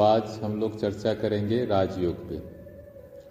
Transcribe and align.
आज 0.00 0.40
हम 0.42 0.60
लोग 0.60 0.80
चर्चा 0.80 1.14
करेंगे 1.14 1.64
राजयोग 1.64 2.28
पे। 2.28 2.42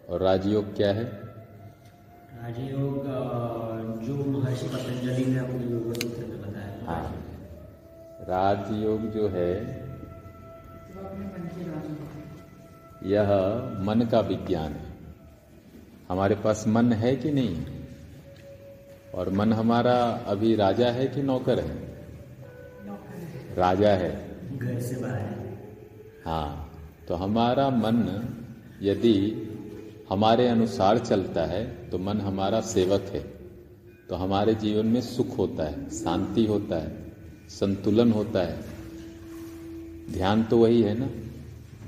और 0.09 0.21
राजयोग 0.21 0.75
क्या 0.75 0.93
है? 0.93 1.03
राजयोग 1.03 3.03
जो 4.03 4.15
महर्षि 4.15 4.67
पतंजलि 4.67 5.25
ने 5.25 5.39
अपने 5.39 5.55
योग 5.55 5.93
सूत्र 5.93 6.25
में 6.25 6.41
बताया। 6.41 6.85
हाँ। 6.85 7.25
राजयोग 8.29 9.01
जो 9.01 9.27
है 9.27 9.79
यह 13.03 13.27
मन 13.79 14.07
का 14.11 14.19
विज्ञान 14.19 14.71
है। 14.71 14.93
हमारे 16.09 16.35
पास 16.35 16.67
मन 16.67 16.93
है 16.93 17.15
कि 17.15 17.31
नहीं? 17.31 17.65
और 19.15 19.29
मन 19.29 19.53
हमारा 19.53 20.21
अभी 20.27 20.55
राजा 20.55 20.87
है 20.87 21.07
कि 21.07 21.21
नौकर 21.21 21.59
है। 21.59 21.97
राजा 23.55 23.89
है। 23.89 24.29
घर 24.57 24.79
से 24.79 24.95
बाहर 24.95 25.21
हाँ। 25.21 25.48
तो 27.07 27.15
हमारा 27.15 27.69
मन 27.69 27.97
यदि 28.81 29.45
हमारे 30.09 30.47
अनुसार 30.47 30.99
चलता 30.99 31.45
है 31.45 31.89
तो 31.89 31.97
मन 31.97 32.21
हमारा 32.21 32.61
सेवक 32.61 33.01
है। 33.01 33.39
तो 34.09 34.15
हमारे 34.15 34.55
जीवन 34.55 34.85
में 34.85 35.01
सुख 35.01 35.37
होता 35.37 35.63
है, 35.63 35.89
शांति 35.89 36.45
होता 36.45 36.75
है, 36.75 37.13
संतुलन 37.49 38.11
होता 38.11 38.39
है। 38.39 38.63
ध्यान 40.13 40.43
तो 40.43 40.57
वही 40.57 40.81
है 40.81 40.99
ना? 40.99 41.09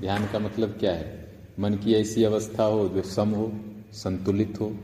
ध्यान 0.00 0.26
का 0.26 0.38
मतलब 0.38 0.68
क्या 0.68 0.92
है? 0.92 1.32
मन 1.60 1.74
की 1.74 1.94
ऐसी 1.94 2.24
अवस्था 2.24 2.64
हो 2.64 2.88
जो 2.88 3.02
सम 3.02 3.28
हो, 3.28 3.52
संतुलित 3.92 4.60
हो, 4.60 4.76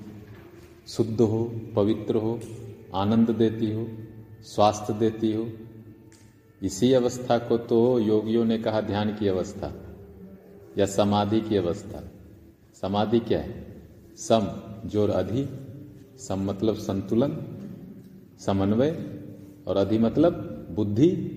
शुद्ध 0.88 1.21
हो, 1.21 1.52
पवित्र 1.77 2.16
हो, 2.16 2.41
आनंद 2.95 3.30
देती 3.30 3.73
हो, 3.73 3.88
स्वास्थ्य 4.45 4.95
देती 4.95 5.33
हो 5.33 5.49
इसी 6.62 6.92
अवस्था 6.92 7.38
को 7.38 7.59
तो 7.59 7.98
योगियों 7.98 8.45
ने 8.45 8.59
कहा 8.59 8.80
ध्यान 8.80 9.14
की 9.14 9.28
अवस्था 9.28 9.73
या 10.78 10.87
समाधि 10.87 11.40
की 11.40 11.56
अवस्था। 11.56 12.02
समाधि 12.82 13.20
क्या 13.20 13.38
है? 13.38 13.66
सम, 14.16 14.48
ज़ोर 14.88 15.10
अधि, 15.10 15.48
सम 16.18 16.38
मतलब 16.38 16.74
संतुलन, 16.74 17.37
समन्वय, 18.40 19.06
और 19.66 19.76
अधि 19.76 19.98
मतलब 19.98 20.32
बुद्धि। 20.70 21.34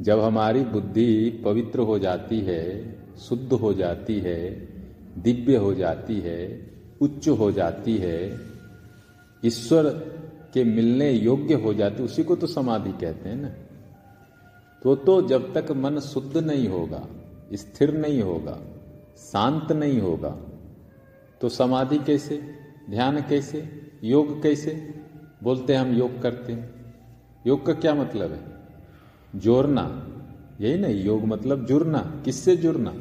जब 0.00 0.20
हमारी 0.20 0.60
बुद्धि 0.60 1.42
पवित्र 1.44 1.78
हो 1.78 1.98
जाती 1.98 2.40
है, 2.40 2.94
शुद्ध 3.18 3.52
हो 3.52 3.74
जाती 3.74 4.18
है, 4.20 4.50
दिव्य 5.22 5.56
हो 5.56 5.74
जाती 5.74 6.20
है, 6.20 6.70
उच्च 7.00 7.28
हो 7.28 7.52
जाती 7.52 7.96
है, 7.96 8.40
ईश्वर 9.44 9.84
के 10.54 10.64
मिलने 10.64 11.12
योग्य 11.12 11.54
हो 11.54 11.74
जाती, 11.74 12.02
उसी 12.02 12.22
को 12.22 12.36
तो 12.36 12.46
समाधि 12.46 12.90
कहते 12.90 13.28
हैं 13.28 13.36
ना। 13.36 13.50
तो 14.82 14.94
तो 14.96 15.20
जब 15.22 15.52
तक 15.54 15.70
मन 15.72 15.98
शुद्ध 15.98 16.36
नहीं 16.36 16.68
होगा, 16.68 17.06
स्थिर 17.54 17.92
नहीं 17.94 18.22
होगा, 18.22 18.58
शांत 19.16 19.72
नहीं 19.72 20.00
होगा 20.00 20.30
तो 21.40 21.48
समाधि 21.48 21.98
कैसे, 21.98 22.36
ध्यान 22.90 23.20
कैसे, 23.22 23.68
योग 24.04 24.42
कैसे 24.42 24.94
बोलते 25.42 25.74
हैं 25.74 25.80
हम 25.80 25.94
योग 25.94 26.20
करते 26.22 26.52
हैं? 26.52 26.94
योग 27.46 27.66
का 27.66 27.72
क्या 27.72 27.94
मतलब 27.94 28.32
है? 28.32 28.40
जोड़ना, 29.40 29.82
यही 30.60 30.78
नहीं, 30.78 31.04
योग 31.04 31.24
मतलब 31.24 31.66
जुड़ना, 31.66 32.22
किससे 32.24 32.56
जुड़ना? 32.56 32.94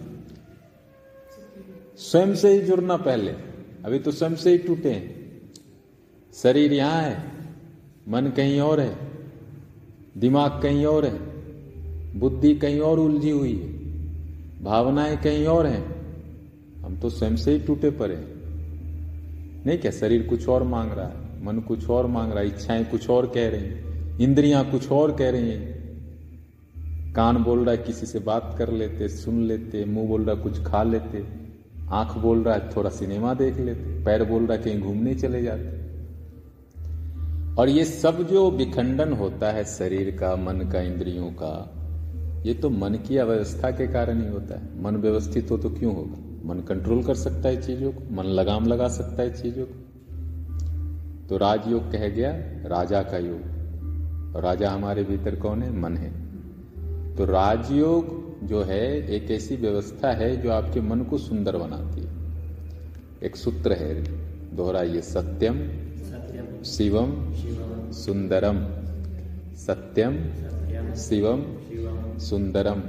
स्वयं 1.98 2.36
से 2.36 2.52
ही 2.54 2.60
जुड़ना 2.60 2.98
पहले, 2.98 3.32
अभी 3.86 4.00
तो 4.00 4.12
स्वयं 4.12 4.36
से 4.36 4.52
ही 4.52 4.58
टूटे 4.58 4.92
हैं। 4.92 5.54
शरीर 6.34 6.74
यहाँ 6.74 7.02
है, 7.02 7.32
मन 8.10 8.28
कहीं 8.28 8.60
और 8.62 8.80
है, 8.80 8.98
दिमाग 10.18 10.62
कहीं 10.62 10.86
और 10.86 11.06
है 11.06 11.27
बुद्धि 12.16 12.56
कहीं 12.56 12.80
और 12.80 13.00
उलझी 13.00 13.30
हुई 13.30 13.54
है, 13.54 13.68
भावनाएँ 14.64 15.18
कहीं 15.18 15.46
और 15.46 15.66
हैं। 15.66 15.98
हम 16.84 16.98
तो 16.98 17.10
स्वयं 17.10 17.36
से 17.36 17.52
ही 17.52 17.60
टूटे 17.60 17.90
पड़े 17.90 18.16
नहीं 19.66 19.78
क्या 19.78 19.92
शरीर 19.92 20.24
कुछ 20.24 20.50
और 20.50 20.64
मांग 20.64 20.92
रहा 20.92 21.06
है, 21.06 21.46
मन 21.46 21.60
कुछ 21.60 21.90
और 21.90 22.08
मांग 22.08 22.32
रहा 22.32 22.40
है, 22.40 22.48
इच्छाएँ 22.48 22.86
कुछ 22.86 23.10
और 23.10 23.28
कह 23.28 23.50
रही 23.50 23.62
हैं, 23.62 24.18
इंद्रियाँ 24.20 24.72
कुछ 24.72 24.92
और 24.92 25.12
कह 25.12 25.30
रही 25.30 25.50
हैं। 25.50 25.78
कान 27.14 27.38
बोल 27.38 27.66
रहा 27.66 27.76
है, 27.76 27.78
किसी 27.78 28.06
से 28.06 28.20
बात 28.20 28.56
कर 28.58 28.72
लेते, 28.72 29.08
सुन 29.08 29.42
लेते, 29.44 29.86
मुँह 29.86 30.08
बोल 30.08 30.26
रहा 30.26 30.36
कुछ 30.36 30.64
खा 30.64 30.84
लेते, 30.84 31.26
आँख 31.90 32.18
बोल 32.18 32.44
रहा 32.44 32.56
है, 32.56 32.70
थोड़ा 32.76 32.90
सिनेमा 32.90 33.34
देख 33.34 33.58
लेते, 33.58 34.04
पैर 34.04 34.24
बोल 34.24 34.46
रहा 34.46 34.58
कहीं 34.58 34.82
घूमने 34.82 35.16
चले 35.16 35.44
जाते। 35.44 35.78
और 37.56 37.70
ये 37.70 37.86
सब 37.86 38.28
जो 38.28 38.52
विखंडन 38.52 39.14
होता 39.14 39.52
है 39.52 39.64
शरीर 39.64 40.18
का, 40.20 40.36
मन 40.36 40.70
का, 40.74 40.82
इंद्रियों 40.82 41.32
का 41.32 41.77
ये 42.46 42.54
तो 42.54 42.70
मन 42.70 42.94
की 42.94 43.18
अव्यवस्था 43.18 43.72
के 43.72 43.88
कारण 43.88 44.22
ही 44.22 44.30
होता 44.30 44.60
है। 44.60 44.84
मन 44.84 44.96
व्यवस्थित 44.96 45.52
हो 45.52 45.58
तो 45.58 45.70
क्यों 45.70 45.96
होगा? 45.96 46.48
मन 46.48 46.60
कंट्रोल 46.60 47.04
कर 47.04 47.16
सकता 47.16 47.50
है 47.50 47.62
चीज़ों 47.62 47.92
को, 47.92 48.16
मन 48.16 48.24
लगाम 48.24 48.68
लगा 48.68 48.88
सकता 48.88 49.22
है 49.24 49.42
चीज़ों 49.42 49.66
को। 49.66 49.84
तो 51.30 51.38
राजयोग 51.38 51.92
कह 51.92 52.08
गया, 52.10 52.32
राजा 52.68 53.02
का 53.02 53.18
योग। 53.18 53.58
और 54.36 54.44
राजा 54.44 54.72
हमारे 54.72 55.04
भीतर 55.04 55.36
कौन 55.36 55.64
है? 55.64 55.80
मन 55.80 55.98
है। 55.98 56.28
तो 57.16 57.26
राजयोग 57.26 58.28
जो 58.44 58.64
है, 58.64 59.10
एक 59.10 59.32
ऐसी 59.32 59.56
व्यवस्था 59.56 60.12
है 60.12 60.42
जो 60.42 60.52
आपके 60.52 60.82
मन 60.82 61.00
को 61.00 61.18
सुंदर 61.18 61.58
बनाती 61.58 62.02
है। 62.02 62.18
एक 63.24 63.36
सूत्र 63.36 63.74
है, 63.74 64.04
दोहराइए, 64.56 65.02
सत्यम, 65.02 65.70
शिवम, 66.64 67.34
सुंदरम। 67.92 68.68
सत्यम, 69.56 70.14
शिवम 70.94 71.42
सुंदरम। 72.20 72.80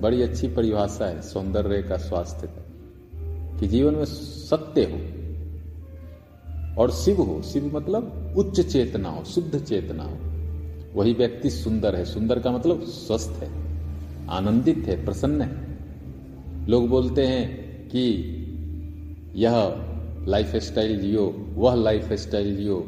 बड़ी 0.00 0.22
अच्छी 0.22 0.48
परिभाषा 0.48 1.06
है, 1.06 1.22
सौंदर्य 1.22 1.82
का 1.82 1.96
स्वास्थ्य 1.96 2.46
का 2.46 2.64
कि 3.60 3.66
जीवन 3.66 3.94
में 3.94 4.04
सत्य 4.04 4.82
हो 4.82 4.98
और 6.82 6.90
शिव 6.90 7.22
हो। 7.22 7.42
शिव 7.42 7.76
मतलब 7.76 8.34
उच्च 8.36 8.60
चेतना 8.60 9.08
हो, 9.08 9.24
शुद्ध 9.24 9.58
चेतना 9.58 10.02
हो। 10.02 10.16
वही 10.94 11.12
व्यक्ति 11.12 11.50
सुंदर 11.50 11.96
है। 11.96 12.04
सुंदर 12.04 12.38
का 12.38 12.50
मतलब 12.50 12.82
स्वस्थ 12.82 13.42
है, 13.42 13.50
आनंदित 14.28 14.78
है, 14.78 15.04
प्रसन्न 15.04 15.42
है। 15.42 15.78
लोग 16.68 16.88
बोलते 16.88 17.26
हैं 17.26 17.88
कि 17.88 18.30
यह 19.34 19.74
लाइफ 20.28 20.56
स्टाइल 20.56 21.00
जियो, 21.00 21.46
वह 21.54 21.74
लाइफ 21.74 22.12
स्टाइल 22.12 22.56
जियो। 22.56 22.80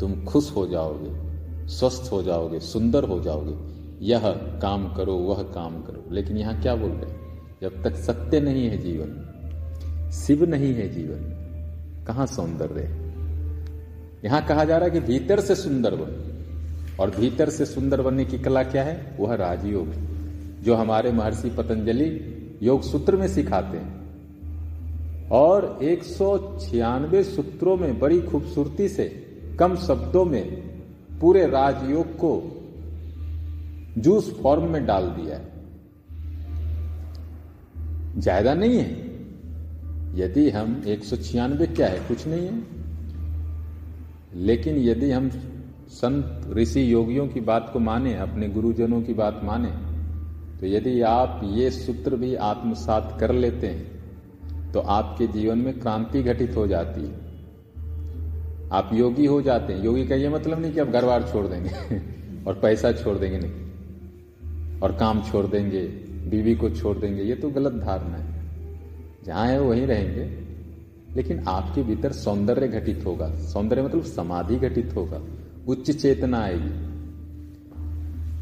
तुम 0.00 0.24
खुश 0.24 0.56
हो 0.56 0.66
जाओगे, 0.66 1.24
स्वस्थ 1.68 2.12
हो 2.12 2.22
जाओगे, 2.22 2.60
सुंदर 2.60 3.04
हो 3.04 3.20
जाओगे। 3.20 3.73
यह 4.04 4.30
काम 4.62 4.94
करो, 4.94 5.14
वह 5.14 5.42
काम 5.42 5.82
करो। 5.82 6.14
लेकिन 6.14 6.36
यहाँ 6.36 6.62
क्या 6.62 6.74
बोल 6.74 6.90
रहे 6.90 7.14
जब 7.62 7.82
तक 7.82 7.94
सत्य 7.96 8.40
नहीं 8.40 8.66
है 8.66 8.78
जीवन, 8.78 10.10
शिव 10.12 10.44
नहीं 10.44 10.74
है 10.74 10.88
जीवन, 10.88 12.04
कहाँ 12.06 12.26
सौंदर्य 12.26 12.80
है? 12.80 13.14
यहाँ 14.24 14.46
कहा 14.46 14.64
जा 14.64 14.76
रहा 14.76 14.84
है 14.84 14.90
कि 14.90 15.00
भीतर 15.00 15.40
से 15.40 15.54
सुंदर 15.54 15.94
बनो। 15.94 16.34
और 17.02 17.10
भीतर 17.10 17.50
से 17.50 17.66
सुंदर 17.66 18.02
बनने 18.02 18.24
की 18.24 18.38
कला 18.38 18.62
क्या 18.62 18.82
है? 18.82 19.16
वह 19.20 19.34
राजयोग 19.34 19.88
जो 20.62 20.74
हमारे 20.74 21.12
महर्षि 21.12 21.50
पतंजलि 21.50 22.20
योग 22.62 22.82
सूत्र 22.82 23.16
में 23.16 23.28
सिखाते 23.28 23.76
हैं। 23.78 24.04
और 25.30 25.78
एक 25.82 26.02
सौ 26.02 26.58
छियानवे 26.60 27.22
सूत्रों 27.24 27.76
में, 27.76 27.98
बड़ी 27.98 28.20
खूबसूरती 28.22 28.88
से, 28.88 29.04
कम 29.58 29.76
शब्दों 29.76 30.24
में, 30.24 30.46
पूरे 31.20 31.46
राजयोग 31.46 32.06
को 32.06 32.53
जूस 33.98 34.32
फॉर्म 34.42 34.70
में 34.70 34.84
डाल 34.86 35.08
दिया 35.08 35.36
है। 35.36 35.52
ज़्यादा 38.18 38.54
नहीं 38.54 38.78
है। 38.78 39.02
यदि 40.14 40.50
हम 40.50 40.82
एक 40.86 41.04
सौ 41.04 41.16
छियानबे 41.16 41.66
क्या 41.66 41.88
है? 41.88 41.98
कुछ 42.08 42.26
नहीं 42.26 42.46
है। 42.46 42.62
लेकिन 44.36 44.76
यदि 44.76 45.10
हम 45.10 45.28
संत 45.90 46.52
ऋषि 46.56 46.92
योगियों 46.92 47.26
की 47.28 47.40
बात 47.40 47.70
को 47.72 47.78
माने, 47.78 48.14
अपने 48.14 48.48
गुरुजनों 48.48 49.02
की 49.02 49.14
बात 49.14 49.40
माने 49.44 49.70
तो 50.60 50.66
यदि 50.66 51.00
आप 51.00 51.40
ये 51.44 51.70
सूत्र 51.70 52.16
भी 52.16 52.34
आत्मसात 52.34 53.16
कर 53.20 53.32
लेते 53.32 53.66
हैं 53.66 54.72
तो 54.72 54.80
आपके 54.80 55.26
जीवन 55.26 55.58
में 55.58 55.78
क्रांति 55.80 56.22
घटित 56.22 56.56
हो 56.56 56.66
जाती 56.66 57.00
है। 57.00 57.22
आप 58.72 58.90
योगी 58.94 59.26
हो 59.26 59.40
जाते 59.42 59.72
हैं। 59.72 59.84
योगी 59.84 60.06
का 60.06 60.14
ये 60.14 60.28
मतलब 60.28 60.60
नहीं 60.60 60.72
कि 60.72 60.80
आप 60.80 60.88
घर 60.88 61.04
बार 61.04 61.28
छोड़ 61.32 61.46
देंगे 61.46 62.00
और 62.46 62.54
पैसा 62.54 62.92
छोड़ 62.92 63.18
देंगे, 63.18 63.38
नहीं। 63.38 63.63
और 64.84 64.92
काम 64.92 65.22
छोड़ 65.22 65.46
देंगे, 65.46 65.82
बीवी 66.30 66.54
को 66.54 66.70
छोड़ 66.70 66.98
देंगे, 66.98 67.22
ये 67.22 67.34
तो 67.34 67.50
गलत 67.50 67.72
धारणा 67.72 68.16
है। 68.16 68.44
जहाँ 69.24 69.46
है, 69.46 69.60
वहीं 69.60 69.86
रहेंगे। 69.86 70.44
लेकिन 71.16 71.44
आपके 71.48 71.82
भीतर 71.82 72.12
सौंदर्य 72.12 72.68
घटित 72.68 73.04
होगा। 73.06 73.34
सौंदर्य 73.34 73.82
मतलब 73.82 74.02
समाधि 74.02 74.56
घटित 74.56 74.94
होगा। 74.96 75.22
उच्च 75.68 75.90
चेतना 75.90 76.38
आएगी। 76.38 76.94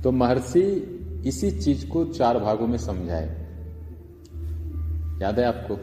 तो 0.03 0.11
महर्षि 0.11 0.63
इसी 1.27 1.51
चीज़ 1.51 1.89
को 1.89 2.05
चार 2.05 2.39
भागों 2.39 2.67
में 2.67 2.79
समझाए। 2.79 3.27
याद 5.23 5.39
है 5.39 5.45
आपको? 5.45 5.79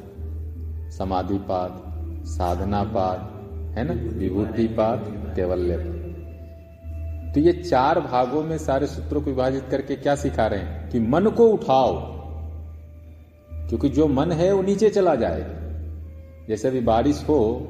समाधि 0.91 1.37
पाद 1.37 1.83
साधना 2.25 2.83
पाद 2.83 3.39
है 3.77 3.83
ना? 3.83 4.17
विभूति 4.17 4.67
पाद 4.67 5.33
कैवल्य 5.35 5.77
पाद 5.77 5.98
तो 7.33 7.39
ये 7.39 7.51
चार 7.53 7.99
भागों 7.99 8.43
में 8.43 8.57
सारे 8.57 8.87
सूत्रों 8.87 9.21
को 9.21 9.29
विभाजित 9.29 9.63
करके 9.71 9.95
क्या 9.95 10.15
सिखा 10.15 10.47
रहे 10.47 10.59
हैं? 10.59 10.89
कि 10.89 10.99
मन 10.99 11.25
को 11.25 11.47
उठाओ। 11.47 12.19
क्योंकि 13.69 13.89
जो 13.89 14.07
मन 14.07 14.31
है, 14.31 14.53
वो 14.53 14.61
नीचे 14.61 14.89
चला 14.89 15.15
जाए। 15.15 15.59
जैसे 16.47 16.67
अभी 16.67 16.79
बारिश 16.79 17.25
हो, 17.29 17.67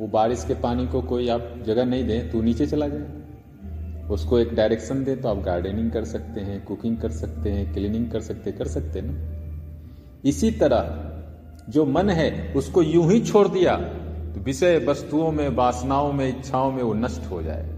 वो 0.00 0.06
बारिश 0.06 0.44
के 0.44 0.54
पानी 0.54 0.86
को 0.86 1.02
कोई 1.02 1.28
आप 1.28 1.54
जगह 1.66 1.84
नहीं 1.84 2.04
दें 2.04 2.30
तो 2.30 2.42
नीचे 2.42 2.66
चला 2.66 2.86
जाए। 2.88 3.06
उसको 4.10 4.38
एक 4.38 4.54
डायरेक्शन 4.54 5.04
दे 5.04 5.16
तो 5.16 5.28
आप 5.28 5.38
गार्डनिंग 5.38 5.90
कर 5.90 6.04
सकते 6.04 6.40
हैं, 6.40 6.64
कुकिंग 6.64 6.96
कर 6.96 7.10
सकते 7.10 7.50
हैं, 7.50 7.74
क्लीनिंग 7.74 8.10
कर 8.10 8.20
सकते 8.20 8.52
कर 8.52 8.68
सकते 8.68 9.00
ना। 9.04 9.38
इसी 10.24 10.50
तरह 10.50 11.04
जो 11.68 11.86
मन 11.86 12.10
है, 12.10 12.52
उसको 12.52 12.82
यूँ 12.82 13.12
ही 13.12 13.20
छोड़ 13.20 13.48
दिया 13.48 13.76
तो 14.34 14.40
विषय 14.40 14.78
वस्तुओं 14.78 15.32
में, 15.32 15.48
वासनाओं 15.48 16.12
में, 16.12 16.28
इच्छाओं 16.28 16.72
में 16.72 16.82
वो 16.82 16.94
नष्ट 16.94 17.30
हो 17.30 17.42
जाए। 17.42 17.77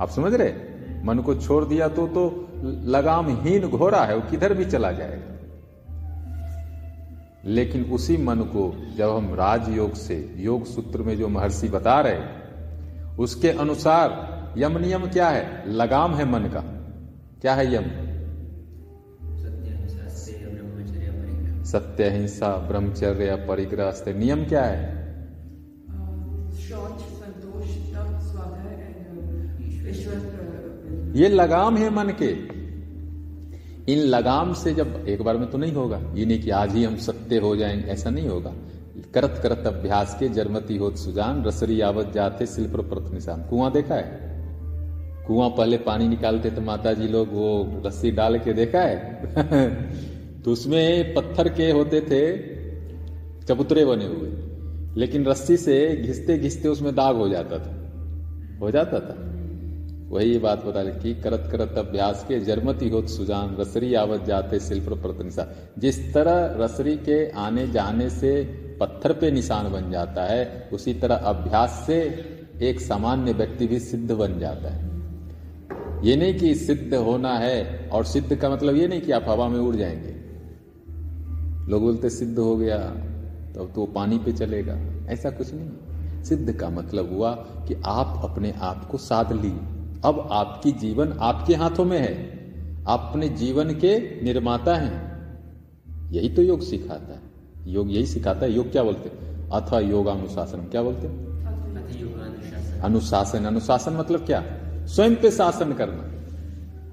आप 0.00 0.08
समझ 0.10 0.34
रहे? 0.34 0.52
मन 1.04 1.18
को 1.18 1.34
छोड़ 1.34 1.64
दिया 1.64 1.88
तो 1.88 2.06
तो 2.06 2.48
लगामहीन 2.64 3.68
घोड़ा 3.68 4.04
है 4.04 4.16
वो 4.16 4.30
किधर 4.30 4.54
भी 4.54 4.64
चला 4.64 4.92
जाएगा 4.92 5.32
लेकिन 7.44 7.84
उसी 7.84 8.16
मन 8.16 8.38
को 8.38 8.94
जब 8.96 9.10
हम 9.10 9.34
राजयोग 9.34 9.94
से 9.94 10.34
योग 10.36 10.64
सूत्र 10.64 11.02
में 11.02 11.16
जो 11.16 11.28
महर्षि 11.28 11.68
बता 11.68 12.00
रहे 12.00 12.46
उसके 13.18 13.50
अनुसार 13.50 14.36
यम 14.58 14.78
नियम 14.78 15.10
क्या 15.10 15.28
है? 15.28 15.70
लगाम 15.70 16.14
है 16.14 16.32
मन 16.32 16.40
का। 16.40 16.60
क्या 17.40 17.54
है 17.54 17.74
यम? 17.74 17.82
सत्य 21.64 22.10
हिंसा 22.10 22.56
ब्रह्मचर्य 22.56 23.36
परिग्रह। 23.36 23.94
नियम 24.08 24.44
क्या 24.44 24.64
है? 24.64 24.96
ये 31.12 31.28
लगाम 31.28 31.76
है 31.76 31.90
मन 31.90 32.12
के। 32.22 32.56
इन 33.92 33.98
लगाम 33.98 34.52
से 34.52 34.74
जब 34.74 35.04
एक 35.08 35.22
बार 35.22 35.36
में 35.36 35.50
तो 35.50 35.58
नहीं 35.58 35.72
होगा। 35.72 36.12
ये 36.14 36.26
नहीं 36.26 36.42
कि 36.42 36.50
आज 36.50 36.74
ही 36.74 36.84
हम 36.84 36.96
सत्य 36.96 37.38
हो 37.38 37.56
जाएँगे, 37.56 37.90
ऐसा 37.90 38.10
नहीं 38.10 38.28
होगा। 38.28 38.54
करत 39.14 39.40
करत 39.42 39.66
अभ्यास 39.66 40.16
के 40.20 40.28
जरमती 40.28 40.76
हो 40.76 40.90
सुजान, 40.90 41.44
रसरी 41.44 41.80
आवत 41.80 42.12
जाते 42.14 42.46
शिल्प 42.46 42.76
प्रत 42.76 43.14
निशान। 43.14 43.42
कुआँ 43.42 43.72
देखा 43.72 43.94
है? 43.94 44.20
कुआँ 45.26 45.50
पहले 45.50 45.76
पानी 45.76 46.08
निकालते 46.08 46.50
तो 46.50 46.60
माता 46.60 46.92
जी 46.92 47.08
लोग, 47.08 47.28
वो 47.32 47.82
रस्सी 47.86 48.10
डाल 48.10 48.38
के 48.38 48.52
देखा 48.52 48.80
है? 48.80 49.22
तो 50.42 50.52
उसमें 50.52 51.14
पत्थर 51.14 51.48
के 51.48 51.70
होते 51.70 52.00
थे, 52.00 52.36
चबूतरे 53.46 53.84
बने 53.84 54.06
हुए। 54.06 54.32
लेकिन 54.96 55.24
रस्सी 55.24 55.56
से 55.56 55.96
घिसते 55.96 56.38
घिसते 56.38 56.68
उसमें 56.68 56.94
दाग 56.94 57.16
हो 57.16 57.28
जाता 57.28 57.58
था। 57.58 57.82
हो 58.60 58.70
जाता 58.70 59.00
था। 59.00 59.25
वही 60.08 60.38
बात 60.38 60.64
बता 60.64 60.80
रही 60.80 61.14
करत 61.14 61.48
करत 61.52 61.78
अभ्यास 61.78 62.24
के 62.28 62.40
जरमती 62.40 62.88
होत 62.88 63.08
सुजान, 63.08 63.56
रसरी 63.56 63.94
आवत 63.94 64.24
जाते 64.24 64.60
शिल्प 64.60 64.88
प्रत 64.88 65.18
निशान 65.24 65.46
जिस 65.78 66.14
तरह 66.14 66.64
रसरी 66.64 66.96
के 66.96 67.30
आने 67.30 67.66
जाने 67.68 68.10
से 68.10 68.44
पत्थर 68.80 69.12
पे 69.12 69.30
निशान 69.30 69.72
बन 69.72 69.90
जाता 69.90 70.22
है, 70.22 70.68
उसी 70.72 70.94
तरह 70.94 71.14
अभ्यास 71.14 71.84
से 71.86 72.24
एक 72.62 72.80
सामान्य 72.80 73.32
व्यक्ति 73.32 73.66
भी 73.66 73.78
सिद्ध 73.78 74.12
बन 74.12 74.38
जाता 74.38 74.68
है। 74.68 74.86
ये 76.06 76.16
नहीं 76.16 76.34
कि 76.34 76.54
सिद्ध 76.54 76.94
होना 76.94 77.38
है, 77.38 77.90
और 77.92 78.04
सिद्ध 78.04 78.36
का 78.36 78.50
मतलब 78.50 78.76
ये 78.76 78.88
नहीं 78.88 79.00
कि 79.00 79.12
आप 79.12 79.24
हवा 79.28 79.48
में 79.48 79.58
उड़ 79.58 79.76
जाएँगे। 79.76 80.16
लोग 81.72 81.82
बोलते, 81.82 82.10
सिद्ध 82.10 82.38
हो 82.38 82.56
गया 82.56 82.78
तो 83.54 83.64
तो 83.64 83.86
पानी 83.86 84.18
पे 84.18 84.32
चलेगा। 84.32 84.78
ऐसा 85.12 85.30
कुछ 85.30 85.48
नहीं। 85.54 86.22
सिद्ध 86.24 86.52
का 86.52 86.68
मतलब 86.68 87.12
हुआ 87.12 87.32
कि 87.34 87.82
आप 87.86 88.20
अपने 88.24 88.52
आप 88.52 88.84
को 88.84 88.98
साध 88.98 89.32
ली 89.32 89.75
अब 90.06 90.28
आपकी 90.32 90.72
जीवन 90.72 91.12
आपके 91.12 91.54
हाथों 91.54 91.84
में 91.84 91.98
है। 91.98 92.36
आप 92.88 93.06
अपने 93.10 93.28
जीवन 93.28 93.70
के 93.74 94.24
निर्माता 94.24 94.74
हैं। 94.74 95.06
यही 96.12 96.28
तो 96.28 96.42
योग 96.42 96.60
सिखाता 96.60 97.12
है। 97.12 97.20
योग 97.66 97.90
यही 97.90 98.06
सिखाता 98.06 98.46
है। 98.46 98.52
योग 98.52 98.72
क्या 98.72 98.82
बोलते 98.82 99.08
अथवा 99.52 99.80
योगानुशासन 99.80 100.58
क्या 100.58 100.82
बोलते 100.82 101.06
अनुशासन। 102.80 103.44
अनुशासन 103.44 103.92
मतलब 103.92 104.26
क्या? 104.26 104.42
स्वयं 104.86 105.16
पे 105.16 105.30
शासन 105.30 105.72
करना। 105.72 106.04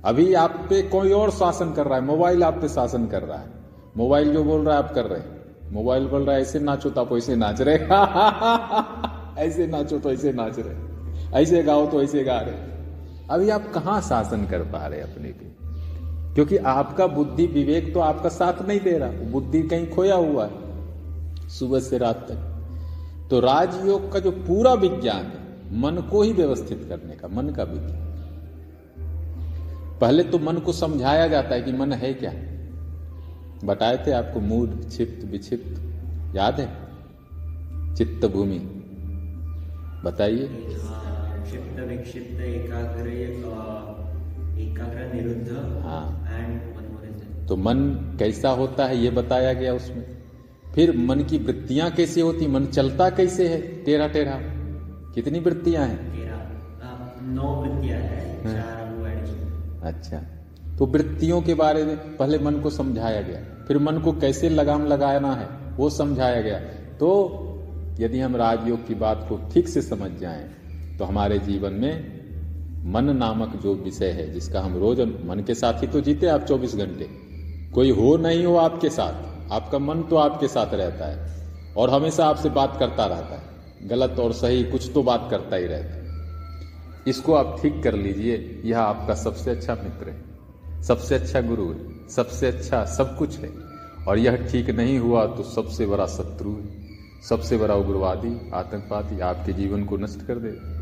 अभी 0.09 0.33
आप 0.33 0.67
पे 0.69 0.81
कोई 0.81 1.11
और 1.11 1.31
शासन 1.31 1.71
कर 1.71 1.85
रहा 1.85 1.95
है। 1.95 2.05
मोबाइल 2.05 2.43
आप 2.43 2.53
पे 2.53 2.67
शासन 2.67 3.07
कर 3.07 3.23
रहा 3.23 3.37
है। 3.37 3.49
मोबाइल 3.97 4.33
जो 4.33 4.43
बोल 4.43 4.65
रहा 4.65 4.77
है 4.77 4.83
आप 4.83 4.93
कर 4.93 5.05
रहे 5.05 5.19
हैं। 5.19 5.45
मोबाइल 5.71 6.07
बोल 6.07 6.23
रहा 6.23 6.35
है, 6.35 6.41
ऐसे 6.41 6.59
नाचो 6.59 6.89
तो 6.89 7.01
आप 7.01 7.13
ऐसे 7.13 7.35
नाच 7.35 7.61
रहे 7.61 7.75
ऐसे 9.45 9.67
नाचो 9.67 9.99
तो 9.99 10.11
ऐसे 10.11 10.33
नाच 10.33 10.55
रहे 10.59 10.93
ऐसे 11.41 11.63
गाओ 11.63 11.91
तो 11.91 12.03
ऐसे 12.03 12.23
गा 12.23 12.39
रहे 12.39 12.72
अभी 13.29 13.49
आप 13.49 13.71
कहाँ 13.73 14.01
शासन 14.01 14.45
कर 14.45 14.59
पा 14.59 14.87
रहे 14.87 15.01
अपने 15.01 15.29
पे 15.29 15.51
क्योंकि 16.35 16.57
आपका 16.57 17.07
बुद्धि 17.07 17.45
विवेक 17.47 17.93
तो 17.93 17.99
आपका 17.99 18.29
साथ 18.29 18.67
नहीं 18.67 18.79
दे 18.79 18.97
रहा। 18.97 19.09
बुद्धि 19.09 19.61
कहीं 19.61 19.87
खोया 19.87 20.15
हुआ 20.15 20.45
है, 20.45 21.49
सुबह 21.49 21.79
से 21.79 21.97
रात 21.97 22.25
तक। 22.31 23.29
तो 23.29 23.39
राजयोग 23.39 24.11
का 24.11 24.19
जो 24.19 24.31
पूरा 24.31 24.73
विज्ञान 24.73 25.25
है, 25.25 25.43
मन 25.81 26.01
को 26.11 26.21
ही 26.21 26.33
व्यवस्थित 26.33 26.85
करने 26.89 27.15
का, 27.15 27.27
मन 27.27 27.49
का 27.49 27.63
विज्ञान। 27.63 28.01
पहले 30.01 30.23
तो 30.23 30.39
मन 30.39 30.57
को 30.57 30.71
समझाया 30.71 31.27
जाता 31.27 31.55
है 31.55 31.61
कि 31.61 31.71
मन 31.71 31.93
है 31.93 32.13
क्या? 32.13 32.33
बताए 33.67 34.03
थे 34.07 34.11
आपको 34.11 34.39
मूड 34.39 34.87
क्षिप्त 34.87 35.25
विक्षिप्त 35.25 36.35
याद 36.35 36.59
है? 36.59 36.83
चित्त 37.95 38.25
भूमि 38.25 38.59
बताइए। 40.05 40.49
क्षिप्त 41.53 41.79
विक्षिप्त 41.79 42.39
एकाग्र 42.41 43.09
एकाग्र 44.59 45.13
निरुद्ध 45.13 45.81
हाँ 45.83 46.27
एंड 46.33 47.47
तो 47.47 47.55
मन 47.55 47.79
कैसा 48.19 48.49
होता 48.49 48.85
है 48.85 48.97
ये 48.97 49.09
बताया 49.09 49.53
गया 49.53 49.73
उसमें। 49.73 50.05
फिर 50.75 50.95
मन 50.97 51.19
की 51.19 51.37
वृत्तियाँ 51.37 51.89
कैसे 51.91 52.21
होती? 52.21 52.47
मन 52.47 52.65
चलता 52.65 53.09
कैसे 53.09 53.47
है? 53.47 53.59
टेढ़ा 53.83 54.07
टेढ़ा। 54.07 54.37
कितनी 55.15 55.39
वृत्तियाँ 55.39 55.85
हैं? 55.87 55.99
नौ 57.25 57.53
वृत्तियाँ 57.55 57.99
है 57.99 58.43
चार 58.43 58.81
अच्छा। 59.83 60.17
तो 60.77 60.85
वृत्तियों 60.85 61.41
के 61.41 61.53
बारे 61.53 61.83
में 61.83 62.17
पहले 62.17 62.39
मन 62.39 62.59
को 62.59 62.69
समझाया 62.69 63.21
गया। 63.21 63.43
फिर 63.67 63.77
मन 63.79 63.97
को 63.97 64.11
कैसे 64.11 64.49
लगाम 64.49 64.85
लगाना 64.85 65.33
है 65.33 65.47
वो 65.75 65.89
समझाया 65.89 66.41
गया। 66.41 66.59
तो 66.97 67.09
यदि 67.99 68.19
हम 68.19 68.35
राजयोग 68.35 68.87
की 68.87 68.95
बात 68.95 69.25
को 69.29 69.39
ठीक 69.53 69.67
से 69.67 69.81
समझ 69.81 70.11
जाएँ 70.11 70.49
तो 70.99 71.05
हमारे 71.05 71.39
जीवन 71.39 71.73
में 71.73 72.23
मन 72.85 73.17
नामक 73.17 73.55
जो 73.55 73.73
विषय 73.75 74.09
है, 74.09 74.33
जिसका 74.33 74.61
हम 74.61 74.77
रोज 74.77 75.01
मन 75.01 75.43
के 75.47 75.55
साथ 75.55 75.81
ही 75.81 75.87
तो 75.87 76.01
जीते 76.01 76.27
आप 76.27 76.45
24 76.45 76.75
घंटे। 76.75 77.09
कोई 77.73 77.89
हो 77.89 78.17
नहीं 78.17 78.45
हो 78.45 78.55
आपके 78.55 78.89
साथ। 78.89 79.33
आपका 79.51 79.79
मन 79.79 80.01
तो 80.01 80.15
आपके 80.15 80.47
साथ 80.47 80.73
रहता 80.73 81.05
है 81.05 81.47
और 81.77 81.89
हमेशा 81.89 82.25
आपसे 82.25 82.49
बात 82.49 82.77
करता 82.79 83.05
रहता 83.05 83.35
है। 83.35 83.43
गलत 83.87 84.19
और 84.19 84.33
सही 84.33 84.63
कुछ 84.63 84.91
तो 84.93 85.03
बात 85.03 85.27
करता 85.31 85.55
ही 85.55 85.65
रहता 85.65 85.93
है। 85.93 86.03
इसको 87.07 87.33
आप 87.33 87.59
ठीक 87.61 87.83
कर 87.83 87.93
लीजिए। 87.93 88.61
यह 88.65 88.79
आपका 88.79 89.13
सबसे 89.13 89.51
अच्छा 89.51 89.75
मित्र 89.75 90.09
है। 90.09 90.23
सबसे 90.83 91.15
अच्छा 91.15 91.41
गुरु 91.41 91.71
है। 91.71 92.09
सबसे 92.09 92.47
अच्छा 92.47 92.85
सब 92.85 93.17
कुछ 93.17 93.37
है। 93.37 93.49
और 94.07 94.17
यह 94.17 94.35
ठीक 94.35 94.69
नहीं 94.69 94.99
हुआ 94.99 95.25
तो 95.25 95.43
सबसे 95.43 95.85
बड़ा 95.85 96.05
शत्रु 96.05 96.49
है। 96.49 96.83
सबसे 97.29 97.57
बड़ा 97.57 97.75
उग्रवादी, 97.75 98.51
आतंकवादी 98.53 99.19
आपके 99.19 99.53
जीवन 99.53 99.85
को 99.85 99.97
नष्ट 99.97 100.27
कर 100.27 100.35
देगा। 100.35 100.72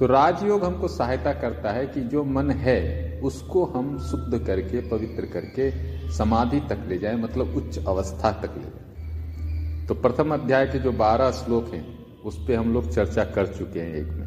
तो 0.00 0.06
राजयोग 0.06 0.64
हमको 0.64 0.88
सहायता 0.88 1.32
करता 1.32 1.70
है 1.70 1.86
कि 1.86 2.00
जो 2.00 2.24
मन 2.24 2.50
है, 2.50 3.20
उसको 3.24 3.64
हम 3.64 3.98
शुद्ध 3.98 4.46
करके, 4.46 4.88
पवित्र 4.88 5.26
करके, 5.26 5.70
समाधि 6.10 6.60
तक 6.60 6.84
ले 6.88 6.98
जाए 6.98 7.16
मतलब 7.16 7.56
उच्च 7.56 7.78
अवस्था 7.78 8.30
तक 8.30 8.54
ले 8.56 8.62
जाए। 8.62 9.86
तो 9.86 9.94
प्रथम 9.94 10.34
अध्याय 10.34 10.66
के 10.66 10.78
जो 10.78 10.92
बारह 10.92 11.30
श्लोक 11.30 11.68
हैं, 11.74 12.14
उस 12.24 12.38
पर 12.48 12.54
हम 12.54 12.72
लोग 12.72 12.90
चर्चा 12.90 13.24
कर 13.24 13.46
चुके 13.46 13.80
हैं 13.80 13.94
एक 13.94 14.06
में, 14.06 14.26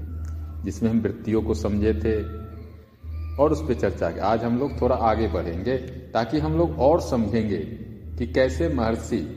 जिसमें 0.64 0.90
हम 0.90 1.00
वृत्तियों 1.00 1.42
को 1.42 1.54
समझे 1.54 1.94
थे, 1.94 2.24
और 3.38 3.52
उस 3.52 3.62
पर 3.62 3.74
चर्चा 3.74 4.12
की। 4.12 4.20
आज 4.20 4.44
हम 4.44 4.60
लोग 4.60 4.82
थोड़ा 4.82 4.96
आगे 4.96 5.28
बढ़ेंगे, 5.28 5.78
ताकि 6.14 6.40
हम 6.40 6.58
लोग 6.58 6.80
और 6.80 7.02
समझेंगे 7.02 7.58
कि 8.18 8.28
कैसे 8.34 8.70
महर्षि 8.70 9.36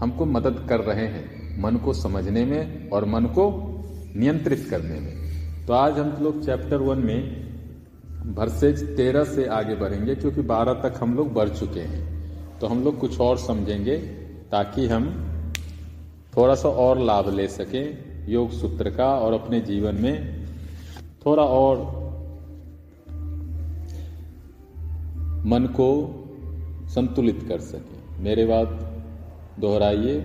हमको 0.00 0.24
मदद 0.24 0.66
कर 0.68 0.80
रहे 0.80 1.06
हैं, 1.06 1.62
मन 1.62 1.76
को 1.76 1.92
समझने 1.92 2.44
में 2.44 2.90
और 2.90 3.04
मन 3.04 3.24
को 3.24 3.70
नियंत्रित 4.16 4.66
करने 4.70 5.00
में। 5.00 5.23
तो 5.66 5.72
आज 5.72 5.98
हम 5.98 6.08
लोग 6.22 6.44
चैप्टर 6.44 6.76
वन 6.76 6.98
में 6.98 8.34
वर्सेज 8.36 8.96
तेरह 8.96 9.24
से 9.24 9.46
आगे 9.46 9.74
बढ़ेंगे 9.74 10.14
क्योंकि 10.14 10.42
बारह 10.42 10.72
तक 10.72 10.98
हम 11.00 11.14
लोग 11.14 11.32
बढ़ 11.32 11.48
चुके 11.48 11.80
हैं। 11.80 12.58
तो 12.58 12.66
हम 12.66 12.82
लोग 12.84 12.98
कुछ 12.98 13.20
और 13.20 13.38
समझेंगे 13.38 13.96
ताकि 14.50 14.86
हम 14.86 15.06
थोड़ा 16.36 16.54
सा 16.54 16.68
और 16.68 16.98
लाभ 16.98 17.28
ले 17.28 17.48
सकें 17.48 18.28
योग 18.28 18.50
सूत्र 18.50 18.90
का 18.90 19.06
और 19.16 19.32
अपने 19.32 19.60
जीवन 19.60 19.94
में 19.94 20.46
थोड़ा 21.26 21.42
और 21.42 21.78
मन 25.46 25.66
को 25.80 25.90
संतुलित 26.94 27.44
कर 27.48 27.60
सके। 27.60 28.22
मेरे 28.22 28.46
बात 28.46 28.68
दोहराइए 29.60 30.20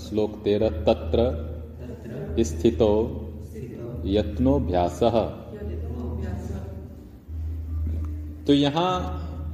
श्लोक 0.00 0.40
तेरह 0.44 0.82
तत्र 0.84 2.44
स्थितो 2.44 2.90
यत्नोभ्यास। 4.06 5.00
तो 8.46 8.52
यहाँ 8.52 8.90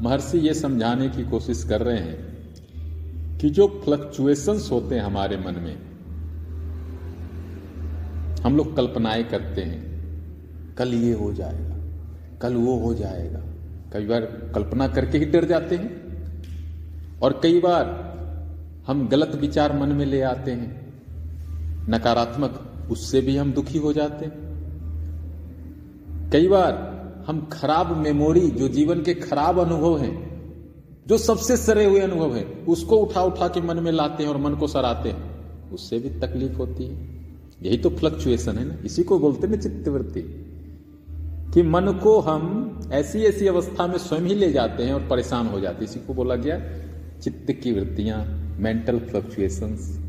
महर्षि 0.03 0.39
ये 0.39 0.55
समझाने 0.55 1.09
की 1.09 1.25
कोशिश 1.25 1.63
कर 1.65 1.81
रहे 1.81 1.99
हैं 1.99 3.39
कि 3.39 3.51
जो 3.51 3.67
फ्लक्चुएशंस 3.85 4.69
होते 4.73 4.95
हैं 4.95 5.03
हमारे 5.03 5.37
मन 5.37 5.61
में, 5.61 5.77
हम 8.45 8.57
लोग 8.57 8.77
कल्पनाएँ 8.77 9.25
करते 9.25 9.63
हैं, 9.63 10.75
कल 10.75 10.95
ये 10.95 11.13
हो 11.13 11.33
जाएगा, 11.33 11.77
कल 12.43 12.55
वो 12.55 12.79
हो 12.79 12.95
जाएगा। 12.95 13.41
कई 13.93 14.07
बार 14.07 14.21
कल्पना 14.55 14.89
करके 14.89 15.19
ही 15.19 15.25
डर 15.25 15.45
जाते 15.45 15.77
हैं 15.77 17.19
और 17.23 17.41
कई 17.43 17.61
बार 17.61 17.85
हम 18.87 19.07
गलत 19.09 19.35
विचार 19.35 19.77
मन 19.79 19.89
में 19.89 20.07
ले 20.07 20.23
आते 20.23 20.51
हैं, 20.51 20.93
नकारात्मक 21.89 22.67
उससे 22.91 23.21
भी 23.21 23.37
हम 23.37 23.53
दुखी 23.53 23.79
हो 23.79 23.93
जाते 23.93 24.51
कई 26.31 26.49
बार 26.49 26.91
हम 27.27 27.49
खराब 27.53 27.97
मेमोरी, 27.97 28.41
जो 28.41 28.69
जीवन 28.69 29.03
के 29.03 29.15
खराब 29.15 29.59
अनुभव 29.59 29.99
हैं, 29.99 30.31
जो 31.07 31.19
सबसे 31.19 31.57
सरे 31.57 31.85
हुए 31.85 32.01
अनुभव 32.01 32.35
हैं, 32.35 32.67
उसको 32.67 32.97
उठा 32.97 33.23
उठा 33.23 33.49
के 33.49 33.61
मन 33.61 33.77
में 33.77 33.93
लाते 33.93 34.23
हैं 34.23 34.31
और 34.31 34.37
मन 34.37 34.55
को 34.55 34.67
सराते 34.67 35.09
हैं। 35.09 35.31
उससे 35.71 35.99
भी 35.99 36.09
तकलीफ़ 36.09 36.53
होती 36.53 36.85
है। 36.85 37.21
यही 37.63 37.77
तो 37.77 37.91
फ्लक्चुएशन 37.91 38.59
है 38.59 38.65
ना। 38.65 38.77
इसी 38.85 39.03
को 39.03 39.19
बोलते 39.19 39.47
हैं 39.47 39.61
चित्तवृत्ति। 39.61 40.23
कि 41.55 41.63
मन 41.63 42.01
को 42.03 42.21
हम 42.21 42.81
ऐसी 42.93 43.19
ऐसी 43.19 43.47
अवस्था 43.47 43.87
में 43.87 43.99
स्वयं 43.99 44.21
ही 44.21 44.35
ले 44.35 44.53
जाते 44.53 44.83
हैं 44.83 44.95
और 44.95 45.07
परेशान 45.11 45.47
हो 45.47 45.61
जाते 45.61 45.85
हैं। 45.85 45.91
इसी 45.91 46.01
को 46.01 46.15
बोला 46.15 46.35
गया 46.35 46.61
चित्त 47.21 47.53
की 47.53 47.73
वृत्तियाँ 47.73 48.47
मेंटल 48.59 48.99
फ्लक्चुएशंस 48.99 50.01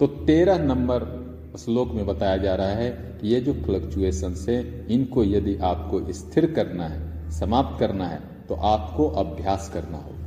तो 0.00 0.06
तेरह 0.06 0.58
नंबर 0.58 1.29
श्लोक 1.58 1.92
में 1.92 2.06
बताया 2.06 2.36
जा 2.36 2.54
रहा 2.54 2.68
है 2.68 2.90
कि 2.90 3.28
ये 3.28 3.40
जो 3.40 3.52
फ्लक्चुएशन 3.52 4.34
है, 4.48 4.86
इनको 4.88 5.24
यदि 5.24 5.56
आपको 5.56 6.12
स्थिर 6.12 6.52
करना 6.52 6.84
है, 6.84 7.30
समाप्त 7.30 7.80
करना 7.80 8.06
है 8.06 8.20
तो 8.48 8.54
आपको 8.54 9.08
अभ्यास 9.08 9.70
करना 9.74 9.98
होगा। 9.98 10.20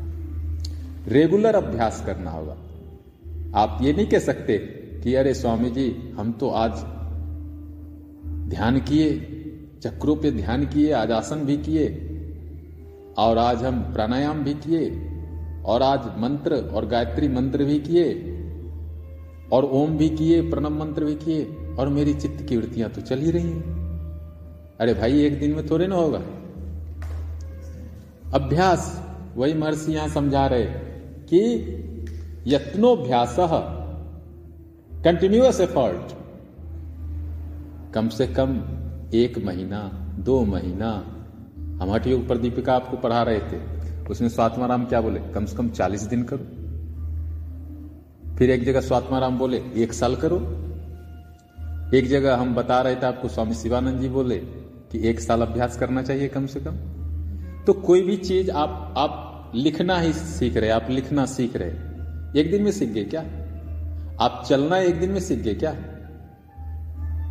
रेगुलर 1.08 1.56
अभ्यास 1.56 2.06
करना 2.06 2.32
होगा। 2.32 2.58
आप 3.56 3.80
ये 3.82 3.94
नहीं 3.94 4.08
कह 4.08 4.20
सकते 4.20 4.58
कि, 5.04 5.16
अरे 5.16 5.34
स्वामी 5.34 5.70
जी, 5.70 6.14
हम 6.18 6.32
तो 6.32 6.50
आज 6.50 6.72
ध्यान 8.50 8.80
किए, 8.80 9.20
चक्रों 9.84 10.16
पे 10.16 10.32
ध्यान 10.32 10.66
किए, 10.66 10.92
आज 10.92 11.12
आसन 11.12 11.36
भी 11.36 11.58
किए, 11.58 12.10
और 13.18 13.38
आज 13.38 13.64
हम 13.64 13.80
प्राणायाम 13.94 14.44
भी 14.44 14.54
किए, 14.54 15.10
और 15.66 15.82
आज 15.82 16.00
मंत्र 16.18 16.56
और 16.56 16.86
गायत्री 16.86 17.28
मंत्र 17.28 17.64
भी 17.64 17.80
किए 17.80 18.33
और 19.54 19.66
ओम 19.66 19.98
भी 19.98 20.10
किए, 20.10 20.50
प्रणम 20.50 20.80
मंत्र 20.80 21.06
भी 21.06 21.16
किए, 21.16 21.58
और 21.80 21.88
मेरी 21.88 22.14
चित्त 22.14 22.46
की 22.50 22.58
वृत्तियाँ 22.58 22.90
तो 22.90 23.02
चल 23.02 23.20
ही 23.20 23.32
रही 23.32 23.48
हैं। 23.48 23.64
अरे 24.80 24.94
भाई, 24.94 25.24
एक 25.24 25.40
दिन 25.40 25.56
में 25.56 25.70
थोड़े 25.70 25.88
ना 25.88 25.96
होगा। 25.96 26.22
अभ्यास, 28.34 29.04
वही 29.36 29.54
महर्षि 29.54 29.92
यहाँ 29.92 30.08
समझा 30.08 30.48
रहे 30.48 30.66
कि 31.30 31.44
यत्नोभ्यास 32.48 33.36
कंटिन्यूअस 35.04 35.60
एफर्ट 35.62 36.16
कम 37.94 38.10
से 38.10 38.28
कम 38.28 38.62
एक 39.14 39.46
महीना, 39.46 40.08
दो 40.20 40.46
महीना। 40.46 40.90
हम 41.82 41.92
हठ 41.92 42.08
योग 42.08 42.28
पर 42.28 42.38
दीपिका 42.38 42.74
आपको 42.74 42.98
पढ़ा 42.98 43.24
रहे 43.24 43.40
थे। 43.40 43.60
उसमें 44.10 44.30
स्वात्माराम 44.30 44.86
क्या 44.86 45.02
बोले? 45.02 45.20
कम 45.20 45.46
से 45.46 45.56
कम 45.56 45.70
चालीस 45.70 46.02
दिन 46.02 46.24
करो। 46.24 46.63
फिर 48.38 48.50
एक 48.50 48.64
जगह 48.64 48.82
स्वात्माराम 48.82 49.38
बोले, 49.38 49.62
एक 49.76 49.94
साल 49.94 50.16
करो। 50.16 50.38
एक 51.98 52.08
जगह 52.08 52.36
हम 52.36 52.56
बता 52.56 52.82
रहे 52.82 52.96
थे 52.96 53.06
आपको 53.06 53.28
स्वामी 53.28 53.54
शिवानंद 53.54 54.02
जी 54.02 54.10
बोले 54.10 54.38
कि 54.92 55.10
एक 55.10 55.20
साल 55.20 55.42
अभ्यास 55.42 55.78
करना 55.78 56.04
चाहिए 56.04 56.28
कम 56.28 56.46
से 56.46 56.60
कम। 56.60 56.76
तो 57.66 57.74
कोई 57.74 58.02
भी 58.02 58.18
चीज़ 58.18 58.52
आप 58.52 58.94
आप 58.98 59.30
लिखना 59.56 60.00
ही 60.00 60.14
सीख 60.14 60.58
रहे, 60.58 60.70
आप 60.70 60.88
लिखना 60.90 61.26
सीख 61.26 61.52
रहे। 61.56 61.70
एक 62.42 62.52
दिन 62.52 62.64
में 62.64 62.72
सीख 62.72 62.90
गए 62.90 63.04
क्या? 63.04 63.22
आप 64.26 64.46
चलना 64.50 64.78
एक 64.78 65.00
दिन 65.00 65.10
में 65.10 65.20
सीख 65.20 65.40
गए 65.40 65.54
क्या? 65.54 65.72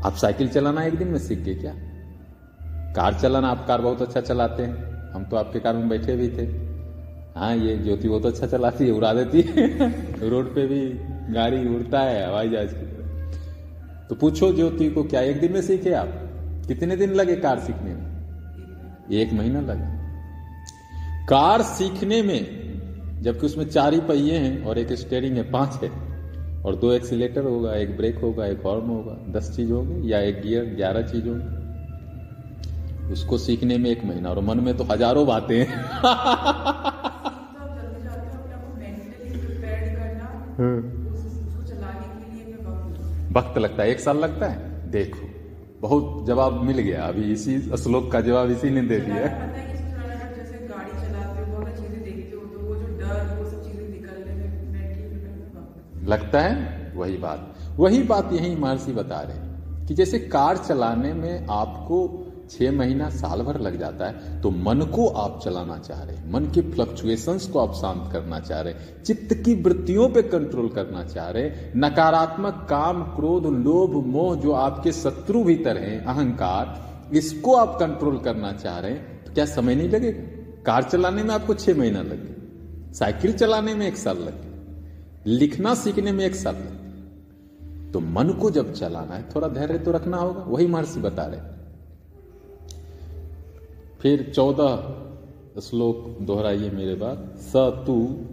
आप 0.07 0.15
साइकिल 0.15 0.49
चलाना 0.49 0.85
एक 0.85 0.95
दिन 0.95 1.09
में 1.09 1.19
सीख 1.19 1.39
गए 1.39 1.55
क्या? 1.55 1.75
कार 2.93 3.15
चलाना, 3.15 3.49
आप 3.49 3.67
कार 3.67 3.81
बहुत 3.81 4.03
अच्छा 4.03 4.21
चलाते 4.21 4.63
हैं। 4.63 4.75
हम 5.13 5.25
तो 5.25 5.37
आपके 5.37 5.61
कार 5.61 5.77
में 5.77 5.89
बैठे 5.89 6.17
भी 6.17 6.29
थे। 6.29 6.62
हाँ 7.37 7.57
ये 7.57 7.77
ज्योति 7.77 8.09
बहुत 8.09 8.27
अच्छा 8.27 8.47
चलाती 8.47 8.85
है, 8.85 8.91
उड़ा 8.91 9.15
देती 9.15 9.41
है। 9.41 9.69
रोड 10.29 10.55
पे 10.55 10.67
भी 10.67 10.91
गाड़ी 11.33 11.77
उड़ता 11.77 12.01
है, 12.01 12.29
हवाई 12.29 12.49
जहाज़ 12.49 12.75
की 12.75 13.03
तो 14.09 14.15
पूछो 14.15 14.53
ज्योति 14.53 14.91
को, 14.91 15.05
क्या 15.05 15.21
एक 15.21 15.41
दिन 15.41 15.53
में 15.53 15.63
सीखे 15.63 15.93
आप? 15.93 16.09
कितने 16.69 16.97
दिन 16.97 17.15
लगे 17.15 17.37
कार 17.37 17.59
सीखने 17.59 17.95
में? 17.95 18.13
एक 19.13 19.33
महीना 19.33 19.61
लगा। 19.61 19.99
कार 21.29 21.63
सीखने 21.63 22.23
में, 22.23 22.63
जबकि 23.23 23.47
उसमें 23.47 23.65
चार 23.65 23.95
ही 23.95 24.01
पहिए 24.01 24.39
हैं 24.39 24.65
और 24.65 24.79
एक 24.79 24.93
स्टेयरिंग 24.93 25.37
है, 25.37 25.51
पाँच 25.51 25.81
है। 25.83 25.91
और 26.65 26.77
दो 26.77 26.93
एक्सीटर 26.93 27.45
होगा, 27.45 27.75
एक 27.75 27.97
ब्रेक 27.97 28.19
होगा, 28.19 28.47
एक 28.47 28.63
हॉर्न 28.63 28.87
होगा, 28.87 29.33
दस 29.33 29.57
चीज़ 29.57 29.73
होगी, 29.73 30.13
या 30.13 30.21
एक 30.21 30.43
गियर 30.43 30.65
ग्यारह 30.65 31.03
चीज़ 31.03 31.29
होगी। 31.29 31.63
उसको 33.13 33.39
सीखने 33.39 33.79
में 33.79 33.91
एक 33.91 34.05
महीना, 34.05 34.31
और 34.31 34.41
मन 34.41 34.61
में 34.61 34.77
तो 34.77 34.85
हज़ारों 34.85 35.27
बातें 35.27 35.67
वक्त 43.33 43.59
लगता 43.59 43.83
है 43.83 43.91
एक 43.91 44.01
साल 44.01 44.17
लगता 44.17 44.47
है? 44.47 44.91
देखो 44.91 45.29
बहुत 45.81 46.27
जवाब 46.27 46.63
मिल 46.63 46.79
गया। 46.79 47.05
अभी 47.05 47.33
इसी 47.33 47.61
श्लोक 47.61 48.13
का 48.13 48.21
जवाब 48.21 48.51
इसी 48.51 48.71
ने 48.71 48.83
दे 48.83 48.99
दिया। 48.99 49.53
लगता 56.05 56.41
है। 56.41 56.83
वही 56.97 57.17
बात। 57.17 57.55
वही 57.77 58.03
बात 58.03 58.33
यही 58.33 58.57
महर्षि 58.57 58.93
बता 58.93 59.21
रहे 59.21 59.53
कि 59.87 59.95
जैसे 59.95 60.19
कार 60.19 60.57
चलाने 60.57 61.15
में 61.15 61.47
आपको 61.51 62.22
छह 62.51 62.73
महीना, 62.73 63.09
साल 63.11 63.43
भर 63.43 63.59
लग 63.61 63.79
जाता 63.79 64.07
है 64.07 64.41
तो 64.43 64.51
मन 64.51 64.81
को 64.87 65.07
आप 65.09 65.41
चलाना 65.45 65.77
चाह 65.79 66.03
रहे 66.03 66.17
हैं। 66.17 66.33
मन 66.33 66.45
के 66.45 66.61
फ्लक्चुएशंस 66.63 67.47
को 67.47 67.59
आप 67.59 67.75
शांत 67.75 68.13
करना 68.13 68.41
चाह 68.41 68.61
रहे 68.61 68.73
हैं। 68.73 69.03
चित्त 69.03 69.35
की 69.35 69.55
वृत्तियों 69.63 70.09
पे 70.09 70.23
कंट्रोल 70.25 70.69
करना 70.69 71.05
चाह 71.05 71.31
रहे 71.31 71.43
हैं। 71.43 71.73
नकारात्मक 71.77 72.67
काम, 72.71 73.03
क्रोध, 73.15 73.47
लोभ, 73.59 73.95
मोह 74.07 74.35
जो 74.37 74.53
आपके 74.53 74.93
शत्रु 74.93 75.45
भीतर 75.45 75.79
हैं, 75.79 76.05
अहंकार, 76.05 77.11
इसको 77.15 77.55
आप 77.55 77.77
कंट्रोल 77.81 78.19
करना 78.19 78.53
चाह 78.53 78.79
रहे 78.79 78.91
हैं। 78.91 79.25
तो 79.25 79.33
क्या 79.35 79.45
समय 79.47 79.75
नहीं 79.75 79.89
लगेगा? 79.89 80.63
कार 80.63 80.83
चलाने 80.83 81.23
में 81.23 81.35
आपको 81.35 81.55
छह 81.55 81.75
महीना 81.75 82.03
लगे 82.03 82.95
साइकिल 82.95 83.33
चलाने 83.33 83.75
में 83.75 83.87
एक 83.87 83.97
साल 83.97 84.19
लगे 84.19 84.51
लिखना, 85.29 85.75
सीखने 85.75 86.13
में 86.13 86.25
एक 86.27 86.35
साल 86.35 86.55
लगे 86.55 87.91
तो 87.93 88.01
मन 88.01 88.29
को 88.33 88.51
जब 88.51 88.73
चलाना 88.75 89.15
है, 89.15 89.25
थोड़ा 89.35 89.49
धैर्य 89.49 89.79
तो 89.79 89.93
रखना 89.93 90.17
होगा। 90.17 90.45
वही 90.45 90.67
महर्षि 90.67 91.01
बता 91.01 91.25
रहे 91.25 91.41
फिर 94.03 94.33
चौदह 94.35 95.61
श्लोक 95.61 96.19
दोहराइए 96.21 96.71
मेरे 96.71 96.95
बाद 96.95 97.37
स 97.39 97.53
तू 97.57 98.27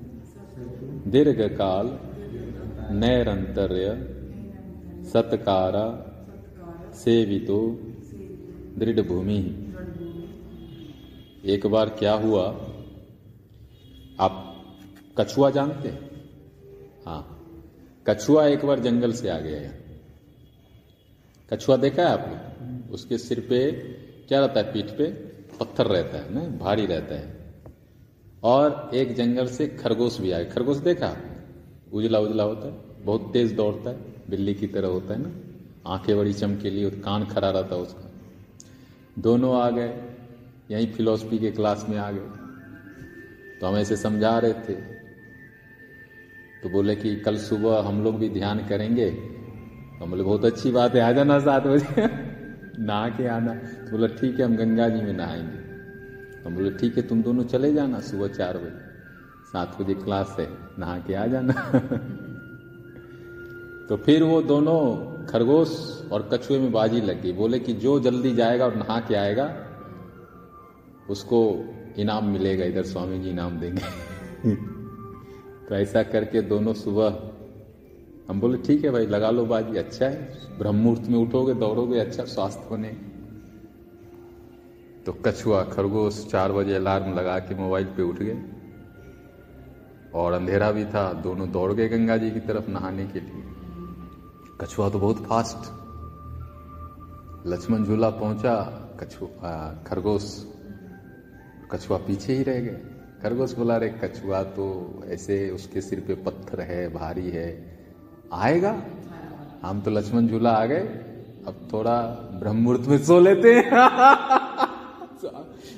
दीर्घ 1.12 1.42
काल 1.42 2.00
नैरंतर्य 2.96 3.86
सत्कारा 5.14 6.06
सेवितो 6.94 7.80
दृढ़ 8.78 9.02
भूमि 9.02 9.66
एक 11.46 11.66
बार 11.68 11.90
क्या 11.90 12.14
हुआ? 12.14 12.44
आप 14.20 14.66
कछुआ 15.18 15.50
जानते 15.50 15.90
हैं? 15.90 16.12
हाँ। 17.06 17.52
कछुआ 18.08 18.46
एक 18.46 18.66
बार 18.66 18.80
जंगल 18.80 19.14
से 19.14 19.30
आ 19.30 19.40
गया 19.40 19.72
कछुआ 21.54 21.78
देखा 21.78 22.04
है 22.04 22.10
आपने? 22.10 22.94
उसके 22.94 23.18
सिर 23.18 23.40
पे 23.40 23.72
क्या 24.28 24.40
रहता 24.40 24.60
है? 24.60 24.74
पीठ 24.74 24.86
पे? 24.86 25.29
पत्थर 25.60 25.88
रहता 25.88 26.18
है 26.18 26.34
ना 26.34 26.58
भारी 26.58 26.86
रहता 26.86 27.16
है। 27.16 27.40
और 28.44 28.92
एक 28.94 29.16
जंगल 29.16 29.48
से 29.48 29.68
खरगोश 29.68 30.22
भी 30.22 30.32
आए। 30.32 30.46
खरगोश 30.46 30.78
देखा 30.78 31.18
उजला 31.94 32.20
उजला 32.20 32.44
होता 32.44 32.68
है, 32.68 33.06
बहुत 33.06 33.30
तेज 33.34 33.54
दौड़ता 33.54 33.90
है, 33.90 33.98
बिल्ली 34.30 34.54
की 34.54 34.68
तरह 34.68 34.88
होता 34.88 35.14
है 35.14 35.22
ना? 35.22 35.32
आँखें 35.86 36.18
बड़ी 36.18 36.34
चमकीली 36.34 36.86
और 36.86 36.92
कान 36.92 37.26
खड़ा 37.26 37.50
रहता 37.50 37.76
है 37.76 37.82
उसका। 37.82 38.12
दोनों 39.20 39.56
आ 39.56 39.70
गए, 39.70 39.94
यहीं 40.72 40.88
फिलोसफी 40.88 41.40
के 41.40 41.52
क्लास 41.52 41.86
में 41.90 41.98
आ 41.98 42.12
गए। 42.12 42.28
तो 43.60 43.68
हम 43.68 43.78
ऐसे 43.78 43.96
समझा 43.96 44.40
रहे 44.40 44.54
थे। 44.54 44.74
तो 46.64 46.70
बोले 46.70 46.96
कि 46.96 47.16
कल 47.16 47.38
सुबह 47.38 47.80
हम 47.80 48.04
लोग 48.04 48.20
भी 48.20 48.30
ध्यान 48.30 48.68
करेंगे। 48.68 49.12
तो 50.00 50.06
बोले, 50.06 50.24
बहुत 50.24 50.46
अच्छी 50.46 50.72
बात 50.72 50.96
है, 50.96 51.02
आ 51.02 51.12
जाना 51.12 51.40
सात 51.40 51.64
बजे। 51.64 52.29
नहा 52.80 53.10
के 53.10 53.28
आना। 53.28 53.54
तो 53.54 53.92
बोला, 53.92 54.08
ठीक 54.08 54.40
है, 54.40 54.46
हम 54.46 54.56
गंगा 54.56 54.90
जी 54.90 55.02
में 55.02 55.14
नहाएँगे। 55.14 55.70
हम 56.46 56.56
बोले, 56.56 56.72
ठीक 56.72 56.98
है, 56.98 57.08
तुम 57.08 57.24
दोनों 57.24 57.44
चले 57.44 57.74
जाना 57.74 58.00
सुबह 58.00 58.28
चार 58.28 58.58
बजे। 58.58 58.90
सात 59.54 59.82
बजे 59.82 59.94
क्लास 59.94 60.36
है, 60.40 60.50
नहा 60.80 61.00
के 61.00 61.14
आ 61.14 61.26
जाना। 61.26 61.54
तो 63.90 63.98
फिर 63.98 64.24
वो 64.24 64.42
दोनों 64.42 65.06
खरगोश 65.26 66.04
और 66.12 66.30
कछुए 66.34 66.60
में 66.60 66.72
बाजी 66.72 67.02
लग 67.02 67.22
गई। 67.22 67.34
बोले 67.34 67.60
कि 67.60 67.74
जो 67.74 68.00
जल्दी 68.00 68.36
जाएगा 68.36 68.66
और 68.66 68.76
नहा 68.76 69.00
के 69.00 69.16
आएगा, 69.16 69.56
उसको 71.10 71.66
इनाम 71.98 72.26
मिलेगा, 72.26 72.66
इधर 72.66 72.84
स्वामी 72.84 73.20
जी 73.20 73.30
इनाम 73.30 73.60
देंगे। 73.60 73.82
तो 75.70 75.76
ऐसा 75.76 76.04
करके 76.04 76.42
दोनों 76.42 76.74
सुबह 76.74 77.10
हम 78.30 78.42
बोले, 78.42 78.58
ठीक 78.58 78.84
है 78.86 78.92
भाई, 78.92 79.06
लगा 79.06 79.30
लो 79.32 79.46
बाजी 79.46 79.78
अच्छा 79.78 80.06
है। 80.06 80.58
ब्रह्म 80.58 80.76
मुहूर्त 80.76 81.02
में 81.02 81.18
उठोगे, 81.20 81.54
दौड़ोगे 81.54 82.00
अच्छा 82.00 82.24
स्वास्थ्य 82.24 82.68
बने। 82.72 82.90
तो 85.06 85.14
कछुआ 85.14 85.64
खरगोश 85.64 86.28
चार 86.32 86.52
बजे 86.52 86.76
अलार्म 86.76 87.14
लगा 87.14 87.40
के 87.40 87.56
मोबाइल 87.56 87.86
पे 87.86 88.04
उठ 88.04 88.16
गए। 88.16 88.42
और 90.14 90.34
अंधेरा 90.34 90.72
भी 90.72 90.86
था, 90.86 91.14
दोनों 91.14 91.52
दौड़ 91.52 91.74
गए 91.74 91.88
गंगा 91.90 92.18
जी 92.18 92.32
की 92.32 92.40
तरफ़ 92.40 92.70
नहाने 92.70 93.08
के 93.08 93.20
लिए। 93.20 93.44
कछुआ 94.62 94.90
तो 94.90 95.00
बहुत 95.00 95.18
फास्ट। 95.18 95.72
लक्ष्मण 97.48 97.84
झूला 97.84 98.10
पहुँचा 98.10 98.56
कछुआ 99.00 99.84
खरगोश 99.88 100.46
कछुआ 101.72 101.98
पीछे 101.98 102.34
ही 102.34 102.44
रह 102.44 102.60
गए। 102.60 102.82
खरगोश 103.24 103.54
बोला 103.54 103.78
रे 103.78 103.90
कछुआ 104.04 104.44
तो 104.44 104.68
ऐसे 105.06 105.50
उसके 105.50 105.82
सिर 105.82 106.00
पे 106.00 106.16
पत्थर 106.16 106.62
है, 106.62 106.94
भारी 106.94 107.30
है 107.30 107.69
आएगा? 108.34 108.82
हम 109.66 109.82
तो 109.82 109.92
लक्ष्मण 109.92 110.28
झूला 110.28 110.52
आ 110.52 110.66
गए। 110.66 110.80
अब 111.48 111.70
थोड़ा 111.74 112.02
ब्रह्म 112.40 112.56
मुहूर्त 112.56 112.90
में 112.90 112.98
सो 112.98 113.20
लेते 113.20 113.56
हैं। 113.56 113.70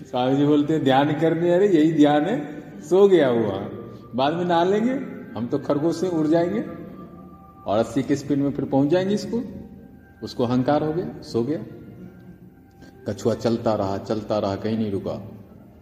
स्वामी 0.05 0.38
जी 0.38 0.46
बोलते 0.46 0.74
हैं, 0.74 0.84
ध्यान 0.84 1.13
करने, 1.13 1.53
अरे 1.53 1.67
यही 1.67 1.93
ध्यान 1.93 2.22
है, 2.25 2.62
सो 2.81 3.08
गया 3.08 3.27
हुआ। 3.27 3.70
बाद 4.15 4.34
में 4.34 4.46
नहा 4.46 4.63
लेंगे, 4.63 4.93
हम 5.39 5.48
तो 5.48 5.60
खरगोश 5.60 5.96
से 5.96 6.08
उड़ 6.08 6.27
जाएँगे। 6.27 6.62
और 7.65 7.77
अस्सी 7.77 8.03
की 8.03 8.15
स्पीड 8.15 8.39
में 8.39 8.51
फिर 8.51 8.65
पहुँच 8.65 8.89
जाएँगे 8.89 9.17
स्कूल 9.17 9.43
उसको 10.24 10.46
अहंकार 10.46 10.84
हो 10.84 10.93
गया, 10.93 11.22
सो 11.22 11.43
गया। 11.43 11.60
कछुआ 13.10 13.34
चलता 13.34 13.74
रहा 13.74 13.98
चलता 13.98 14.39
रहा, 14.39 14.55
कहीं 14.55 14.77
नहीं 14.77 14.91
रुका। 14.91 15.31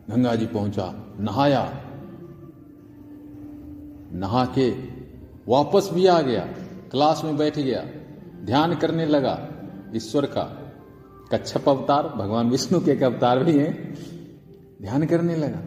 गंगा 0.10 0.36
जी 0.36 0.46
पहुँचा, 0.46 1.16
नहाया। 1.20 1.86
नहा 4.14 4.46
के 4.46 4.72
वापस 5.48 5.90
भी 5.94 6.08
आ 6.08 6.22
गया। 6.22 6.48
क्लास 6.92 7.22
में 7.24 7.38
बैठ 7.38 7.60
गया, 7.60 7.86
ध्यान 8.46 8.76
करने 8.76 9.06
लगा, 9.06 9.50
ईश्वर 9.96 10.26
का। 10.26 10.44
कच्छप 11.32 11.70
अवतार, 11.70 12.08
भगवान 12.08 12.50
विष्णु 12.50 12.80
के 12.80 12.92
एक 12.92 13.04
अवतार 13.04 13.44
भी 13.44 13.60
हैं। 13.60 13.96
ध्यान 14.82 15.06
करने 15.06 15.36
लगा। 15.36 15.60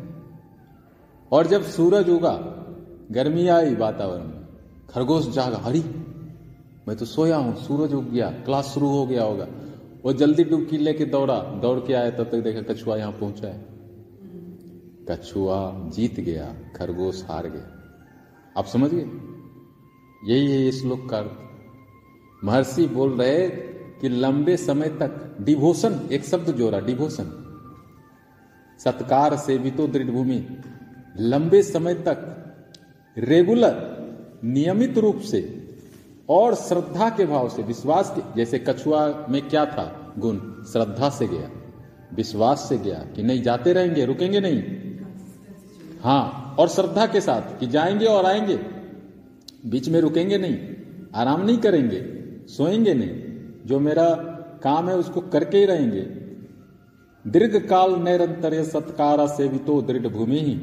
और 1.32 1.46
जब 1.46 1.62
सूरज 1.62 2.10
उगा, 2.10 2.34
गर्मी 3.10 3.48
आई 3.48 3.74
वातावरण 3.74 4.24
में। 4.24 4.46
खरगोश 4.90 5.28
जागा, 5.28 5.56
हरी, 5.56 5.84
मैं 6.88 6.96
तो 6.96 7.04
सोया 7.04 7.36
हूँ, 7.36 7.56
सूरज 7.56 7.94
उग 7.94 8.10
गया, 8.10 8.30
क्लास 8.30 8.64
शुरू 8.64 8.88
हो 8.88 9.06
गया 9.06 9.24
होगा। 9.24 9.46
वो 10.04 10.12
जल्दी 10.12 10.44
डुबकी 10.44 10.78
लेके 10.78 11.04
दौड़ा, 11.04 11.38
दौड़ 11.38 11.80
के 11.80 11.94
आया, 11.94 12.10
तब 12.10 12.24
तक 12.24 12.34
देखा 12.34 12.74
कछुआ 12.74 12.96
यहाँ 12.96 13.12
पहुँचा 13.12 13.48
है। 13.48 13.66
कछुआ 15.10 15.72
जीत 15.88 16.20
गया, 16.20 16.54
खरगोश 16.76 17.24
हार 17.24 17.46
गया। 17.48 17.82
आप 18.56 18.66
समझ 18.66 18.90
गए 18.90 19.31
यही 20.24 20.64
है 20.64 20.72
श्लोक 20.72 21.10
का 21.10 21.18
अर्थ। 21.18 21.30
महर्षि 22.44 22.86
बोल 22.86 23.12
रहे 23.12 23.48
कि 24.00 24.08
लंबे 24.08 24.56
समय 24.56 24.88
तक 24.88 25.36
डिवोशन 25.40 26.08
एक 26.12 26.24
शब्द 26.24 26.50
जोड़ा 26.50 26.80
डिवोशन 26.80 27.38
सत्कार 28.84 29.36
से 29.36 29.58
भी 29.58 29.70
तो 29.70 29.86
दृढ़ 29.86 30.10
भूमि 30.10 30.46
लंबे 31.20 31.62
समय 31.62 31.94
तक 31.94 32.38
रेगुलर 33.18 34.02
नियमित 34.44 34.98
रूप 34.98 35.20
से 35.20 35.70
और 36.28 36.54
श्रद्धा 36.54 37.10
के 37.10 37.26
भाव 37.26 37.48
से, 37.48 37.62
विश्वास 37.62 38.14
के, 38.18 38.36
जैसे 38.36 38.58
कछुआ 38.58 39.26
में 39.30 39.48
क्या 39.48 39.66
था? 39.66 40.14
गुण। 40.18 40.36
श्रद्धा 40.64 41.08
से 41.08 41.26
गया। 41.26 41.50
विश्वास 42.14 42.66
से 42.68 42.78
गया 42.78 42.98
कि 42.98 43.22
नहीं, 43.22 43.42
जाते 43.42 43.72
रहेंगे, 43.72 44.04
रुकेंगे 44.04 44.40
नहीं। 44.40 44.62
हाँ 46.04 46.56
और 46.58 46.68
श्रद्धा 46.68 47.06
के 47.06 47.20
साथ 47.20 47.60
कि 47.60 47.66
जाएँगे 47.66 48.06
और 48.06 48.26
आएँगे। 48.26 48.81
बीच 49.66 49.88
में 49.88 50.00
रुकेंगे 50.00 50.38
नहीं, 50.38 50.58
आराम 51.14 51.46
नहीं 51.46 51.58
करेंगे, 51.58 52.02
सोएँगे 52.46 52.94
नहीं। 52.94 53.22
जो 53.66 53.80
मेरा 53.80 54.14
काम 54.62 54.88
है 54.88 54.96
उसको 54.96 55.20
करके 55.20 55.58
ही 55.58 55.64
रहेंगे। 55.64 56.00
दीर्घ 57.26 57.56
काल 57.66 57.94
निरंतर 57.94 58.62
सत्कार 58.62 59.26
से 59.26 59.48
भी 59.48 59.58
तो 59.58 59.82
दृढ़ 59.82 60.06
भूमि 60.06 60.38
ही। 60.38 60.60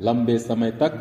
लंबे 0.00 0.38
समय 0.38 0.70
तक 0.70 0.92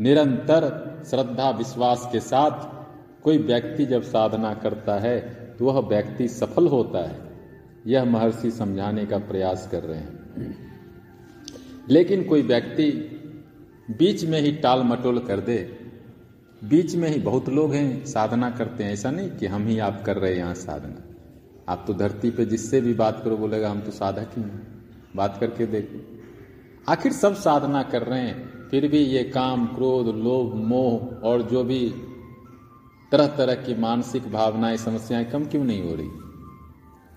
निरंतर 0.00 0.92
श्रद्धा 1.10 1.50
विश्वास 1.50 2.08
के 2.12 2.20
साथ 2.20 3.22
कोई 3.24 3.38
व्यक्ति 3.38 3.86
जब 3.86 4.02
साधना 4.02 4.54
करता 4.54 4.98
है 4.98 5.20
तो 5.58 5.64
वह 5.64 5.80
व्यक्ति 5.80 6.28
सफल 6.28 6.68
होता 6.68 7.08
है। 7.08 7.18
यह 7.86 8.04
महर्षि 8.04 8.50
समझाने 8.50 9.06
का 9.06 9.18
प्रयास 9.18 9.68
कर 9.72 9.82
रहे 9.82 9.98
हैं। 9.98 10.52
लेकिन 11.90 12.24
कोई 12.24 12.42
व्यक्ति 12.42 12.86
बीच 13.90 14.24
में 14.24 14.40
ही 14.40 14.52
टाल 14.52 14.82
मटोल 14.82 15.18
कर 15.18 15.40
दे 15.40 15.81
बीच 16.64 16.94
में 16.94 17.08
ही 17.08 17.20
बहुत 17.20 17.48
लोग 17.48 17.74
हैं, 17.74 18.04
साधना 18.04 18.50
करते 18.50 18.84
हैं। 18.84 18.92
ऐसा 18.92 19.10
नहीं 19.10 19.30
कि 19.30 19.46
हम 19.46 19.66
ही 19.66 19.78
आप 19.78 20.02
कर 20.06 20.16
रहे 20.16 20.30
हैं 20.30 20.38
यहाँ 20.38 20.54
साधना। 20.54 21.14
आप 21.72 21.84
तो 21.86 21.94
धरती 21.94 22.30
पे 22.30 22.44
जिससे 22.44 22.80
भी 22.80 22.94
बात 22.94 23.20
करो, 23.24 23.36
बोलेगा, 23.36 23.70
हम 23.70 23.80
तो 23.80 23.90
साधक 23.90 24.28
ही 24.36 24.42
हैं। 24.42 24.84
बात 25.16 25.36
करके 25.40 25.66
देखो। 25.66 26.22
आखिर 26.92 27.12
सब 27.12 27.34
साधना 27.34 27.82
कर 27.82 28.02
रहे 28.02 28.20
हैं, 28.20 28.68
फिर 28.68 28.88
भी 28.88 28.98
ये 28.98 29.24
काम, 29.24 29.66
क्रोध, 29.66 30.06
लोभ, 30.06 30.54
मोह 30.54 31.14
और 31.24 31.42
जो 31.42 31.64
भी 31.64 31.94
तरह 33.12 33.26
तरह 33.26 33.54
की 33.54 33.74
मानसिक 33.74 34.32
भावनाएँ, 34.32 34.76
समस्याएँ 34.76 35.24
कम 35.24 35.44
क्यों 35.44 35.64
नहीं 35.64 35.82
हो 35.82 35.94
रही? 35.94 36.08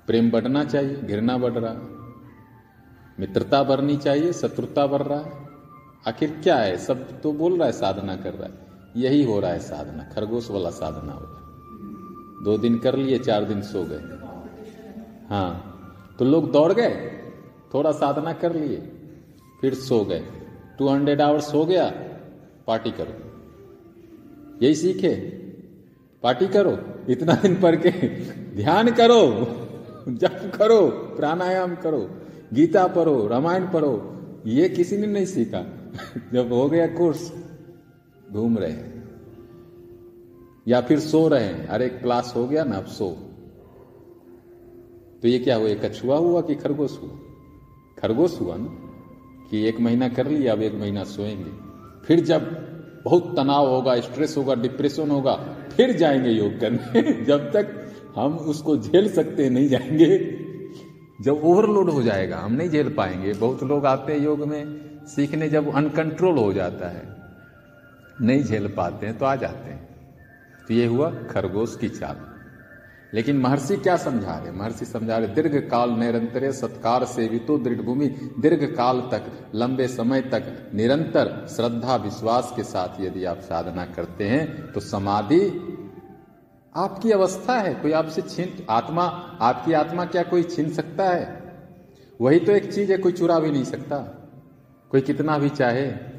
प्रेम 0.07 0.31
बढ़ना 0.31 0.63
चाहिए, 0.63 0.95
घृणा 0.95 1.37
बढ़ 1.37 1.53
रहा। 1.53 1.75
मित्रता 3.19 3.63
बढ़नी 3.63 3.97
चाहिए, 3.97 4.33
शत्रुता 4.33 4.87
बढ़ 4.87 5.01
रहा। 5.01 5.19
है 5.19 5.31
आखिर 6.07 6.39
क्या 6.43 6.57
है? 6.57 6.77
सब 6.77 7.21
तो 7.21 7.33
बोल 7.33 7.57
रहा 7.57 7.65
है, 7.65 7.71
साधना 7.71 8.15
कर 8.15 8.33
रहा 8.33 8.47
है। 8.47 8.64
यही 8.95 9.23
हो 9.23 9.39
रहा 9.39 9.51
है 9.51 9.59
साधना, 9.59 10.03
खरगोश 10.13 10.49
वाला 10.51 10.69
साधना 10.71 11.13
हो 11.13 11.25
है 11.25 12.43
दो 12.45 12.57
दिन 12.57 12.77
कर 12.77 12.95
लिए, 12.95 13.19
चार 13.19 13.43
दिन 13.43 13.61
सो 13.61 13.83
गए। 13.83 14.01
हाँ 15.29 16.15
तो 16.19 16.25
लोग 16.25 16.51
दौड़ 16.51 16.71
गए, 16.73 16.95
थोड़ा 17.73 17.91
साधना 17.91 18.33
कर 18.33 18.55
लिए, 18.55 18.77
फिर 19.61 19.73
सो 19.73 20.03
गए। 20.05 20.23
टू 20.79 20.87
हंड्रेड 20.87 21.21
आवर्स 21.21 21.53
हो 21.53 21.65
गया, 21.65 21.85
पार्टी 22.67 22.91
करो। 22.91 23.13
यही 24.61 24.75
सीखे, 24.75 25.13
पार्टी 26.23 26.47
करो, 26.47 26.77
इतना 27.09 27.33
दिन 27.35 27.55
पढ़ 27.61 27.75
के 27.75 27.91
ध्यान 28.55 28.91
करो, 28.91 29.21
जप 30.07 30.51
करो, 30.55 30.81
प्राणायाम 31.17 31.75
करो, 31.75 31.99
गीता 32.53 32.85
पढ़ो, 32.87 33.27
रामायण 33.27 33.67
पढ़ो, 33.67 33.93
ये 34.45 34.69
किसी 34.69 34.97
ने 34.97 35.07
नहीं 35.07 35.25
सीखा। 35.25 35.65
जब 36.33 36.53
हो 36.53 36.67
गया 36.69 36.87
कोर्स 36.87 37.31
घूम 38.31 38.57
रहे 38.57 38.71
हैं। 38.71 38.95
या 40.67 40.81
फिर 40.81 40.99
सो 40.99 41.27
रहे 41.27 41.43
हैं। 41.43 41.67
अरे, 41.67 41.89
क्लास 41.89 42.33
हो 42.35 42.47
गया 42.47 42.63
ना, 42.63 42.77
अब 42.77 42.85
सो। 42.85 43.17
तो 45.21 45.27
ये 45.27 45.39
क्या 45.39 45.55
हुआ? 45.55 45.69
कछुआ 45.69 46.17
हुआ 46.17 46.41
कि 46.41 46.55
खरगोश 46.55 46.99
हुआ? 47.01 47.11
खरगोश 47.99 48.41
हुआ 48.41 48.55
ना? 48.57 48.79
कि 49.51 49.65
एक 49.65 49.79
महीना 49.79 50.09
कर 50.09 50.27
लिया, 50.27 50.53
अब 50.53 50.61
एक 50.61 50.73
महीना 50.73 51.03
सोएँगे। 51.03 51.51
फिर 52.05 52.19
जब 52.19 52.41
बहुत 53.05 53.35
तनाव 53.37 53.67
होगा 53.69 53.99
स्ट्रेस 53.99 54.37
होगा 54.37 54.55
डिप्रेशन 54.55 55.11
होगा, 55.11 55.35
फिर 55.71 55.97
जाएँगे 55.97 56.29
योग 56.29 56.59
करने। 56.59 57.23
जब 57.25 57.37
तक 57.37 57.93
हम 58.15 58.37
उसको 58.37 58.77
झेल 58.77 59.09
सकते 59.09 59.49
नहीं 59.49 59.69
जाएँगे। 59.69 60.39
जब 61.21 61.33
ओवरलोड 61.43 61.89
हो 61.89 62.01
जाएगा, 62.01 62.37
हम 62.37 62.53
नहीं 62.53 62.69
झेल 62.69 62.93
पाएँगे। 62.93 63.33
बहुत 63.33 63.63
लोग 63.63 63.85
आते 63.85 64.13
हैं 64.13 64.19
योग 64.19 64.43
में, 64.43 64.81
सीखने 65.07 65.49
जब 65.49 65.73
अनकंट्रोल 65.73 66.37
हो 66.37 66.53
जाता 66.53 66.89
है। 66.89 67.14
नहीं 68.21 68.43
झेल 68.43 68.67
पाते 68.67 69.05
हैं 69.05 69.17
तो 69.17 69.25
आ 69.25 69.35
जाते 69.35 69.69
हैं। 69.69 69.87
तो 70.67 70.73
ये 70.73 70.85
हुआ 70.85 71.09
खरगोश 71.09 71.77
की 71.77 71.89
चाल। 71.89 72.17
लेकिन 73.13 73.37
महर्षि 73.37 73.75
क्या 73.77 73.95
समझा 73.97 74.37
रहे? 74.37 74.51
महर्षि 74.51 74.85
समझा 74.85 75.17
रहे, 75.17 75.27
दीर्घ 75.27 75.69
काल 75.69 75.89
निरंतर 75.89 76.51
सत्कार 76.51 77.05
से 77.05 77.27
भी 77.27 77.39
तो 77.39 77.57
दृढ़ 77.57 77.81
भूमि 77.81 78.07
दीर्घ 78.39 78.63
काल 78.75 79.01
तक, 79.01 79.49
लंबे 79.55 79.87
समय 79.87 80.21
तक 80.21 80.71
निरंतर 80.73 81.47
श्रद्धा, 81.49 81.95
विश्वास 81.95 82.53
के 82.55 82.63
साथ 82.63 83.01
यदि 83.01 83.25
आप 83.25 83.39
साधना 83.39 83.85
करते 83.85 84.23
हैं 84.23 84.71
तो 84.71 84.79
समाधि 84.79 85.71
आपकी 86.75 87.11
अवस्था 87.11 87.59
है, 87.59 87.73
कोई 87.73 87.91
आपसे 87.91 88.21
छीन, 88.21 88.65
आत्मा, 88.69 89.03
आपकी 89.41 89.73
आत्मा 89.73 90.05
क्या 90.05 90.23
कोई 90.23 90.43
छीन 90.43 90.73
सकता 90.73 91.09
है? 91.09 91.41
वही 92.21 92.39
तो 92.39 92.51
एक 92.51 92.73
चीज़ 92.73 92.91
है, 92.91 92.97
कोई 92.97 93.11
चुरा 93.11 93.39
भी 93.39 93.51
नहीं 93.51 93.63
सकता। 93.63 93.97
कोई 94.89 95.01
कितना 95.01 95.37
भी 95.37 95.49
चाहे 95.49 96.14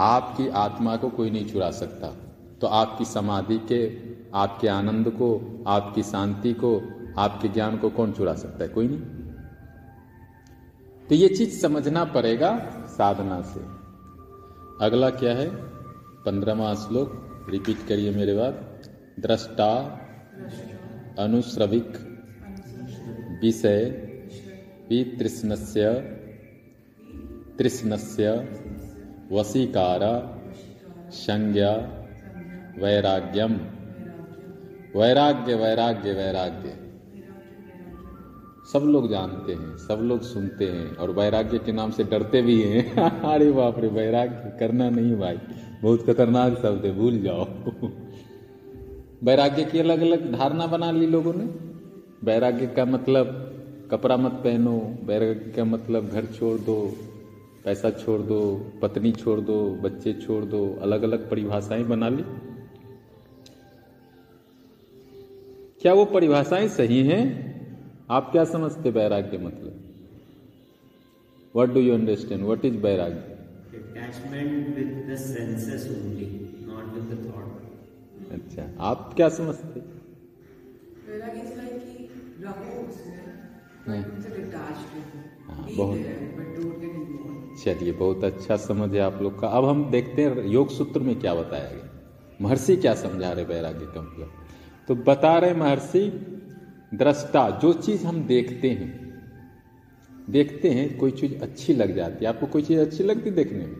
आपकी 0.00 0.48
आत्मा 0.48 0.96
को 0.96 1.08
कोई 1.08 1.30
नहीं 1.30 1.46
चुरा 1.46 1.70
सकता। 1.70 2.16
तो 2.60 2.66
आपकी 2.66 3.04
समाधि 3.04 3.58
के, 3.58 4.00
आपके 4.34 4.68
आनंद 4.68 5.10
को, 5.10 5.64
आपकी 5.66 6.02
शांति 6.02 6.52
को, 6.52 6.82
आपके 7.18 7.48
ज्ञान 7.48 7.76
को 7.76 7.90
कौन 7.90 8.12
चुरा 8.12 8.34
सकता 8.34 8.64
है? 8.64 8.70
कोई 8.70 8.88
नहीं। 8.88 9.00
तो 11.08 11.14
ये 11.14 11.28
चीज़ 11.28 11.60
समझना 11.60 12.04
पड़ेगा 12.04 12.58
साधना 12.86 13.42
से। 13.42 13.60
अगला 14.84 15.10
क्या 15.10 15.32
है? 15.34 15.50
पंद्रहवा 16.24 16.74
श्लोक। 16.74 17.30
रिपीट 17.50 17.76
करिए 17.88 18.10
मेरे 18.10 18.34
बाद 18.34 18.82
दृष्टा 19.20 20.00
अनुश्रविक 21.18 21.92
विषय। 23.42 23.84
वितृष्णस्य। 24.88 25.92
तृष्णस्य। 27.58 28.24
वशीकार 29.34 30.00
संज्ञा 31.10 31.70
वैराग्यम। 32.78 33.52
वैराग्य 35.00 35.54
वैराग्य 35.54 36.12
वैराग्य। 36.12 36.76
सब 38.72 38.78
लोग 38.78 39.10
जानते 39.10 39.52
हैं, 39.52 39.76
सब 39.76 39.98
लोग 40.02 40.22
सुनते 40.22 40.64
हैं 40.64 40.96
और 40.96 41.10
वैराग्य 41.10 41.58
के 41.58 41.72
नाम 41.72 41.90
से 41.90 42.04
डरते 42.04 42.42
भी 42.42 42.62
हैं। 42.62 42.96
अरे 43.20 43.52
बाप 43.52 43.78
रे, 43.78 43.88
वैराग्य 43.88 44.56
करना 44.60 44.90
नहीं 44.90 45.16
भाई। 45.16 45.38
बहुत 45.82 46.06
खतरनाक 46.06 46.58
शब्द 46.62 46.84
है, 46.84 46.94
भूल 46.94 47.18
जाओ। 47.18 47.44
वैराग्य 49.24 49.64
की 49.64 49.78
अलग 49.78 50.00
अलग 50.00 50.38
धारणा 50.38 50.66
बना 50.66 50.90
ली 50.90 51.06
लोगों 51.06 51.32
ने। 51.36 51.44
वैराग्य 52.24 52.66
का 52.66 52.84
मतलब 52.84 53.50
कपड़ा 53.90 54.16
मत 54.16 54.32
पहनो, 54.32 54.98
वैराग्य 55.04 55.52
का 55.56 55.64
मतलब 55.64 56.08
घर 56.08 56.24
छोड़ 56.26 56.60
दो 56.60 56.94
पैसा 57.64 57.90
छोड़ 57.90 58.20
दो 58.20 58.70
पत्नी 58.82 59.12
छोड़ 59.12 59.40
दो 59.40 59.70
बच्चे 59.70 60.12
छोड़ 60.12 60.44
दो 60.44 60.78
अलग 60.82 61.02
अलग 61.02 61.30
परिभाषाएँ 61.30 61.84
बना 61.84 62.08
ली। 62.08 62.24
क्या 65.82 65.92
वो 65.92 66.04
परिभाषाएँ 66.04 66.68
सही 66.68 67.06
हैं? 67.06 67.54
आप 68.10 68.32
क्या 68.32 68.44
समझते 68.44 68.90
वैराग्य 68.90 69.38
मतलब? 69.38 69.80
What 71.56 71.68
do 71.68 71.80
you 71.80 71.94
understand 71.94 72.44
what 72.44 72.64
is 72.64 72.76
वैराग्य 72.76 73.34
Attachment 73.74 74.76
with 74.76 75.08
the 75.08 75.16
senses 75.16 75.90
only, 75.90 76.28
not 76.68 76.94
with 76.94 77.10
the 77.10 77.24
thought. 77.24 77.48
अच्छा 78.32 78.70
आप 78.80 79.12
क्या 79.16 79.28
समझते? 79.28 79.80
Whereas 79.80 79.94
हाँ। 85.48 85.68
बहुत- 85.76 86.00
involved. 86.00 87.64
चलिए 87.64 87.92
बहुत 87.92 88.24
अच्छा 88.24 88.56
समझ 88.56 88.94
है 88.94 89.00
आप 89.00 89.22
लोग 89.22 89.40
का। 89.40 89.48
अब 89.48 89.64
हम 89.64 89.90
देखते 89.90 90.22
हैं 90.22 90.44
योग 90.44 90.68
सूत्र 90.70 91.00
में 91.00 91.20
क्या 91.20 91.34
बताया 91.34 91.70
गया। 91.70 91.90
महर्षि 92.42 92.76
क्या 92.76 92.94
समझा 92.94 93.32
रहे 93.32 93.44
वैराग्य 93.44 93.86
का 93.86 94.02
मतलब? 94.02 94.32
तो 94.88 94.94
बता 94.94 95.38
रहे 95.38 95.54
महर्षि 95.54 96.10
दृष्टा 96.94 97.50
जो 97.50 97.72
चीज़ 97.72 98.06
हम 98.06 98.24
देखते 98.24 98.70
हैं 98.70 99.04
देखते 100.30 100.70
हैं 100.70 100.98
कोई 100.98 101.10
चीज़ 101.10 101.42
अच्छी 101.42 101.74
लग 101.74 101.96
जाती 101.96 102.24
है। 102.24 102.30
आपको 102.30 102.46
कोई 102.46 102.62
चीज़ 102.62 102.80
अच्छी 102.80 103.04
लगती 103.04 103.30
देखने 103.30 103.58
में? 103.58 103.76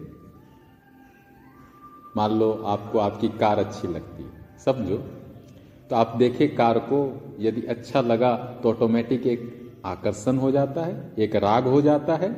मान 2.16 2.30
लो 2.30 2.52
आपको 2.52 2.98
आपकी 2.98 3.28
कार 3.28 3.58
अच्छी 3.58 3.88
लगती 3.88 4.22
है 4.22 4.30
समझो। 4.64 4.96
तो 5.90 5.96
आप 5.96 6.16
देखे 6.16 6.48
कार 6.48 6.78
को 6.78 7.20
यदि 7.38 7.62
अच्छा 7.62 8.00
लगा 8.00 8.36
तो 8.36 8.68
ऑटोमेटिक 8.68 9.26
एक 9.26 9.63
आकर्षण 9.84 10.36
हो 10.36 10.50
जाता 10.50 10.84
है, 10.84 11.12
एक 11.18 11.36
राग 11.36 11.64
हो 11.64 11.82
जाता 11.82 12.16
है, 12.16 12.30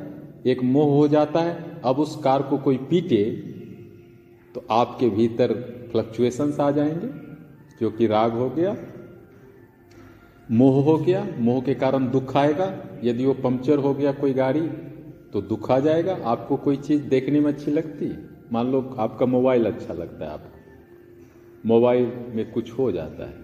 एक 0.45 0.63
मोह 0.63 0.95
हो 0.95 1.07
जाता 1.07 1.39
है। 1.39 1.81
अब 1.83 1.99
उस 1.99 2.15
कार 2.23 2.41
को 2.41 2.57
कोई 2.57 2.77
पीटे 2.77 3.23
तो 4.55 4.65
आपके 4.69 5.09
भीतर 5.09 5.53
फ्लक्चुएशंस 5.91 6.59
आ 6.59 6.69
जाएँगे, 6.71 7.07
जो 7.81 7.89
कि 7.91 8.07
राग 8.07 8.31
हो 8.31 8.49
गया, 8.49 8.75
मोह 10.51 10.83
हो 10.83 10.97
गया। 10.97 11.25
मोह 11.39 11.61
के 11.61 11.73
कारण 11.75 12.09
दुख 12.11 12.35
आएगा। 12.37 12.67
यदि 13.03 13.25
वो 13.25 13.33
पंक्चर 13.33 13.77
हो 13.77 13.93
गया 13.93 14.11
कोई 14.11 14.33
गाड़ी 14.33 14.61
तो 15.33 15.41
दुख 15.41 15.71
आ 15.71 15.79
जाएगा। 15.79 16.17
आपको 16.25 16.57
कोई 16.57 16.77
चीज़ 16.77 17.03
देखने 17.03 17.39
में 17.39 17.47
अच्छी 17.47 17.71
लगती 17.71 18.11
मान 18.53 18.71
लो 18.71 18.81
आपका 18.99 19.25
मोबाइल 19.25 19.65
अच्छा 19.65 19.93
लगता 19.93 20.25
है 20.25 20.31
आपको। 20.31 20.59
मोबाइल 21.65 22.11
में 22.29 22.51
कुछ 22.51 22.71
हो 22.71 22.91
जाता 22.91 23.25
है 23.25 23.35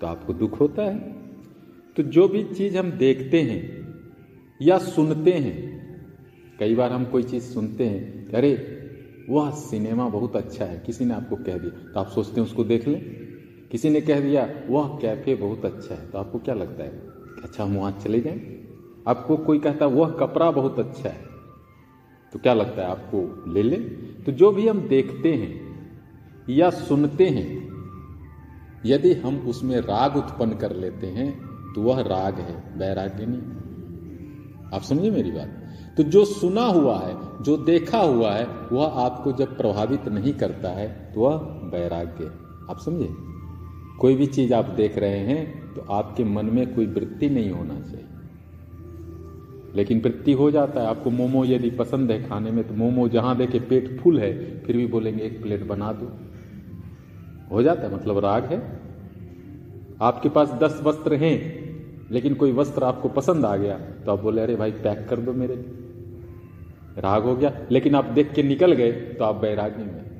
तो 0.00 0.06
आपको 0.06 0.32
दुख 0.32 0.60
होता 0.60 0.82
है। 0.82 1.29
तो 1.96 2.02
जो 2.02 2.28
भी 2.28 2.42
चीज़ 2.44 2.78
हम 2.78 2.90
देखते 2.92 3.40
हैं 3.42 3.60
या 4.62 4.78
सुनते 4.78 5.32
हैं, 5.32 5.54
कई 6.60 6.74
बार 6.74 6.92
हम 6.92 7.04
कोई 7.04 7.22
चीज़ 7.22 7.44
सुनते 7.44 7.84
हैं 7.84 8.32
अरे, 8.32 8.52
वह, 9.28 9.50
सिनेमा 9.50 10.08
बहुत 10.08 10.36
अच्छा 10.36 10.64
है, 10.64 10.82
किसी 10.86 11.04
ने 11.04 11.14
आपको 11.14 11.36
कह 11.36 11.58
दिया 11.58 11.92
तो 11.92 12.00
आप 12.00 12.08
सोचते 12.08 12.40
हैं 12.40 12.46
उसको 12.46 12.64
देख 12.64 12.88
लें। 12.88 13.00
किसी 13.70 13.90
ने 13.90 14.00
कह 14.00 14.20
दिया, 14.20 14.48
वह, 14.68 14.98
कैफ़े 14.98 15.34
बहुत 15.34 15.64
अच्छा 15.64 15.94
है 15.94 16.10
तो 16.10 16.18
आपको 16.18 16.38
क्या 16.38 16.54
लगता 16.54 16.84
है? 16.84 16.90
अच्छा 17.42 17.64
हम 17.64 17.76
वहाँ 17.76 17.92
चले 18.04 18.20
जाएँ? 18.20 18.40
आपको 19.08 19.36
कोई 19.36 19.58
कहता 19.58 19.84
है 19.84 19.90
वह, 19.90 20.10
कपड़ा 20.10 20.50
बहुत 20.50 20.78
अच्छा 20.78 21.08
है 21.08 21.28
तो 22.32 22.38
क्या 22.38 22.54
लगता 22.54 22.82
है 22.82 22.88
आपको 22.88 23.52
ले 23.52 23.62
लें? 23.62 23.82
तो 24.24 24.32
जो 24.32 24.52
भी 24.52 24.68
हम 24.68 24.80
देखते 24.88 25.34
हैं 25.34 25.52
या 26.50 26.70
सुनते 26.70 27.26
हैं, 27.26 27.68
यदि 28.86 29.12
हम 29.14 29.38
उसमें 29.38 29.76
राग 29.76 30.16
उत्पन्न 30.16 30.56
कर 30.56 30.76
लेते 30.76 31.06
हैं 31.06 31.49
तो 31.74 31.82
वह 31.82 32.00
राग 32.00 32.34
है 32.34 32.62
वैराग्य 32.76 33.26
नहीं। 33.26 33.42
आप 34.74 34.82
समझे 34.82 35.10
मेरी 35.10 35.30
बात? 35.30 35.56
तो 35.96 36.02
जो 36.02 36.24
सुना 36.24 36.62
हुआ 36.62 36.98
है, 36.98 37.16
जो 37.42 37.56
देखा 37.56 37.98
हुआ 37.98 38.30
है, 38.30 38.46
वह 38.72 38.86
आपको 38.86 39.32
जब 39.32 39.56
प्रभावित 39.56 40.08
नहीं 40.08 40.32
करता 40.34 40.68
है 40.68 41.12
तो 41.14 41.20
वह 41.20 41.36
वैराग्य 41.72 42.24
आप 42.70 42.78
समझे? 42.78 43.08
कोई 44.00 44.14
भी 44.14 44.26
चीज़ 44.26 44.54
आप 44.54 44.64
देख 44.64 44.98
रहे 44.98 45.18
हैं 45.18 45.74
तो 45.74 45.80
आपके 45.80 46.24
मन 46.24 46.46
में 46.46 46.74
कोई 46.74 46.86
वृत्ति 46.86 47.30
नहीं 47.30 47.50
होना 47.50 47.80
चाहिए। 47.80 48.06
लेकिन 49.74 50.00
वृत्ति 50.00 50.32
हो 50.32 50.50
जाता 50.50 50.80
है। 50.80 50.86
आपको 50.86 51.10
मोमो 51.10 51.44
यदि 51.44 51.70
पसंद 51.70 52.10
है 52.10 52.28
खाने 52.28 52.50
में 52.50 52.68
तो 52.68 52.74
मोमो 52.74 53.08
जहाँ 53.08 53.36
देखे 53.36 53.60
पेट 53.60 54.00
फुल 54.00 54.18
है, 54.18 54.60
फिर 54.60 54.76
भी 54.76 54.86
बोलेंगे, 54.86 55.22
एक 55.24 55.42
प्लेट 55.42 55.66
बना 55.66 55.92
दो। 55.92 56.10
हो 57.54 57.62
जाता 57.62 57.82
है? 57.82 57.94
मतलब 57.94 58.18
राग 58.18 58.44
है? 58.44 58.80
आपके 60.02 60.28
पास 60.28 60.50
दस 60.50 60.80
वस्त्र 60.82 61.14
हैं 61.14 61.59
लेकिन 62.10 62.34
कोई 62.34 62.52
वस्त्र 62.52 62.84
आपको 62.84 63.08
पसंद 63.08 63.44
आ 63.44 63.56
गया 63.56 63.78
तो 63.78 64.12
आप 64.12 64.20
बोले, 64.20 64.42
अरे 64.42 64.56
भाई, 64.56 64.70
पैक 64.70 65.08
कर 65.08 65.16
दो 65.16 65.32
मेरे 65.32 65.56
लिए। 65.56 65.76
राग 66.98 67.22
हो 67.22 67.36
गया। 67.36 67.66
लेकिन 67.70 67.94
आप 67.94 68.04
देख 68.04 68.32
के 68.32 68.42
निकल 68.42 68.72
गए 68.72 68.92
तो 68.92 69.24
आप 69.24 69.34
बैरागी 69.34 69.82
में। 69.82 70.10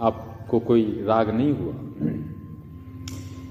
आपको 0.00 0.60
कोई 0.60 1.02
राग 1.04 1.30
नहीं 1.30 1.52
हुआ। 1.52 1.72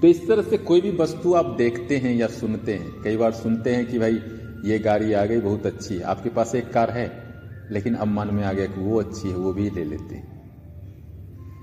तो 0.02 0.08
इस 0.08 0.28
तरह 0.28 0.42
से 0.42 0.58
कोई 0.58 0.82
भी 0.82 0.92
वस्तु 0.92 1.34
आप 1.34 1.46
देखते 1.46 1.98
हैं 1.98 2.16
या 2.16 2.28
सुनते 2.28 2.74
हैं, 2.74 3.02
कई 3.04 3.18
बार 3.18 3.32
सुनते 3.32 3.70
हैं 3.70 3.86
कि 3.86 4.00
भाई, 4.00 4.20
ये 4.66 4.80
गाड़ी 4.80 5.14
आ 5.14 5.26
गई, 5.26 5.40
बहुत 5.40 5.66
अच्छी 5.66 5.96
है। 5.96 6.02
आपके 6.02 6.30
पास 6.30 6.56
एक 6.56 6.74
कार 6.74 6.90
है, 6.90 7.24
लेकिन 7.72 7.96
अब 7.96 8.08
मन 8.08 8.28
में 8.32 8.44
आ 8.44 8.54
गया 8.54 8.66
कि 8.66 8.82
वो 8.82 9.00
अच्छी 9.00 9.30
है, 9.30 9.36
वो 9.36 9.54
भी 9.54 9.70
ले 9.70 9.84
लेते 9.84 10.16
हैं। 10.16 10.34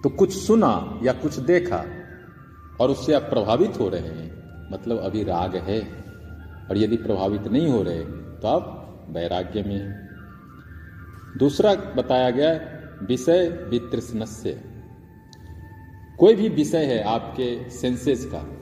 तो 0.02 0.08
कुछ 0.08 0.32
सुना 0.32 1.00
या 1.02 1.12
कुछ 1.12 1.38
देखा, 1.38 1.84
और 2.80 2.90
उससे 2.90 3.14
आप 3.14 3.22
प्रभावित 3.22 3.80
हो 3.80 3.88
रहे 3.88 4.00
हैं 4.00 4.39
मतलब 4.72 4.98
अभी 4.98 5.22
राग 5.24 5.56
है 5.56 5.80
और 6.70 6.78
यदि 6.78 6.96
प्रभावित 6.96 7.42
नहीं 7.42 7.68
हो 7.68 7.82
रहे 7.82 8.04
तो 8.04 8.48
आप 8.48 8.76
वैराग्य 9.10 9.62
में 9.62 9.74
हैं। 9.74 10.10
दूसरा 11.38 11.74
बताया 11.74 12.30
गया 12.30 12.80
विषय 13.06 13.48
वितृष्णस्य। 13.68 14.60
कोई 16.18 16.34
भी 16.34 16.48
विषय 16.48 16.84
है 16.84 17.02
आपके 17.02 17.70
सेंसेस 17.70 18.24
का। 18.34 18.56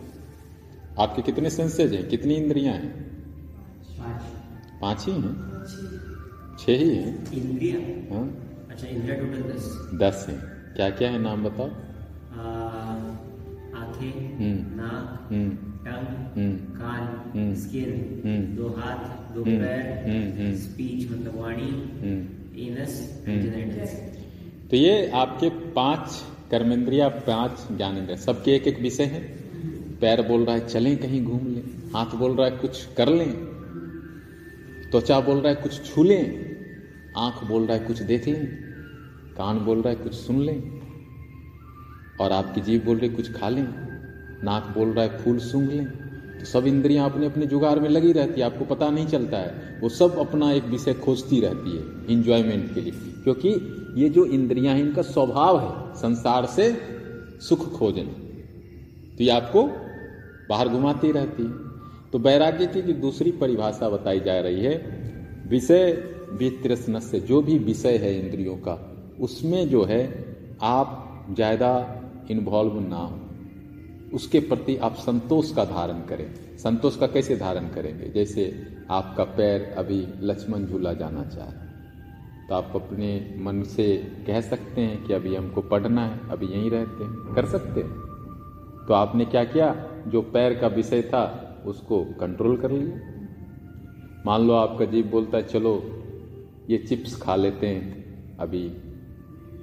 आपके 1.03 1.23
कितने 1.23 1.51
सेंसेज 1.51 1.95
हैं? 1.95 2.09
कितनी 2.09 2.35
इंद्रियाँ 2.35 2.75
हैं? 2.75 2.89
पाँच। 3.99 4.23
पाँच 4.81 5.07
ही 5.07 5.13
हैं? 5.13 5.49
छह 6.59 6.73
ही 6.73 6.95
हैं? 6.97 7.33
इंद्रिया? 7.33 8.15
हाँ। 8.15 8.27
अच्छा 8.71 8.87
इंद्रिया 8.87 9.15
टोटल 9.15 9.43
दस। 9.43 9.91
दस 9.95 10.27
हैं। 10.29 10.39
क्या 10.75 10.91
क्या 10.91 11.11
है? 11.11 11.19
नाम 11.19 11.45
बताओ। 11.45 11.67
आँखें 13.81 14.37
हम्म। 14.37 14.77
नाक 14.77 15.33
हम्म। 15.33 15.68
टंग 15.89 16.43
हम्म। 16.43 16.57
कान 16.57 17.39
हम्म। 17.39 17.55
स्किन 17.55 18.23
हम्म। 18.25 18.57
दो 18.57 18.69
हाथ 18.69 19.35
दो। 19.35 19.45
पैर। 19.45 20.57
स्पीच 20.57 21.11
मतलब 21.11 21.41
वाणी 21.41 21.69
एनस। 22.69 23.23
तो 24.71 24.77
ये 24.77 25.11
आपके 25.11 25.49
पाँच 25.49 26.25
कर्मेंद्रिया 26.51 27.09
पाँच 27.09 27.77
ज्ञानेंद्रिय 27.77 28.17
सबके 28.17 28.51
एक 28.51 28.63
एक 28.63 28.81
विषय 28.81 29.05
है। 29.05 29.21
पैर 30.01 30.23
बोल 30.23 30.45
रहा 30.45 30.55
है 30.55 30.69
चलें 30.69 30.97
कहीं 30.97 31.25
घूम 31.25 31.47
लें। 31.47 31.63
हाथ 31.93 32.07
बोल 32.07 32.37
रहा 32.37 32.47
है 32.47 32.57
कुछ 32.57 32.95
कर 32.95 33.09
लें। 33.09 33.33
त्वचा 34.91 35.21
बोल 35.21 35.37
रहा 35.37 35.49
है 35.49 35.55
कुछ 35.55 35.95
छू 35.95 36.05
लें। 36.05 36.49
आँख 37.17 37.45
बोल 37.49 37.67
रहा 37.67 37.77
है 37.77 37.85
कुछ 37.85 38.03
देख 38.03 38.29
लें। 38.29 38.47
कान 39.37 39.59
बोल 39.59 39.83
रहा 39.83 39.89
है 39.89 39.95
कुछ 39.95 40.15
सुन 40.15 40.41
लें। 40.41 40.81
और 42.21 42.33
आपकी 42.33 42.61
जीव 42.61 42.85
बोल 42.85 42.99
रही 42.99 43.11
है 43.11 43.17
कुछ 43.17 43.33
खा 43.33 43.49
लें। 43.49 43.88
नाक 44.45 44.73
बोल 44.79 44.89
रहा 44.89 45.05
है, 45.05 45.19
फूल 45.19 45.39
सूंघ 45.39 45.71
लें। 45.71 45.87
तो 46.39 46.45
सब 46.45 46.67
इंद्रियाँ 46.67 47.11
अपने 47.11 47.27
अपने 47.27 47.47
जुगाड़ 47.47 47.79
में 47.79 47.89
लगी 47.89 48.13
रहती 48.13 48.41
है, 48.41 48.47
आपको 48.47 48.65
पता 48.65 48.91
नहीं 48.91 49.07
चलता 49.07 49.37
है। 49.37 49.79
वो 49.81 49.89
सब 49.89 50.19
अपना 50.19 50.53
एक 50.53 50.65
विषय 50.65 50.95
खोजती 50.95 51.41
रहती 51.41 51.77
है 51.77 52.13
इंजॉयमेंट 52.13 52.75
के 52.75 52.81
लिए। 52.81 52.93
क्योंकि 53.25 53.49
ये 54.03 54.09
जो 54.09 54.25
इंद्रियाँ 54.25 54.75
हैं, 54.75 54.83
इनका 54.83 55.03
स्वभाव 55.03 55.61
है, 55.61 55.95
संसार 55.95 56.47
से 56.47 56.73
सुख 57.41 57.79
खोजना। 57.79 58.13
तो 59.17 59.25
ये 59.25 59.31
आपको 59.31 59.63
बाहर 60.49 60.69
घुमाती 60.69 61.13
रहती 61.13 61.43
है। 61.43 61.51
तो 62.13 62.19
वैराग्य 62.19 62.67
की 62.67 62.83
जो 62.83 62.93
दूसरी 62.93 63.33
परिभाषा 63.33 63.89
बताई 63.89 64.21
जा 64.21 64.41
रही 64.41 64.61
है, 64.61 64.77
विषय 65.49 65.91
वितृष्ण 66.33 67.01
से 67.01 67.21
जो 67.21 67.43
भी 67.43 67.59
विषय 67.59 67.97
है 67.97 68.19
इंद्रियों 68.21 68.57
का, 68.57 68.79
उसमें 69.21 69.69
जो 69.69 69.85
है, 69.85 70.03
आप 70.63 71.27
ज़्यादा 71.35 72.03
इन्वॉल्व 72.31 72.81
ना 72.81 72.97
हो। 72.97 73.28
उसके 74.15 74.41
प्रति 74.41 74.77
आप 74.77 74.95
संतोष 74.95 75.55
का 75.55 75.65
धारण 75.65 76.01
करें। 76.01 76.59
संतोष 76.59 76.97
का 76.97 77.07
कैसे 77.07 77.37
धारण 77.37 77.69
करेंगे? 77.69 78.09
जैसे 78.09 78.67
आपका 78.91 79.25
पैर 79.25 79.75
अभी 79.79 80.09
लक्ष्मण 80.21 80.67
झूला 80.67 80.93
जाना 80.93 81.25
चाह 81.25 81.47
रहा 81.47 81.65
तो 82.49 82.55
आप 82.55 82.73
अपने 82.75 83.35
मन 83.39 83.63
से 83.63 83.97
कह 84.27 84.41
सकते 84.41 84.81
हैं 84.81 85.05
कि 85.05 85.13
अभी 85.13 85.37
हमको 85.37 85.61
पढ़ना 85.61 86.07
है, 86.07 86.31
अभी 86.31 86.47
यहीं 86.47 86.71
रहते 86.71 87.05
हैं। 87.05 87.35
कर 87.35 87.47
सकते 87.47 87.81
हैं। 87.81 87.91
तो 88.89 88.95
आपने 88.95 89.25
क्या 89.25 89.45
किया? 89.45 89.93
जो 90.07 90.23
पैर 90.23 90.55
का 90.55 90.67
विषय 90.67 91.03
था, 91.03 91.45
उसको 91.67 92.05
कंट्रोल 92.05 92.57
कर 92.57 92.71
लिया। 92.71 92.97
मान 94.27 94.47
लो 94.47 94.55
आपका 94.55 94.85
जीव 94.85 95.07
बोलता 95.07 95.37
है, 95.37 95.43
चलो, 95.43 96.03
ये 96.71 96.79
चिप्स 96.79 97.23
खा 97.23 97.37
लेते 97.37 97.67
हैं 97.67 98.09
अभी। 98.39 98.69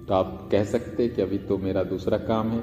तो 0.08 0.14
आप 0.14 0.50
कह 0.52 0.64
सकते 0.64 1.08
कि 1.08 1.22
अभी 1.22 1.38
तो 1.38 1.58
मेरा 1.58 1.84
दूसरा 1.84 2.18
काम 2.18 2.48
है। 2.48 2.60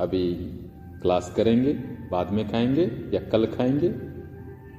अभी 0.00 0.56
क्लास 1.02 1.32
करेंगे, 1.36 1.72
बाद 2.10 2.30
में 2.30 2.48
खाएँगे 2.50 2.84
या 3.14 3.20
कल 3.30 3.46
खाएँगे? 3.46 3.88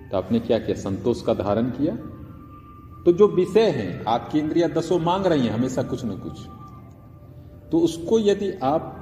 तो 0.09 0.17
आपने 0.17 0.39
क्या 0.39 0.59
किया? 0.59 0.77
संतोष 0.77 1.21
का 1.21 1.33
धारण 1.33 1.65
किया? 1.69 1.95
तो 3.05 3.11
जो 3.11 3.27
विषय 3.27 3.69
है 3.69 4.03
आपकी 4.07 4.39
इंद्रिया 4.39 4.67
दसों 4.67 4.99
मांग 4.99 5.25
रही 5.25 5.45
हैं, 5.45 5.53
हमेशा 5.53 5.83
कुछ 5.83 6.05
न 6.05 6.09
कुछ। 6.09 6.39
तो 7.71 7.79
उसको 7.79 8.19
यदि 8.19 8.51
आप 8.63 8.97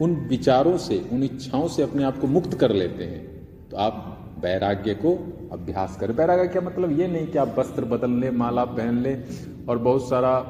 उन 0.00 0.14
विचारों 0.14 0.76
से, 0.78 1.08
उन 1.12 1.22
इच्छाओं 1.22 1.68
से 1.68 1.82
अपने 1.82 2.04
आप 2.04 2.18
को 2.18 2.26
मुक्त 2.26 2.54
कर 2.54 2.72
लेते 2.72 3.04
हैं 3.04 3.68
तो 3.68 3.76
आप 3.76 4.20
वैराग्य 4.38 4.94
को 4.94 5.12
अभ्यास 5.52 5.96
करें। 5.96 6.14
वैराग्य 6.14 6.48
क्या 6.48 6.62
मतलब? 6.62 6.98
ये 7.00 7.06
नहीं 7.08 7.26
कि 7.26 7.38
आप 7.38 7.54
वस्त्र 7.58 7.84
बदल 7.84 8.10
लें, 8.10 8.30
माला 8.30 8.64
पहन 8.64 8.98
लें 8.98 9.24
और 9.68 9.78
बहुत 9.78 10.08
सारा 10.08 10.40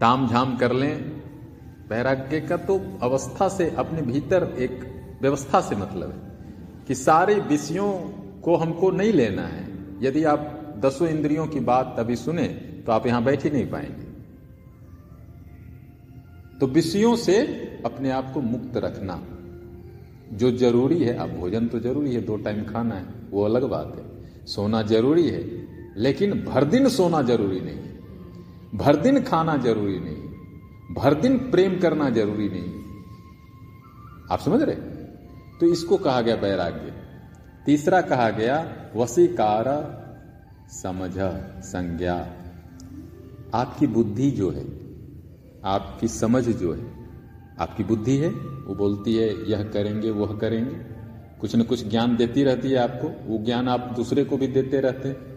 ताम 0.00 0.28
झाम 0.28 0.56
कर 0.56 0.72
लें 0.72 1.22
वैराग्य 1.90 2.40
का 2.40 2.56
तो 2.58 2.80
अवस्था 3.02 3.48
से 3.48 3.68
अपने 3.78 4.02
भीतर 4.02 4.44
एक 4.58 4.80
व्यवस्था 5.22 5.60
से 5.60 5.76
मतलब 5.76 6.10
है 6.10 6.84
कि 6.88 6.94
सारे 6.94 7.34
विषयों 7.48 7.92
को 8.42 8.56
हमको 8.56 8.90
नहीं 8.90 9.12
लेना 9.12 9.42
है। 9.42 9.64
यदि 10.02 10.24
आप 10.24 10.52
दसों 10.78 11.08
इंद्रियों 11.08 11.46
की 11.46 11.60
बात 11.62 11.94
तभी 11.98 12.16
सुने 12.16 12.46
तो 12.86 12.92
आप 12.92 13.06
यहाँ 13.06 13.22
बैठ 13.24 13.44
ही 13.44 13.50
नहीं 13.50 13.66
पाएँगे। 13.70 14.04
तो 16.58 16.66
विषयों 16.66 17.14
से 17.16 17.38
अपने 17.86 18.10
आप 18.10 18.30
को 18.34 18.40
मुक्त 18.42 18.76
रखना, 18.76 19.20
जो 20.32 20.50
ज़रूरी 20.52 21.02
है। 21.04 21.16
अब 21.16 21.30
भोजन 21.30 21.66
तो 21.66 21.80
ज़रूरी 21.80 22.14
है, 22.14 22.20
दो 22.20 22.36
टाइम 22.36 22.64
खाना 22.64 22.94
है, 22.94 23.04
वो 23.30 23.44
अलग 23.44 23.64
बात 23.70 23.96
है। 23.96 24.46
सोना 24.46 24.82
ज़रूरी 24.84 25.28
है, 25.28 25.42
लेकिन 25.96 26.32
भर 26.44 26.64
दिन 26.66 26.88
सोना 26.88 27.22
ज़रूरी 27.22 27.60
नहीं 27.60 27.76
है। 27.76 27.98
भर 28.74 28.96
दिन 28.96 29.22
खाना 29.22 29.56
ज़रूरी 29.58 29.98
नहीं 30.00 30.16
भर 30.90 31.14
दिन 31.14 31.38
प्रेम 31.38 31.78
करना 31.78 32.10
ज़रूरी 32.10 32.48
नहीं। 32.48 32.72
आप 34.30 34.38
समझ 34.38 34.62
रहे? 34.62 34.76
तो 35.60 35.66
इसको 35.66 35.96
कहा 35.96 36.20
गया 36.20 36.34
वैराग्य। 36.34 36.94
तीसरा 37.66 38.00
कहा 38.00 38.30
गया 38.30 38.72
वसीकार 38.96 39.96
समझ 40.68 41.10
संज्ञा। 41.64 42.32
आपकी 43.54 43.86
बुद्धि 43.86 44.30
जो 44.30 44.50
है, 44.50 44.64
आपकी 45.64 46.08
समझ 46.08 46.48
जो 46.48 46.72
है, 46.72 47.08
आपकी 47.60 47.84
बुद्धि 47.84 48.16
है, 48.16 48.28
वो 48.28 48.74
बोलती 48.74 49.16
है, 49.16 49.50
यह 49.50 49.62
करेंगे, 49.62 50.10
वह 50.10 50.38
करेंगे। 50.38 50.76
कुछ 51.40 51.56
न 51.56 51.62
कुछ 51.62 51.88
ज्ञान 51.88 52.16
देती 52.16 52.44
रहती 52.44 52.70
है 52.70 52.76
आपको, 52.76 53.08
वो 53.08 53.44
ज्ञान 53.44 53.68
आप 53.68 53.92
दूसरे 53.96 54.24
को 54.24 54.36
भी 54.36 54.46
देते 54.46 54.80
रहते 54.80 55.08
हैं। 55.08 55.35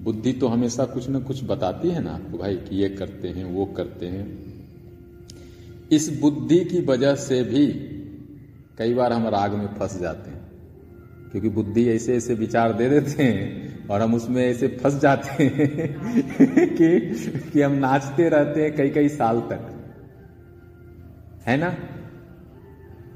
बुद्धि 0.00 0.32
तो 0.32 0.48
हमेशा 0.48 0.84
कुछ 0.84 1.08
ना 1.08 1.18
कुछ 1.18 1.44
बताती 1.44 1.90
है 1.90 2.02
ना 2.02 2.12
आपको, 2.12 2.38
भाई, 2.38 2.56
कि 2.56 2.76
ये 2.76 2.88
करते 2.88 3.28
हैं, 3.28 3.44
वो 3.44 3.64
करते 3.66 4.06
हैं। 4.06 4.50
इस 5.92 6.20
बुद्धि 6.20 6.64
की 6.64 6.80
वजह 6.80 7.14
से 7.14 7.42
भी 7.42 7.66
कई 8.78 8.94
बार 8.94 9.12
हम 9.12 9.28
राग 9.28 9.54
में 9.54 9.66
फंस 9.66 10.00
जाते 10.00 10.30
हैं, 10.30 10.40
क्योंकि 11.30 11.48
बुद्धि 11.48 11.88
ऐसे 11.88 12.16
ऐसे 12.16 12.34
विचार 12.34 12.72
दे 12.72 12.88
देते 12.88 13.22
हैं 13.22 13.88
और 13.88 14.00
हम 14.00 14.14
उसमें 14.14 14.46
ऐसे 14.46 14.68
फंस 14.68 14.94
जाते 14.94 15.44
हैं 15.44 15.94
कि 16.76 17.00
कि 17.52 17.62
हम 17.62 17.72
नाचते 17.72 18.28
रहते 18.28 18.62
हैं 18.62 18.76
कई 18.76 18.90
कई 18.90 19.08
साल 19.08 19.40
तक। 19.40 19.68
है 21.46 21.56
ना? 21.56 21.70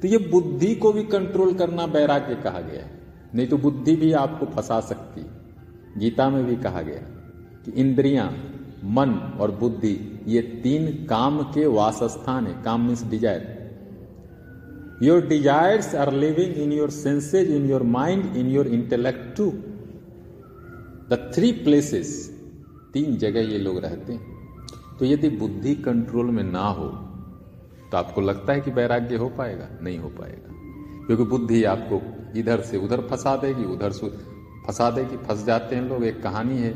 तो 0.03 0.09
ये 0.09 0.19
बुद्धि 0.19 0.75
को 0.75 0.93
भी 0.93 1.03
कंट्रोल 1.05 1.55
करना 1.55 1.85
वैराग्य 1.85 2.35
कहा 2.35 2.61
गया 2.61 2.83
है, 2.83 2.91
नहीं 3.35 3.47
तो 3.47 3.59
बुद्धि 3.59 3.97
भी 3.97 4.13
आपको 4.13 4.47
फंसा 4.47 4.81
सकती 4.81 5.27
गीता 5.99 6.29
में 6.31 6.45
भी 6.47 6.57
कहा 6.57 6.83
गया 6.83 7.01
कि 7.65 7.73
इंद्रियाँ, 7.73 8.29
मन 8.87 9.11
और 9.41 9.51
बुद्धि, 9.51 10.23
ये 10.27 10.41
तीन 10.63 10.87
काम 11.07 11.43
के 11.53 11.67
वासस्थान 11.67 12.47
है। 12.47 12.63
काम 12.63 12.87
means 12.87 13.05
desire 13.05 13.53
your 15.03 15.27
desires 15.27 15.95
are 15.95 16.13
living 16.13 16.55
in 16.55 16.73
your 16.73 16.91
senses 16.91 17.51
in 17.51 17.69
your 17.71 17.83
mind 17.83 18.37
in 18.37 18.51
your 18.51 18.67
intellect 18.69 19.37
to 19.37 19.51
the 21.11 21.19
three 21.35 21.51
places 21.55 22.13
तीन 22.93 23.17
जगह 23.17 23.51
ये 23.53 23.59
लोग 23.59 23.79
रहते 23.79 24.13
हैं। 24.13 24.97
तो 24.99 25.05
यदि 25.05 25.29
बुद्धि 25.29 25.75
कंट्रोल 25.75 26.27
में 26.27 26.43
ना 26.43 26.67
हो 26.69 26.89
तो 27.93 27.97
आपको 27.97 28.21
लगता 28.21 28.53
है 28.53 28.61
कि 28.61 28.71
वैराग्य 28.71 29.17
हो 29.17 29.29
पाएगा? 29.29 29.69
नहीं 29.83 29.99
हो 29.99 30.09
पाएगा। 30.11 30.53
क्योंकि 31.07 31.25
बुद्धि 31.25 31.63
आपको 31.65 32.01
इधर 32.39 32.61
से 32.61 32.77
उधर 32.77 33.01
फंसा 33.01 33.37
देगी, 33.37 33.65
उधर 33.65 33.91
से 33.91 34.07
फंसा 34.67 34.91
देगी 34.91 35.17
फंस 35.17 35.45
जाते 35.45 35.77
हैं 35.77 35.89
लोग, 35.89 36.05
एक 36.05 36.23
कहानी 36.23 36.59
है। 36.59 36.71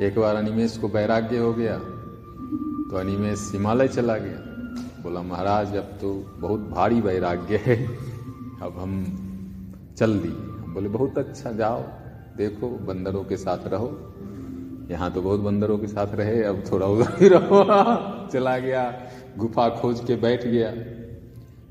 एक 0.00 0.18
बार 0.18 0.36
अनिमेश 0.36 0.76
को 0.78 0.88
वैराग्य 0.88 1.38
हो 1.38 1.52
गया 1.54 1.78
तो 1.78 2.96
अनिमेश 2.96 3.50
हिमालय 3.52 3.88
चला 3.88 4.16
गया। 4.16 4.38
बोला, 5.02 5.22
महाराज, 5.22 5.74
अब 5.76 5.98
तो 6.00 6.12
बहुत 6.38 6.60
भारी 6.60 7.00
वैराग्य 7.00 7.60
है, 7.64 7.76
अब 8.62 8.78
हम 8.78 8.94
चल 9.98 10.18
दी 10.18 10.28
हम 10.28 10.74
बोले, 10.74 10.88
बहुत 10.88 11.18
अच्छा 11.18 11.52
जाओ, 11.52 11.82
देखो, 12.36 12.68
बंदरों 12.68 13.24
के 13.24 13.36
साथ 13.36 13.66
रहो। 13.66 13.88
यहाँ 14.90 15.12
तो 15.12 15.22
बहुत 15.22 15.40
बंदरों 15.40 15.78
के 15.78 15.86
साथ 15.86 16.14
रहे, 16.14 16.42
अब 16.42 16.62
थोड़ा 16.72 16.86
उधर 16.86 17.16
ही 17.20 17.28
रहो। 17.28 17.64
चला 18.32 18.58
गया, 18.58 18.82
गुफा 19.38 19.68
खोज 19.68 20.00
के 20.00 20.16
बैठ 20.16 20.46
गया। 20.46 20.70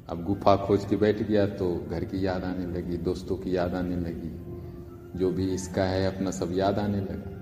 अब 0.10 0.26
गुफा 0.26 0.56
खोज 0.56 0.86
के 0.86 0.96
बैठ 0.96 1.24
गया 1.24 1.48
तो 1.48 1.88
घर 1.90 2.04
की 2.04 2.26
याद 2.26 2.44
आने 2.44 2.66
लगी, 2.66 2.98
दोस्तों 2.98 3.36
की 3.36 3.56
याद 3.56 3.76
आने 3.76 3.96
लगी। 3.96 4.44
जो 5.20 5.32
भी 5.32 5.54
इसका 5.54 5.84
है, 5.84 6.16
अपना 6.16 6.32
सब 6.32 6.50
याद 6.52 6.80
आने 6.80 7.02
लगा। 7.02 7.34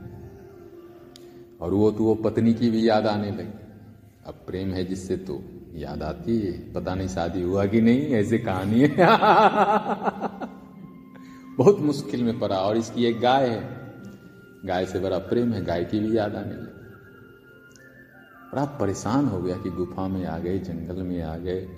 और 1.65 1.73
वो 1.73 1.91
तो 1.91 2.03
वो 2.03 2.15
पत्नी 2.15 2.53
की 2.53 2.71
भी 2.71 2.89
याद 2.89 3.07
आने 3.07 3.31
लगी। 3.31 3.61
अब 4.25 4.33
प्रेम 4.47 4.69
है 4.69 4.85
जिससे 4.85 5.17
तो 5.17 5.43
याद 5.73 6.03
आती 6.03 6.39
है। 6.39 6.73
पता 6.73 6.95
नहीं 6.95 7.07
शादी 7.07 7.41
हुआ 7.41 7.65
कि 7.65 7.81
नहीं, 7.81 8.01
ऐसे 8.01 8.37
कहानी 8.37 8.81
है। 8.81 8.89
बहुत 11.57 11.79
मुश्किल 11.79 12.23
में 12.23 12.39
पड़ा। 12.39 12.55
और 12.55 12.77
इसकी 12.77 13.05
एक 13.05 13.19
गाय 13.19 13.49
है। 13.49 13.69
गाय 14.65 14.85
से 14.85 14.99
बड़ा 14.99 15.17
प्रेम 15.17 15.53
है। 15.53 15.65
गाय 15.65 15.83
की 15.83 15.99
भी 15.99 16.17
याद 16.17 16.35
आने 16.35 16.53
लगी। 16.53 16.67
बड़ा 18.53 18.65
परेशान 18.65 19.25
हो 19.25 19.41
गया 19.41 19.57
कि 19.57 19.69
गुफा 19.69 20.07
में 20.07 20.25
आ 20.25 20.39
गए, 20.39 20.59
जंगल 20.59 21.01
में 21.01 21.21
आ 21.21 21.37
गए। 21.37 21.69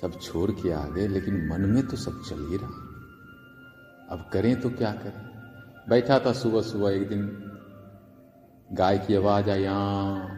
सब 0.00 0.20
छोड़ 0.20 0.50
के 0.50 0.70
आ 0.70 0.86
गए, 0.86 1.08
लेकिन 1.08 1.48
मन 1.48 1.60
में 1.60 1.86
तो 1.86 1.96
सब 1.96 2.22
चल 2.28 2.46
ही 2.48 2.56
रहा। 2.56 2.84
अब 4.10 4.30
करें 4.32 4.60
तो 4.60 4.70
क्या 4.70 4.92
करें? 4.92 5.28
बैठा 5.88 6.18
था 6.18 6.32
सुबह 6.32 6.62
सुबह 6.62 6.90
एक 6.90 7.08
दिन, 7.08 7.52
गाय 8.72 8.98
की 8.98 9.14
आवाज़ 9.14 9.50
आई 9.50 9.62
यहाँ 9.62 10.34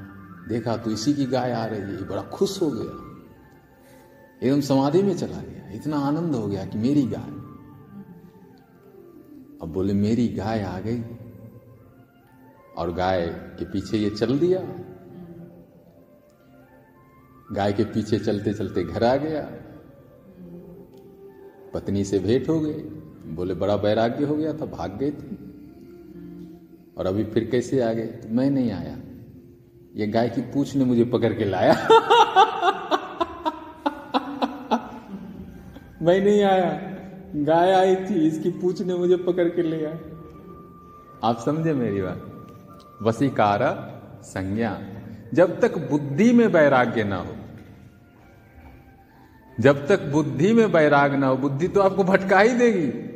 देखा 0.48 0.76
तो 0.76 0.90
इसी 0.90 1.14
की 1.14 1.24
गाय 1.24 1.52
आ 1.52 1.64
रही 1.64 1.80
है, 1.80 2.08
बड़ा 2.08 2.22
खुश 2.22 2.62
हो 2.62 2.70
गया। 2.70 3.10
एकदम 4.42 4.60
समाधि 4.60 5.02
में 5.02 5.16
चला 5.16 5.40
गया। 5.40 5.72
इतना 5.72 5.98
आनंद 5.98 6.34
हो 6.34 6.46
गया 6.46 6.64
कि 6.64 6.78
मेरी 6.78 7.02
गाय। 7.02 7.30
अब 9.62 9.68
बोले, 9.72 9.92
मेरी 9.92 10.28
गाय 10.28 10.62
आ 10.62 10.80
गई। 10.80 11.02
और 12.76 12.92
गाय 12.92 13.26
के 13.28 13.64
पीछे 13.64 13.98
ये 13.98 14.10
चल 14.10 14.38
दिया। 14.38 14.60
गाय 17.52 17.72
के 17.72 17.84
पीछे 17.84 18.18
चलते 18.18 18.52
चलते 18.52 18.84
घर 18.84 19.04
आ 19.04 19.16
गया। 19.16 19.42
पत्नी 21.74 22.04
से 22.04 22.18
भेंट 22.18 22.48
हो 22.48 22.60
गई। 22.60 22.72
बोले, 23.34 23.54
बड़ा 23.54 23.74
वैराग्य 23.74 24.24
हो 24.24 24.34
गया 24.36 24.52
था, 24.52 24.66
भाग 24.66 24.98
गए 25.02 25.10
थे। 25.10 25.50
और 26.98 27.06
अभी 27.06 27.24
फिर 27.24 27.44
कैसे 27.44 27.82
आ 27.82 27.92
गए 27.92 28.06
तो 28.06 28.28
मैं 28.28 28.50
नहीं 28.50 28.72
आया। 28.72 28.96
ये 29.96 30.06
गाय 30.06 30.28
की 30.28 30.40
पूछ 30.40 30.76
ने 30.76 30.84
मुझे 30.84 31.04
पकड़ 31.04 31.32
के 31.32 31.44
लाया। 31.44 31.72
मैं 36.02 36.24
नहीं 36.24 36.42
आया। 36.42 36.96
गाय 37.36 37.72
आई 37.72 37.96
थी, 37.96 38.28
इसकी 38.28 38.50
पूछ 38.50 38.82
ने 38.82 38.94
मुझे 38.94 39.16
पकड़ 39.16 39.48
के 39.48 39.62
ले 39.62 39.84
आया 39.84 40.00
आप 41.24 41.38
समझे 41.38 41.72
मेरी 41.72 42.02
बात? 42.02 42.46
वसीकार 43.02 43.58
संज्ञा। 44.22 44.82
जब 45.34 45.60
तक 45.60 45.90
बुद्धि 45.90 46.32
में 46.32 46.46
वैराग्य 46.46 47.04
ना 47.04 47.16
हो 47.16 47.36
जब 49.60 49.88
तक 49.88 50.02
बुद्धि 50.02 50.52
में 50.52 50.66
वैराग 50.66 51.14
ना 51.14 51.26
हो, 51.26 51.36
बुद्धि 51.36 51.68
तो 51.68 51.80
आपको 51.80 52.04
भटका 52.04 52.40
ही 52.40 52.54
देगी। 52.54 53.10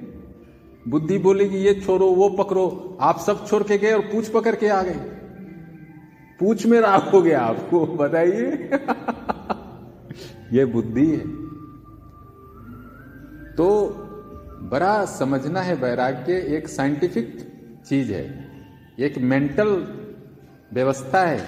बुद्धि 0.90 1.18
बोलेगी 1.18 1.56
ये 1.56 1.74
छोड़ो, 1.74 2.06
वो 2.06 2.28
पकड़ो, 2.28 2.98
आप 3.00 3.18
सब 3.18 3.46
छोड़ 3.46 3.62
के 3.62 3.78
गए 3.78 3.92
और 3.92 4.00
पूछ 4.00 4.28
पकड़ 4.28 4.54
के 4.54 4.68
आ 4.68 4.82
गए। 4.82 5.00
पूछ 6.40 6.66
में 6.66 6.80
राग 6.80 7.00
हो 7.00 7.22
गया 7.22 7.40
आपको, 7.40 7.86
बताइए। 7.86 8.70
ये 10.52 10.64
बुद्धि 10.64 11.06
है। 11.06 11.44
तो 13.54 13.86
बड़ा 14.62 15.04
समझना 15.04 15.60
है 15.60 15.74
वैराग्य 15.74 16.32
एक 16.32 16.68
साइंटिफिक 16.68 17.52
चीज़ 17.88 18.12
है। 18.12 18.50
एक 19.00 19.18
मेंटल 19.18 19.86
व्यवस्था 20.72 21.22
है, 21.22 21.44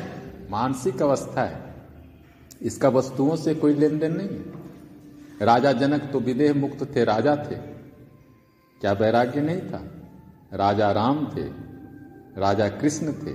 मानसिक 0.50 1.02
अवस्था 1.02 1.42
है। 1.42 1.74
इसका 2.62 2.88
वस्तुओं 2.88 3.36
से 3.36 3.54
कोई 3.54 3.74
लेन 3.74 3.98
देन 3.98 4.16
नहीं 4.16 4.28
है। 4.28 4.55
राजा 5.42 5.72
जनक 5.72 6.10
तो 6.12 6.20
विदेह 6.20 6.54
मुक्त 6.54 6.96
थे, 6.96 7.04
राजा 7.04 7.36
थे। 7.36 7.54
क्या 8.80 8.92
वैराग्य 8.92 9.40
नहीं 9.40 9.60
था? 9.60 9.84
राजा 10.52 10.92
राम 10.92 11.26
थे, 11.36 11.44
राजा 12.40 12.68
कृष्ण 12.68 13.12
थे। 13.12 13.32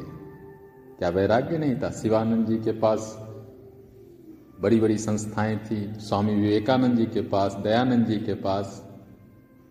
क्या 1.00 1.10
वैराग्य 1.10 1.58
नहीं 1.58 1.76
था? 1.76 1.92
शिवानंद 1.92 2.48
जी 2.48 2.58
के 2.58 2.72
पास 2.72 3.28
बड़ी 4.60 4.80
बड़ी 4.80 4.98
संस्थाएँ 4.98 5.58
थी, 5.58 5.94
स्वामी 6.00 6.36
विवेकानंद 6.36 6.98
जी 6.98 7.06
के 7.06 7.22
पास, 7.22 7.54
दयानंद 7.54 8.06
जी 8.06 8.18
के 8.18 8.34
पास, 8.34 8.90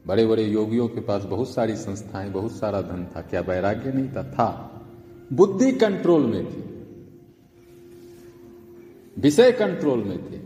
बड़े 0.07 0.27
बड़े 0.27 0.45
योगियों 0.45 0.89
के 0.89 1.01
पास 1.01 1.25
बहुत 1.25 1.51
सारी 1.51 1.77
संस्थाएँ, 1.77 2.31
बहुत 2.31 2.53
सारा 2.53 2.83
धन 2.83 3.07
था। 3.17 3.21
क्या 3.21 3.41
वैराग्य 3.41 3.93
नहीं 3.93 4.09
था? 4.09 4.23
था। 4.23 4.67
बुद्धि 5.33 5.73
कंट्रोल 5.73 6.23
में 6.23 6.47
थी। 6.47 6.71
विषय 9.21 9.53
कंट्रोल 9.53 9.99
में 9.99 10.33
थे। 10.33 10.41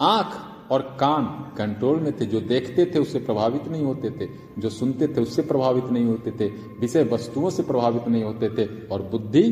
आँख 0.00 0.49
और 0.70 0.96
कान 1.00 1.24
कंट्रोल 1.56 2.00
में 2.00 2.20
थे, 2.20 2.26
जो 2.26 2.40
देखते 2.40 2.92
थे 2.94 2.98
उससे 2.98 3.18
प्रभावित 3.18 3.68
नहीं 3.68 3.82
होते 3.82 4.10
थे, 4.10 4.28
जो 4.58 4.68
सुनते 4.68 5.08
थे 5.08 5.20
उससे 5.20 5.42
प्रभावित 5.42 5.84
नहीं 5.84 6.04
होते 6.04 6.30
थे, 6.30 6.48
विषय 6.80 7.04
वस्तुओं 7.04 7.50
से 7.50 7.62
प्रभावित 7.62 8.08
नहीं 8.08 8.24
होते 8.24 8.48
थे, 8.48 8.86
और 8.86 9.02
बुद्धि 9.02 9.50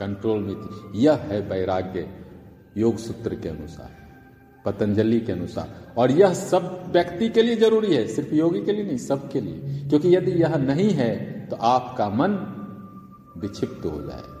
कंट्रोल 0.00 0.38
में 0.38 0.54
थी। 0.56 0.98
यह 0.98 1.12
है 1.12 1.40
वैराग्य 1.40 2.08
योग 2.76 2.96
सूत्र 2.96 3.34
के 3.34 3.48
अनुसार, 3.48 3.90
पतंजलि 4.64 5.20
के 5.20 5.32
अनुसार। 5.32 5.94
और 5.98 6.10
यह 6.10 6.34
सब 6.34 6.84
व्यक्ति 6.92 7.28
के 7.28 7.42
लिए 7.42 7.56
ज़रूरी 7.56 7.94
है, 7.94 8.06
सिर्फ़ 8.06 8.34
योगी 8.34 8.60
के 8.64 8.72
लिए 8.72 8.84
नहीं, 8.84 8.96
सबके 8.96 9.40
लिए। 9.40 9.88
क्योंकि 9.88 10.16
यदि 10.16 10.30
यह 10.30 10.56
नहीं 10.56 10.90
है 10.90 11.46
तो 11.46 11.56
आपका 11.56 12.08
मन 12.08 12.54
विक्षिप्त 13.36 13.84
हो 13.84 14.00
जाएगा। 14.00 14.34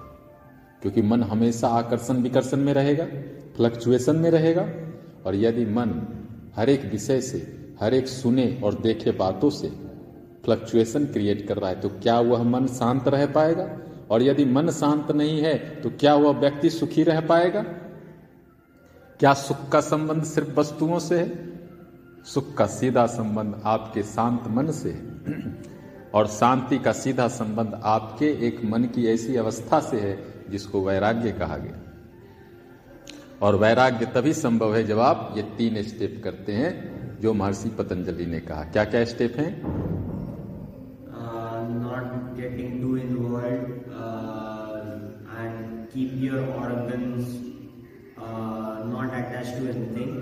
क्योंकि 0.82 1.02
मन 1.02 1.22
हमेशा 1.22 1.68
आकर्षण 1.68 2.14
विकर्षण 2.14 2.56
में 2.56 2.74
रहेगा 2.74 3.04
फ्लक्चुएशन 3.56 4.16
में 4.16 4.30
रहेगा 4.30 4.62
और 5.28 5.36
यदि 5.36 5.64
मन 5.66 5.90
हर 6.56 6.70
एक 6.70 6.84
विषय 6.84 7.20
से 7.20 7.38
हर 7.80 7.94
एक 7.94 8.06
सुने 8.08 8.46
और 8.64 8.74
देखे 8.74 9.10
बातों 9.10 9.50
से 9.50 9.68
फ्लक्चुएशन 10.44 11.04
क्रिएट 11.04 11.46
कर 11.48 11.56
रहा 11.56 11.70
है 11.70 11.80
तो 11.80 11.88
क्या 11.88 12.18
वह 12.20 12.42
मन 12.42 12.66
शांत 12.66 13.08
रह 13.08 13.26
पाएगा? 13.26 13.68
और 14.10 14.22
यदि 14.22 14.44
मन 14.44 14.70
शांत 14.70 15.10
नहीं 15.10 15.40
है 15.40 15.54
तो 15.80 15.90
क्या 15.90 16.14
वह 16.14 16.38
व्यक्ति 16.38 16.70
सुखी 16.70 17.02
रह 17.02 17.20
पाएगा? 17.20 17.62
क्या 19.20 19.32
सुख 19.34 19.68
का 19.68 19.80
संबंध 19.80 20.24
सिर्फ़ 20.24 20.58
वस्तुओं 20.60 20.98
से 20.98 21.18
है? 21.18 21.28
सुख 22.24 22.54
का 22.54 22.66
सीधा 22.66 23.06
संबंध 23.06 23.60
आपके 23.64 24.02
शांत 24.02 24.48
मन 24.48 24.70
से 24.70 24.90
है। 24.90 25.56
और 26.14 26.26
शांति 26.26 26.78
का 26.78 26.92
सीधा 26.92 27.28
संबंध 27.28 27.80
आपके 27.84 28.30
एक 28.46 28.64
मन 28.64 28.84
की 28.84 29.06
ऐसी 29.06 29.36
अवस्था 29.36 29.80
से 29.80 30.00
है, 30.00 30.16
जिसको 30.50 30.84
वैराग्य 30.84 31.32
कहा 31.32 31.56
गया। 31.56 31.77
और 33.42 33.56
वैराग्य 33.56 34.06
तभी 34.06 34.32
संभव 34.34 34.74
है 34.74 34.84
जब 34.84 34.98
आप 34.98 35.34
ये 35.36 35.42
तीन 35.58 35.82
स्टेप 35.82 36.20
करते 36.24 36.52
हैं 36.52 36.70
जो 37.20 37.34
महर्षि 37.34 37.68
पतंजलि 37.68 38.26
ने 38.26 38.40
कहा। 38.40 38.64
क्या 38.64 38.84
क्या 38.84 39.04
स्टेप 39.04 39.36
हैं 39.38 39.52
not 41.74 42.36
getting 42.36 42.80
to 42.82 42.96
involve 42.96 43.44
and 45.40 45.86
keep 45.88 46.12
your 46.14 46.48
organs 46.48 47.36
not 48.90 49.10
attached 49.10 49.56
to 49.56 49.64
anything, 49.70 50.12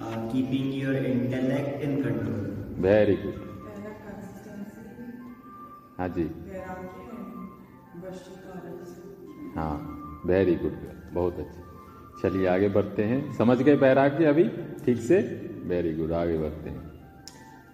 uh, 0.00 0.16
keeping 0.32 0.72
your 0.72 0.94
intellect 0.94 1.82
in 1.82 1.96
control. 2.02 2.42
Very 2.86 3.16
हाँ 5.98 6.08
जी। 6.08 6.24
हाँ 9.56 9.74
वेरी 10.26 10.54
गुड 10.54 10.78
बहुत 11.12 11.38
अच्छे। 11.38 11.71
चलिए 12.22 12.46
आगे 12.46 12.68
बढ़ते 12.68 13.04
हैं। 13.04 13.32
समझ 13.32 13.62
गए 13.62 13.74
वैराग्य 13.74 14.24
अभी? 14.24 14.48
ठीक 14.84 14.96
से? 14.96 15.18
वेरी 15.64 15.94
गुड 15.94 16.12
आगे 16.12 16.38
बढ़ते 16.38 16.70
हैं। 16.70 16.92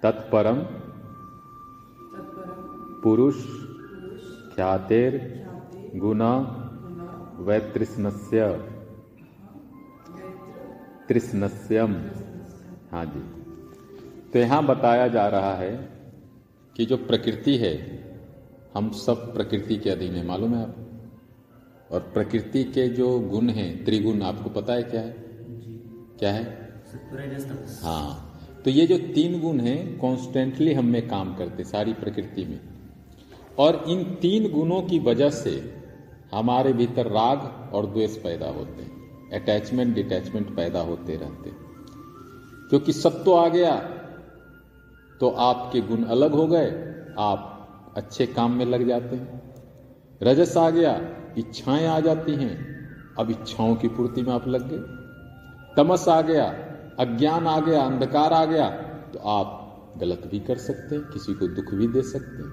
तत्परम। 0.02 0.56
पुरुष। 3.02 3.34
ख्यातेर। 4.56 5.38
गुना 5.96 6.54
वैतृष्णस्य। 7.38 8.68
तृष्णस्यम। 11.08 11.94
हाँ 12.92 13.04
जी। 13.04 13.42
तो 14.32 14.38
यहाँ 14.38 14.66
बताया 14.66 15.08
जा 15.08 15.28
रहा 15.28 15.54
है 15.54 15.88
कि 16.76 16.86
जो 16.86 16.96
प्रकृति 16.96 17.56
है, 17.56 17.98
हम 18.74 18.90
सब 18.90 19.34
प्रकृति 19.34 19.76
के 19.76 19.90
अधीन 19.90 20.12
है। 20.12 20.26
मालूम 20.26 20.54
है 20.54 20.62
आप? 20.62 20.87
और 21.90 22.00
प्रकृति 22.14 22.64
के 22.64 22.88
जो 22.88 23.18
गुण 23.20 23.48
हैं 23.48 23.84
त्रिगुण 23.84 24.22
आपको 24.22 24.50
पता 24.50 24.72
है 24.72 24.82
क्या 24.82 25.00
है? 25.00 25.14
क्या 26.18 26.32
है? 26.32 26.44
हाँ। 27.82 28.24
तो 28.64 28.70
ये 28.70 28.86
जो 28.86 28.98
तीन 29.14 29.40
गुण 29.40 29.60
हैं 29.60 29.98
कॉन्स्टेंटली 29.98 30.72
हम 30.74 30.86
में 30.86 31.08
काम 31.08 31.34
करते 31.36 31.64
सारी 31.64 31.92
प्रकृति 31.92 32.44
में। 32.44 32.60
और 33.58 33.84
इन 33.88 34.04
तीन 34.22 34.50
गुणों 34.52 34.82
की 34.82 34.98
वजह 34.98 35.30
से 35.30 35.52
हमारे 36.34 36.72
भीतर 36.72 37.06
राग 37.06 37.74
और 37.74 37.86
द्वेष 37.86 38.16
पैदा 38.16 38.48
होते 38.48 38.82
हैं। 38.82 39.30
अटैचमेंट 39.32 39.94
डिटैचमेंट 39.94 40.54
पैदा 40.56 40.80
होते 40.80 41.16
रहते 41.16 41.50
क्योंकि 42.70 42.92
सत्व 42.92 43.22
तो 43.24 43.34
आ 43.34 43.48
गया 43.48 43.76
तो 45.20 45.28
आपके 45.30 45.80
गुण 45.80 46.04
अलग 46.04 46.32
हो 46.32 46.46
गए 46.46 46.70
आप 47.18 47.94
अच्छे 47.96 48.26
काम 48.26 48.52
में 48.52 48.64
लग 48.66 48.86
जाते 48.88 49.16
हैं। 49.16 49.40
रजस 50.22 50.56
आ 50.56 50.70
गया 50.70 50.92
इच्छाएँ 51.38 51.86
आ 51.86 51.98
जाती 52.00 52.34
हैं, 52.34 52.54
अब 53.18 53.30
इच्छाओं 53.30 53.74
की 53.76 53.88
पूर्ति 53.88 54.22
में 54.22 54.32
आप 54.32 54.48
लग 54.48 54.68
गए। 54.68 55.74
तमस 55.76 56.08
आ 56.08 56.20
गया, 56.22 56.44
अज्ञान 56.98 57.46
आ 57.46 57.58
गया, 57.60 57.82
अंधकार 57.82 58.32
आ 58.32 58.44
गया 58.44 58.68
तो 59.12 59.18
आप 59.28 59.94
गलत 59.98 60.28
भी 60.30 60.40
कर 60.40 60.56
सकते 60.58 60.94
हैं, 60.94 61.04
किसी 61.04 61.34
को 61.34 61.48
दुख 61.48 61.74
भी 61.74 61.86
दे 61.88 62.02
सकते 62.04 62.42
हैं। 62.42 62.52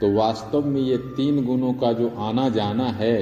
तो 0.00 0.12
वास्तव 0.14 0.66
में 0.66 0.80
ये 0.80 0.96
तीन 1.16 1.44
गुणों 1.44 1.72
का 1.74 1.92
जो 1.92 2.08
आना 2.20 2.48
जाना 2.48 2.86
है, 2.92 3.16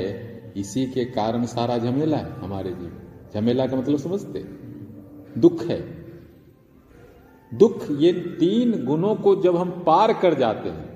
इसी 0.56 0.86
के 0.86 1.04
कारण 1.06 1.44
सारा 1.46 1.78
झमेला 1.78 2.16
है 2.16 2.40
हमारे 2.40 2.70
जीवन 2.70 3.32
झमेला 3.34 3.66
का 3.66 3.76
मतलब 3.76 3.98
समझते 3.98 4.44
दुख 5.38 5.62
है। 5.62 5.80
दुख 7.52 7.86
ये 7.98 8.12
तीन 8.40 8.84
गुणों 8.84 9.14
को 9.16 9.34
जब 9.42 9.56
हम 9.56 9.70
पार 9.86 10.12
कर 10.12 10.34
जाते 10.34 10.68
हैं 10.68 10.89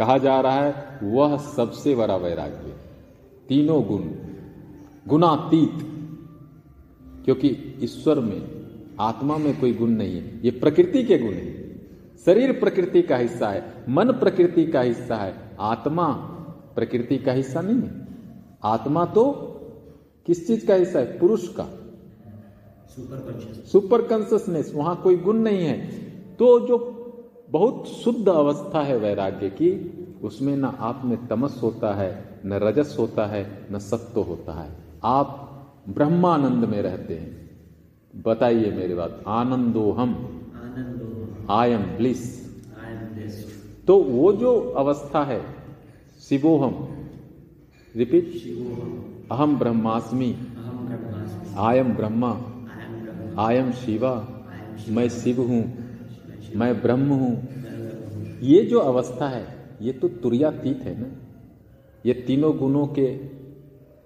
कहा 0.00 0.18
जा 0.18 0.40
रहा 0.40 0.64
है 0.64 0.98
वह 1.02 1.36
सबसे 1.36 1.94
बड़ा 1.94 2.16
वैराग्य। 2.16 2.76
तीनों 3.48 3.84
गुण 3.84 4.02
गुणातीत 5.08 5.72
क्योंकि 7.24 7.48
ईश्वर 7.82 8.20
में 8.20 8.60
आत्मा 9.00 9.36
में 9.36 9.60
कोई 9.60 9.72
गुण 9.74 9.90
नहीं 9.90 10.14
है। 10.14 10.40
ये 10.44 10.50
प्रकृति 10.50 11.02
के 11.02 11.18
गुण 11.18 11.32
है। 11.32 11.80
शरीर 12.26 12.52
प्रकृति 12.52 13.02
का 13.02 13.16
हिस्सा 13.16 13.48
है 13.48 13.84
मन 13.88 14.12
प्रकृति 14.12 14.64
का 14.66 14.80
हिस्सा 14.80 15.16
है 15.16 15.56
आत्मा 15.60 16.06
प्रकृति 16.74 17.18
का 17.18 17.32
हिस्सा 17.32 17.60
नहीं 17.60 17.76
है। 17.76 18.08
आत्मा 18.64 19.04
तो 19.04 19.24
किस 20.26 20.46
चीज़ 20.46 20.66
का 20.66 20.74
हिस्सा 20.74 20.98
है? 20.98 21.18
पुरुष 21.18 21.48
का। 21.48 21.66
सुपर 23.66 24.02
कॉन्सियसनेस 24.02 24.72
वहाँ 24.74 25.00
कोई 25.02 25.16
गुण 25.16 25.36
नहीं 25.36 25.64
है। 25.66 25.76
तो 26.38 26.68
जो 26.68 26.89
बहुत 27.50 27.88
शुद्ध 27.88 28.28
अवस्था 28.28 28.82
है 28.82 28.98
वैराग्य 28.98 29.48
की, 29.50 29.70
उसमें 30.22 30.56
न 30.56 30.64
आप 30.64 31.02
में 31.04 31.26
तमस 31.26 31.60
होता 31.62 31.94
है, 31.94 32.40
न 32.46 32.52
रजस 32.52 32.96
होता 32.98 33.26
है, 33.26 33.66
न 33.72 33.78
सत्व 33.78 34.20
होता 34.20 34.52
है। 34.52 34.70
आप 35.04 35.46
ब्रह्मानंद 35.88 36.64
में 36.64 36.82
रहते 36.82 37.14
हैं। 37.14 37.50
बताइए 38.22 38.70
मेरी 38.70 38.94
बात, 38.94 39.24
आनंदो 39.26 39.90
हम 39.90 40.10
आई 41.50 41.70
एम 41.70 41.82
ब्लिस। 41.82 42.40
तो 43.86 43.96
वो 43.96 44.32
जो 44.32 44.60
अवस्था 44.60 45.24
है 45.24 45.42
शिवोहम 46.20 46.88
रिपीट, 47.96 48.32
अहम 49.32 49.58
ब्रह्मास्मि, 49.58 50.36
आयम 51.56 51.94
ब्रह्मा, 51.94 52.32
आयम 53.38 53.72
शिवा, 53.72 54.28
मैं 54.88 55.08
शिव 55.08 55.40
हूँ। 55.40 55.89
मैं 56.54 56.80
ब्रह्म 56.82 57.12
हूँ। 57.12 58.38
ये 58.42 58.62
जो 58.64 58.78
अवस्था 58.80 59.28
है 59.28 59.46
ये 59.82 59.92
तो 59.92 60.08
तुरियातीत 60.08 60.78
है 60.78 60.98
ना? 61.00 61.06
ये 62.04 62.14
तीनों 62.26 62.56
गुणों 62.58 62.86
के 62.88 63.06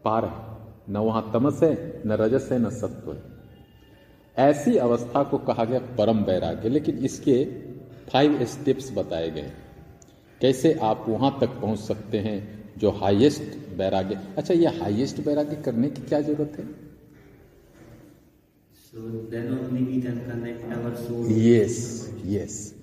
पार 0.04 0.24
है। 0.24 0.92
न 0.92 0.96
वहाँ 0.98 1.30
तमस 1.34 1.62
है 1.62 2.02
न 2.06 2.12
रजस 2.12 2.48
है 2.52 2.58
न 2.58 2.70
सत्व 2.70 3.12
है। 3.12 3.22
ऐसी 4.36 4.76
अवस्था 4.76 5.22
को 5.22 5.38
कहा 5.38 5.64
गया 5.64 5.78
परम 5.98 6.22
वैराग्य 6.24 6.68
लेकिन 6.68 6.98
इसके 7.04 7.44
फाइव 8.10 8.44
स्टेप्स 8.44 8.90
बताए 8.96 9.30
गए 9.30 9.50
कैसे 10.40 10.72
आप 10.82 11.04
वहाँ 11.08 11.36
तक 11.40 11.60
पहुँच 11.60 11.78
सकते 11.78 12.18
हैं 12.18 12.38
जो 12.78 12.90
हाईएस्ट 12.90 13.56
वैराग्य? 13.78 14.18
अच्छा 14.38 14.54
ये 14.54 14.66
हाईएस्ट 14.80 15.20
वैराग्य 15.26 15.56
करने 15.56 15.88
की 15.88 16.02
क्या 16.02 16.20
ज़रूरत 16.20 16.56
है? 16.58 16.66
यस 21.40 21.93
यस 22.26 22.74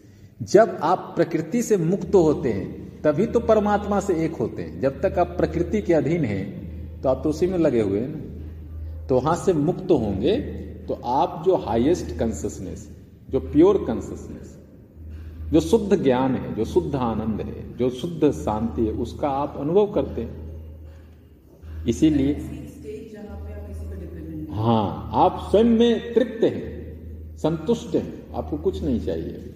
जब 0.42 0.78
आप 0.84 1.12
प्रकृति 1.16 1.62
से 1.64 1.78
मुक्त 1.78 2.16
होते 2.16 2.50
हैं 2.50 3.02
तभी 3.02 3.26
तो 3.26 3.40
परमात्मा 3.40 4.00
से 4.00 4.14
एक 4.26 4.36
होते 4.36 4.62
हैं। 4.62 4.80
जब 4.82 5.02
तक 5.02 5.20
आप 5.20 5.28
प्रकृति 5.28 5.82
के 5.82 5.94
अधीन 5.94 6.26
हैं 6.26 7.02
तो 7.02 7.10
आप 7.10 7.22
तो 7.24 7.30
उसी 7.30 7.48
में 7.48 7.58
लगे 7.58 7.82
हुए 7.82 8.00
हैं 8.00 8.08
ना। 8.08 9.08
तो 9.08 9.16
वहाँ 9.16 9.36
से 9.36 9.54
मुक्त 9.54 9.92
होंगे 9.92 10.36
तो 10.88 10.94
आप 10.94 11.44
जो 11.46 11.56
हाईएस्ट 11.56 12.18
कंसियसनेस 12.18 12.88
जो 13.30 13.40
प्योर 13.40 13.78
कंसियसनेस 13.88 14.58
जो 15.52 15.60
शुद्ध 15.60 16.02
ज्ञान 16.04 16.36
है 16.36 16.54
जो 16.56 16.66
शुद्ध 16.66 16.96
आनंद 16.96 17.42
है 17.42 17.78
जो 17.78 17.90
शुद्ध 17.90 18.32
शांति 18.32 18.86
है 18.86 18.92
उसका 19.00 19.30
आप 19.30 19.58
अनुभव 19.60 19.92
करते 19.94 20.22
हैं। 20.22 21.86
इसीलिए 21.86 22.34
हाँ 24.52 25.10
आप 25.16 25.48
स्वयं 25.52 25.64
में 25.64 26.14
तृप्त 26.14 26.44
हैं 26.44 27.38
संतुष्ट 27.38 27.96
हैं। 27.96 28.21
आपको 28.36 28.58
कुछ 28.58 28.84
नहीं 28.84 29.00
चाहिए। 29.00 29.56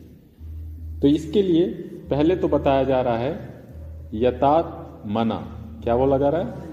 तो 1.01 1.07
इसके 1.07 1.41
लिए 1.41 1.67
पहले 2.09 2.35
तो 2.35 2.47
बताया 2.47 2.83
जा 2.83 3.01
रहा 3.01 3.17
है 3.17 3.63
यथा 4.13 4.81
मना। 5.07 5.51
क्या 5.83 5.97
बोला 5.97 6.17
जा 6.17 6.29
रहा 6.29 6.41
है? 6.41 6.65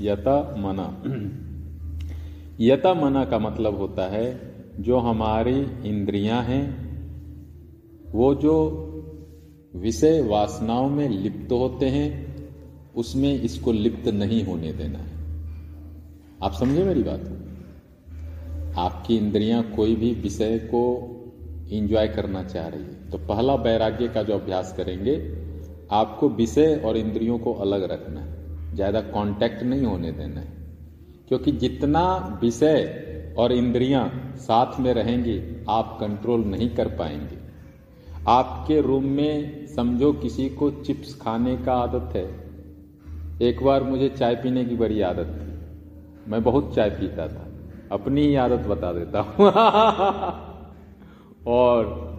यथा 0.00 0.54
मना। 0.58 1.02
यथा 2.60 2.94
मना 2.94 3.24
का 3.24 3.38
मतलब 3.38 3.76
होता 3.76 4.02
है, 4.02 4.52
जो 4.80 4.98
हमारी 4.98 5.88
इंद्रियाँ 5.88 6.42
हैं, 6.42 6.92
वो 8.12 8.34
जो 8.34 8.88
विषय 9.76 10.22
वासनाओं 10.22 10.88
में 10.88 11.08
लिप्त 11.08 11.52
होते 11.52 11.86
हैं, 11.86 12.36
उसमें 12.96 13.40
इसको 13.40 13.72
लिप्त 13.72 14.08
नहीं 14.08 14.44
होने 14.44 14.72
देना 14.72 14.98
है। 14.98 15.12
आप 16.42 16.52
समझे 16.52 16.84
मेरी 16.84 17.02
बात? 17.02 17.20
आपकी 18.78 19.16
इंद्रियाँ 19.16 19.62
कोई 19.62 19.96
भी 19.96 20.14
विषय 20.14 20.58
को 20.58 21.08
इंजॉय 21.78 22.08
करना 22.08 22.42
चाह 22.42 22.68
रही 22.68 22.82
है। 22.82 23.10
तो 23.10 23.18
पहला 23.18 23.54
वैराग्य 23.54 24.08
का 24.08 24.22
जो 24.22 24.38
अभ्यास 24.38 24.74
करेंगे, 24.76 25.32
आपको 25.90 26.28
विषय 26.28 26.82
और 26.84 26.96
इंद्रियों 26.96 27.38
को 27.38 27.54
अलग 27.54 27.82
रखना 27.82 28.20
है। 28.20 28.32
ज़्यादा 28.74 29.00
कांटेक्ट 29.00 29.62
नहीं 29.62 29.84
होने 29.84 30.12
देना 30.12 30.40
है। 30.40 30.52
क्योंकि 31.28 31.52
जितना 31.52 32.38
विषय 32.42 32.98
और 33.38 33.52
इंद्रियाँ 33.52 34.34
साथ 34.36 34.80
में 34.80 34.94
रहेंगी, 34.94 35.64
आप 35.68 35.98
कंट्रोल 36.00 36.40
नहीं 36.40 36.68
कर 36.68 36.88
पाएँगे। 36.88 37.38
आपके 38.28 38.80
रूम 38.80 39.04
में 39.04 39.66
समझो 39.66 40.12
किसी 40.12 40.48
को 40.48 40.70
चिप्स 40.70 41.14
खाने 41.14 41.56
का 41.56 41.74
आदत 41.74 42.16
है। 42.16 42.42
एक 43.48 43.62
बार 43.62 43.82
मुझे 43.82 44.08
चाय 44.08 44.34
पीने 44.34 44.64
की 44.64 44.76
बड़ी 44.76 45.00
आदत 45.00 45.26
थी। 45.26 45.52
मैं 46.30 46.42
बहुत 46.42 46.74
चाय 46.74 46.90
पीता 46.90 47.28
था। 47.28 47.48
अपनी 47.92 48.26
ही 48.26 48.34
आदत 48.34 48.66
बता 48.66 48.92
देता 48.92 49.20
हूँ। 49.20 50.48
और 51.46 52.12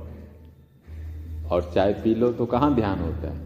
और 1.51 1.71
चाय 1.73 1.93
पी 1.93 2.15
लो 2.15 2.31
तो 2.31 2.45
कहाँ 2.45 2.75
ध्यान 2.75 2.99
होता 2.99 3.31
है? 3.31 3.39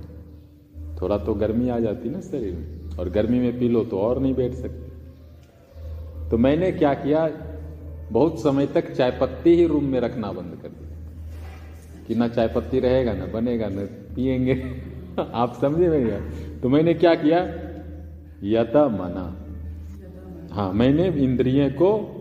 थोड़ा 1.02 1.18
तो 1.18 1.34
गर्मी 1.34 1.70
आ 1.70 1.80
जाती 1.80 2.10
ना 2.10 2.22
शरीर 2.22 2.54
में, 2.54 2.98
और 2.98 3.10
गर्मी 3.10 3.40
में 3.40 3.60
पी 3.60 3.70
लो 3.70 3.84
तो 3.84 4.00
और 4.00 4.20
नहीं 4.20 4.36
बैठ 4.36 4.54
सकते। 4.54 4.88
तो 6.30 6.38
मैंने 6.38 6.72
क्या 6.72 6.94
किया? 6.94 7.30
बहुत 8.12 8.40
समय 8.40 8.68
तक 8.68 8.92
चाय 8.92 9.12
पत्ती 9.12 9.50
ही 9.50 9.68
रूम 9.68 9.84
में 9.84 10.00
रखना 10.00 10.32
बंद 10.32 10.60
कर 10.62 10.68
दिया। 10.68 10.88
कि 12.08 12.16
ना 12.16 12.28
चाय 12.28 12.48
पत्ती 12.48 12.80
रहेगा, 12.80 13.14
ना 13.14 13.26
बनेगा, 13.26 13.70
ना 13.70 13.86
पियेंगे। 14.16 14.82
आप 15.34 15.58
समझे 15.62 15.90
मेरी 15.90 16.12
तो 16.60 16.70
मैंने 16.70 16.94
क्या 16.94 17.16
किया? 17.16 17.40
यथा 18.44 18.88
मना। 18.88 19.44
हाँ 20.56 20.74
मैंने 20.74 21.08
इंद्रिय 21.08 21.70
को 21.70 22.14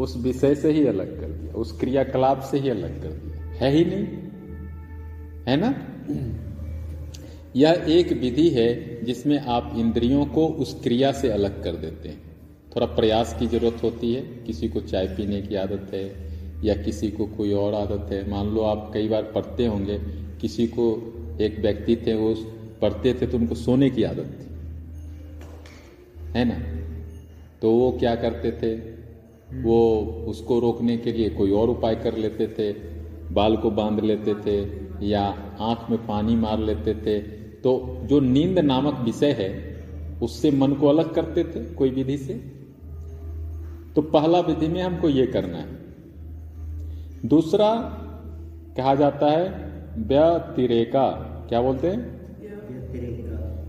उस 0.00 0.16
विषय 0.16 0.54
से 0.54 0.72
ही 0.72 0.86
अलग 0.86 1.20
कर 1.20 1.23
उस 1.54 1.80
क्रियाकलाप 1.80 2.40
से 2.40 2.58
ही 2.58 2.68
अलग 2.68 3.02
कर 3.02 3.08
दिया। 3.08 3.44
है 3.46 3.70
ही 3.70 3.84
नहीं? 3.84 4.06
है 5.48 5.56
ना? 5.56 5.90
यह 7.56 7.84
एक 7.88 8.12
विधि 8.12 8.48
है 8.48 9.04
जिसमें 9.04 9.40
आप 9.40 9.74
इंद्रियों 9.76 10.26
को 10.26 10.46
उस 10.46 10.80
क्रिया 10.82 11.12
से 11.12 11.28
अलग 11.28 11.64
कर 11.64 11.72
देते 11.72 12.08
हैं। 12.08 12.36
थोड़ा 12.76 12.86
प्रयास 12.86 13.36
की 13.38 13.46
ज़रूरत 13.46 13.82
होती 13.82 14.14
है। 14.14 14.22
किसी 14.22 14.68
को 14.68 14.80
चाय 14.80 15.06
पीने 15.06 15.42
की 15.42 15.54
आदत 15.54 15.94
है 15.94 16.34
या 16.64 16.74
किसी 16.74 17.10
को 17.10 17.26
कोई 17.26 17.52
और 17.52 17.74
आदत 17.74 18.12
है। 18.12 18.30
मान 18.30 18.46
लो 18.46 18.60
आप 18.60 18.90
कई 18.94 19.08
बार 19.08 19.22
पढ़ते 19.22 19.66
होंगे, 19.66 19.98
किसी 20.40 20.66
को 20.66 21.10
एक 21.40 21.58
व्यक्ति 21.58 21.96
थे, 21.96 22.14
वो 22.14 22.34
पढ़ते 22.82 23.14
थे 23.14 23.26
तो 23.26 23.38
उनको 23.38 23.54
सोने 23.54 23.90
की 23.90 24.02
आदत 24.02 24.24
थी। 24.24 24.44
है 26.38 26.44
ना? 26.44 26.84
तो 27.62 27.70
वो 27.70 27.92
क्या 27.92 28.14
करते 28.14 28.50
थे? 28.50 28.93
वो 29.52 30.00
उसको 30.28 30.60
रोकने 30.60 30.96
के 30.96 31.12
लिए 31.12 31.30
कोई 31.30 31.50
और 31.50 31.70
उपाय 31.70 31.96
कर 31.96 32.16
लेते 32.16 32.46
थे 32.46 32.72
बाल 33.34 33.56
को 33.56 33.70
बाँध 33.70 34.00
लेते 34.00 34.34
थे 34.34 34.84
या 35.06 35.22
आँख 35.60 35.90
में 35.90 36.06
पानी 36.06 36.36
मार 36.36 36.58
लेते 36.58 36.94
थे। 36.94 37.18
तो 37.62 37.98
जो 38.02 38.20
नींद 38.20 38.58
नामक 38.58 39.00
विषय 39.04 39.32
है 39.32 39.74
उससे 40.22 40.50
मन 40.50 40.72
को 40.72 40.88
अलग 40.88 41.14
करते 41.14 41.44
थे 41.44 41.64
कोई 41.74 41.90
विधि 41.90 42.18
से? 42.18 42.34
तो 43.94 44.02
पहला 44.02 44.40
विधि 44.40 44.68
में 44.68 44.82
हमको 44.82 45.08
ये 45.08 45.26
करना 45.26 45.58
है। 45.58 45.68
दूसरा 47.26 47.74
कहा 48.76 48.94
जाता 48.94 49.30
है 49.30 49.48
व्यतिरेका 49.98 51.10
क्या 51.48 51.62
बोलते 51.62 51.86
हैं? 51.86 52.14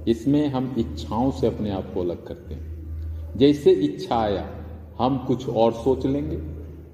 इसमें 0.05 0.47
हम 0.47 0.76
इच्छाओं 0.78 1.32
से 1.32 1.47
अपने 1.47 1.69
आप 1.69 1.93
को 1.93 2.01
अलग 2.01 2.28
करते 2.28 2.53
हैं। 2.53 3.38
जैसे 3.38 3.71
इच्छा 3.71 4.15
आया 4.15 4.64
हम 4.99 5.17
कुछ 5.17 5.47
और 5.49 5.73
सोच 5.73 6.05
लेंगे, 6.05 6.35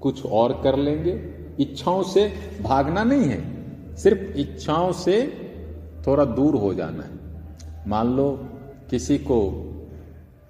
कुछ 0.00 0.26
और 0.26 0.60
कर 0.62 0.76
लेंगे। 0.76 1.12
इच्छाओं 1.60 2.02
से 2.02 2.32
भागना 2.62 3.04
नहीं 3.04 3.24
है, 3.24 3.40
सिर्फ़ 3.96 4.38
इच्छाओं 4.38 4.92
से 4.92 5.16
थोड़ा 6.06 6.24
दूर 6.24 6.54
हो 6.54 6.74
जाना 6.74 7.02
है। 7.02 7.88
मान 7.88 8.16
लो 8.16 8.30
किसी 8.90 9.18
को 9.18 9.38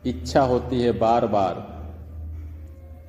इच्छा 0.06 0.42
होती 0.42 0.80
है 0.80 0.92
बार 0.92 1.26
बार 1.26 1.70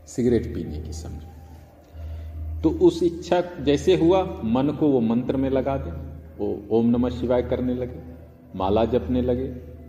सिगरेट 0.08 0.54
पीने 0.56 0.80
की 0.80 0.94
समझो। 0.94 2.62
तो 2.62 2.70
उस 2.70 3.04
इच्छा 3.04 3.42
जैसे 3.62 3.96
हुआ, 3.96 4.24
मन 4.44 4.78
को 4.80 4.88
वो 4.88 5.00
मंत्र 5.00 5.38
में 5.38 5.50
लगा 5.50 5.78
दे, 5.78 5.92
वो 6.38 6.78
ओम 6.78 6.90
नमः 6.90 7.10
शिवाय 7.10 7.44
करने 7.44 7.74
लगे, 7.74 8.00
माला 8.56 8.86
जपने 8.86 9.22
लगे, 9.22 9.48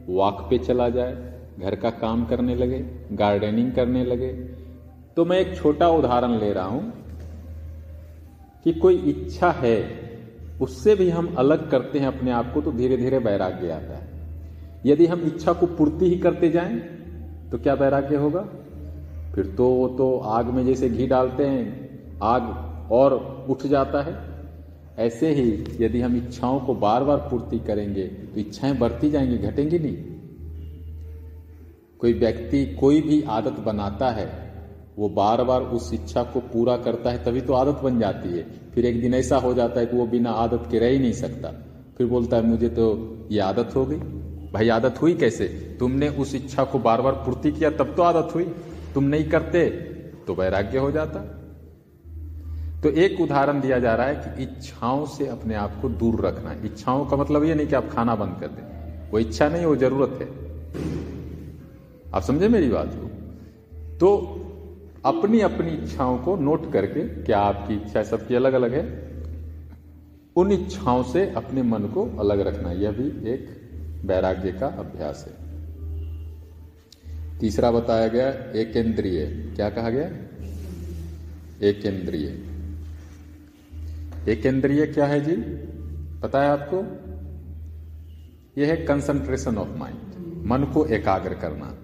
वाक 0.09 0.47
पे 0.51 0.59
चला 0.59 0.89
जाए 0.89 1.34
घर 1.61 1.75
का 1.75 1.91
काम 1.91 2.25
करने 2.25 2.55
लगे 2.55 2.79
गार्डनिंग 3.13 3.73
करने 3.73 4.05
लगे। 4.05 4.33
तो 5.17 5.25
मैं 5.25 5.39
एक 5.41 5.57
छोटा 5.57 5.89
उदाहरण 5.89 6.39
ले 6.39 6.53
रहा 6.53 6.65
हूँ 6.65 6.93
कि 8.65 8.73
कोई 8.73 8.97
इच्छा 9.09 9.51
है, 9.53 9.79
उससे 10.61 10.95
भी 10.95 11.09
हम 11.11 11.35
अलग 11.39 11.71
करते 11.71 11.99
हैं 11.99 12.07
अपने 12.07 12.31
आप 12.31 12.53
को 12.55 12.61
तो 12.61 12.73
धीरे 12.73 12.97
धीरे 12.97 13.19
वैराग्य 13.19 13.71
आता 13.71 13.97
है। 13.97 14.13
यदि 14.87 15.07
हम 15.07 15.23
इच्छा 15.27 15.53
को 15.53 15.67
पूर्ति 15.69 16.09
ही 16.09 16.19
करते 16.19 16.51
जाएँ 16.51 16.79
तो 17.51 17.59
क्या 17.59 17.75
वैराग्य 17.75 18.17
होगा? 18.17 18.41
फिर 19.35 19.47
तो 19.57 19.69
वो 19.69 19.89
तो 19.89 20.17
आग 20.19 20.47
में 20.47 20.65
जैसे 20.67 20.89
घी 20.89 21.07
डालते 21.07 21.47
हैं, 21.47 22.19
आग 22.23 22.89
और 22.93 23.47
उठ 23.51 23.67
जाता 23.67 24.03
है। 24.03 24.17
ऐसे 24.99 25.33
ही 25.35 25.65
यदि 25.81 26.01
हम 26.01 26.17
इच्छाओं 26.17 26.59
को 26.61 26.75
बार 26.77 27.05
बार 27.05 27.19
पूर्ति 27.31 27.59
करेंगे 27.59 28.03
तो 28.03 28.41
इच्छाएँ 28.41 28.77
बढ़ती 28.79 29.11
जाएँगी, 29.11 29.39
घटेंगी 29.39 29.79
नहीं। 29.79 29.97
कोई 32.05 32.13
व्यक्ति 32.13 32.67
कोई 32.67 33.01
भी 33.01 33.23
आदत 33.23 33.53
बनाता 33.53 34.11
है, 34.11 34.55
वो 34.99 35.09
बार 35.09 35.45
बार 35.45 35.61
उस 35.61 35.95
इच्छा 35.95 36.23
को 36.23 36.41
पूरा 36.41 36.77
करता 36.77 37.11
है, 37.11 37.25
तभी 37.25 37.41
तो 37.41 37.53
आदत 37.53 37.81
बन 37.85 38.01
जाती 38.01 38.29
है। 38.29 38.47
फिर 38.75 38.87
एक 38.87 39.01
दिन 39.01 39.15
ऐसा 39.15 39.37
हो 39.37 39.55
जाता 39.55 39.81
है 39.81 39.87
कि 39.87 39.97
वो 39.97 40.07
बिना 40.07 40.31
आदत 40.31 40.69
के 40.71 40.79
रह 40.79 40.87
ही 40.87 40.99
नहीं 40.99 41.13
सकता। 41.13 41.49
फिर 41.99 42.07
बोलता 42.07 42.37
है, 42.37 42.47
मुझे 42.47 42.69
तो 42.69 43.17
ये 43.31 43.41
आदत 43.41 43.77
हो 43.77 43.87
गई। 43.87 43.97
भाई, 44.53 44.69
आदत 44.69 45.03
हुई 45.03 45.15
कैसे? 45.15 45.77
तुमने 45.81 46.09
उस 46.09 46.35
इच्छा 46.35 46.65
को 46.65 46.79
बार 46.79 47.03
बार 47.03 47.13
पूर्ति 47.13 47.53
किया, 47.53 47.71
तब 47.71 47.95
तो 47.97 48.03
आदत 48.03 48.35
हुई। 48.35 48.45
तुम 48.95 49.05
नहीं 49.05 49.25
करते 49.25 49.71
तो 50.27 50.35
वैराग्य 50.35 50.79
हो 50.79 50.91
जाता। 50.91 51.19
तो 52.83 52.89
एक 52.89 53.21
उदाहरण 53.21 53.61
दिया 53.61 53.79
जा 53.79 53.95
रहा 53.95 54.07
है 54.07 54.15
कि 54.15 54.43
इच्छाओं 54.43 55.07
से 55.07 55.27
अपने 55.27 55.55
आप 55.55 55.73
को 55.83 55.89
दूर 55.89 56.27
रखना। 56.27 56.53
इच्छाओं 56.65 57.07
का 57.07 57.17
मतलब 57.17 57.45
ये 57.45 57.55
नहीं 57.55 57.67
कि 57.67 57.75
आप 57.75 57.91
खाना 57.91 58.15
बंद 58.15 58.37
कर 58.41 58.47
दें। 58.47 58.63
वो 59.11 59.19
इच्छा 59.19 59.49
नहीं, 59.49 59.65
वो 59.65 59.77
ज़रूरत 59.77 60.19
है। 60.23 60.44
आप 62.15 62.23
समझे 62.23 62.49
मेरी 62.49 62.69
बात 62.69 62.91
को? 62.95 63.07
तो 63.99 64.17
अपनी 65.05 65.41
अपनी 65.41 65.69
इच्छाओं 65.69 66.19
को 66.19 66.37
नोट 66.37 66.73
करके 66.73 67.01
क्या 67.01 67.39
आपकी 67.39 67.75
इच्छा 67.75 68.03
सबकी 68.03 68.35
अलग 68.35 68.53
अलग 68.53 68.75
है? 68.75 69.13
उन 70.37 70.53
इच्छाओं 70.53 71.03
से 71.03 71.31
अपने 71.31 71.63
मन 71.63 71.83
को 71.83 72.17
अलग 72.19 72.41
रखना, 72.41 72.73
यह 72.73 72.91
भी 72.91 73.31
एक 73.31 73.49
वैराग्य 74.05 74.53
का 74.53 74.67
अभ्यास 74.67 75.25
है। 75.29 75.45
तीसरा 77.39 77.71
बताया 77.71 78.09
गया 78.09 78.29
एक 78.31 78.77
इंद्रिय 78.77 79.27
क्या 79.57 79.71
कहा 79.71 79.91
गया? 79.91 80.07
एक 81.63 81.87
इंद्रिय 81.87 82.27
एक 84.33 84.47
इंद्रिय 84.47 84.87
क्या 84.87 85.07
है 85.07 85.21
जी? 85.21 85.37
पता 86.21 86.43
है 86.43 86.49
आपको? 86.49 86.77
यह 88.61 88.69
है 88.69 88.77
कंसंट्रेशन 88.77 89.57
ऑफ़ 89.57 89.69
माइंड 89.69 89.99
मन 90.47 90.65
को 90.65 90.87
एकाग्र 90.87 91.35
करना। 91.35 91.75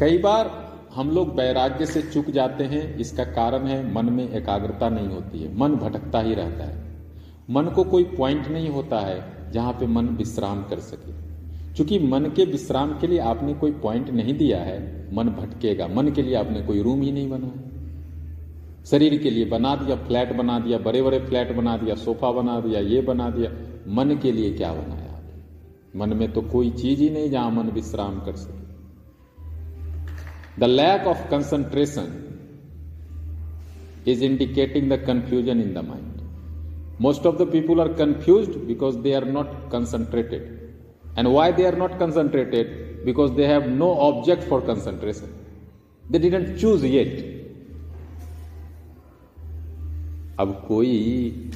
कई 0.00 0.18
बार 0.18 0.48
हम 0.94 1.10
लोग 1.10 1.28
वैराग्य 1.34 1.86
से 1.86 2.00
चुक 2.02 2.30
जाते 2.30 2.64
हैं, 2.64 2.96
इसका 2.96 3.24
कारण 3.24 3.66
है 3.66 3.94
मन 3.94 4.12
में 4.12 4.28
एकाग्रता 4.30 4.88
नहीं 4.88 5.08
होती 5.08 5.38
है, 5.38 5.56
मन 5.58 5.74
भटकता 5.74 6.20
ही 6.20 6.34
रहता 6.34 6.64
है। 6.64 6.84
मन 7.50 7.70
को 7.76 7.84
कोई 7.84 8.04
पॉइंट 8.04 8.48
नहीं 8.48 8.68
होता 8.68 8.98
है 9.00 9.50
जहाँ 9.52 9.72
पे 9.72 9.86
मन 9.86 10.08
विश्राम 10.18 10.62
कर 10.62 10.80
सके। 10.80 11.12
क्योंकि 11.74 11.98
मन 11.98 12.24
के 12.36 12.44
विश्राम 12.44 12.92
के 12.98 13.06
लिए 13.06 13.18
आपने 13.18 13.54
कोई 13.54 13.72
पॉइंट 13.72 14.10
नहीं 14.10 14.34
दिया 14.38 14.58
है, 14.58 14.78
मन 15.14 15.28
भटकेगा, 15.30 15.86
मन 15.88 16.10
के 16.10 16.22
लिए 16.22 16.34
आपने 16.34 16.62
कोई 16.62 16.82
रूम 16.82 17.02
ही 17.02 17.12
नहीं 17.12 17.30
बनाया 17.30 17.64
शरीर 18.84 19.18
के 19.18 19.30
लिए 19.30 19.44
बना 19.44 19.74
दिया 19.76 19.96
फ्लैट 19.96 20.32
बना 20.32 20.58
दिया 20.58 20.78
बड़े 20.78 21.02
बड़े 21.02 21.18
फ्लैट 21.20 21.56
बना 21.56 21.76
दिया 21.76 21.94
सोफा 21.94 22.32
बना 22.32 22.60
दिया, 22.60 22.80
ये 22.80 23.00
बना 23.00 23.30
दिया, 23.30 23.50
मन 23.88 24.18
के 24.22 24.32
लिए 24.32 24.52
क्या 24.52 24.72
बनाया 24.72 25.20
मन 25.96 26.16
में 26.16 26.30
तो 26.32 26.42
कोई 26.42 26.70
चीज़ 26.72 27.00
ही 27.00 27.10
नहीं 27.10 27.30
जहाँ 27.30 27.50
मन 27.50 27.70
विश्राम 27.70 28.20
कर 28.20 28.36
सके। 28.36 28.65
The 30.58 30.64
lack 30.64 31.06
of 31.06 31.28
concentration 31.30 32.12
is 34.06 34.22
indicating 34.22 34.88
the 34.88 34.98
confusion 34.98 35.60
in 35.60 35.74
the 35.74 35.82
mind. 35.82 36.22
Most 36.98 37.26
of 37.26 37.38
the 37.38 37.46
people 37.46 37.80
are 37.80 37.88
confused 37.88 38.66
because 38.66 39.00
they 39.02 39.14
are 39.14 39.24
not 39.24 39.68
concentrated. 39.68 40.74
And 41.16 41.32
why 41.32 41.50
they 41.50 41.66
are 41.66 41.76
not 41.76 41.98
concentrated? 41.98 43.04
Because 43.04 43.32
they 43.32 43.46
have 43.46 43.68
no 43.68 43.90
object 44.00 44.44
for 44.44 44.60
concentration. 44.62 45.32
They 46.10 46.18
didn't 46.18 46.58
choose 46.58 46.84
yet. 46.84 47.24
अब 50.38 50.50
कोई 50.68 50.94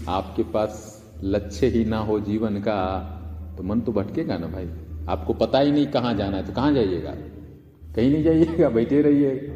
आपके 0.08 0.42
पास 0.52 0.76
लक्ष्य 1.24 1.66
ही 1.68 1.84
ना 1.84 1.98
हो 2.08 2.18
जीवन 2.20 2.60
का 2.60 2.76
तो 3.56 3.62
मन 3.62 3.80
तो 3.80 3.92
भटकेगा 3.92 4.38
ना 4.38 4.46
भाई 4.46 4.68
आपको 5.14 5.32
पता 5.42 5.58
ही 5.58 5.70
नहीं 5.72 5.86
कहाँ 5.96 6.14
जाना 6.14 6.36
है 6.36 6.46
तो 6.46 6.52
कहाँ 6.52 6.72
जाइएगा 6.74 7.14
कहीं 7.96 8.12
नहीं 8.12 8.22
जाइएगा, 8.24 8.68
बैठे 8.68 9.02
रहिए। 9.02 9.52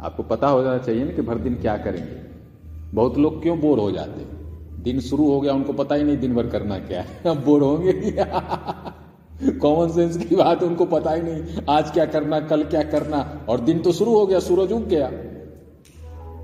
आपको 0.00 0.22
पता 0.22 0.48
हो 0.48 0.62
जाना 0.62 0.78
चाहिए 0.78 1.04
ना 1.04 1.12
कि 1.12 1.22
भर 1.22 1.38
दिन 1.38 1.54
क्या 1.54 1.76
करेंगे। 1.76 2.22
बहुत 2.94 3.18
लोग 3.18 3.42
क्यों 3.42 3.60
बोर 3.60 3.78
हो 3.78 3.90
जाते? 3.90 4.26
दिन 4.82 5.00
शुरू 5.00 5.30
हो 5.30 5.40
गया, 5.40 5.52
उनको 5.52 5.72
पता 5.72 5.94
ही 5.94 6.04
नहीं 6.04 6.18
दिन 6.18 6.34
भर 6.34 6.46
करना 6.46 6.78
क्या 6.78 7.02
है। 7.02 7.22
अब 7.26 7.44
बोर 7.44 7.62
होंगे 7.62 7.92
कॉमन 9.50 9.88
सेंस 9.88 10.16
की 10.28 10.36
बात, 10.36 10.62
उनको 10.62 10.84
पता 10.84 11.12
ही 11.12 11.22
नहीं 11.22 11.42
आज 11.68 11.90
क्या 11.90 12.04
करना, 12.04 12.40
कल 12.40 12.64
क्या 12.64 12.82
करना। 12.82 13.46
और 13.48 13.60
दिन 13.60 13.78
तो 13.78 13.92
शुरू 13.92 14.14
हो 14.14 14.26
गया, 14.26 14.40
सूरज 14.40 14.72
उग 14.72 14.88
गया। 14.88 15.10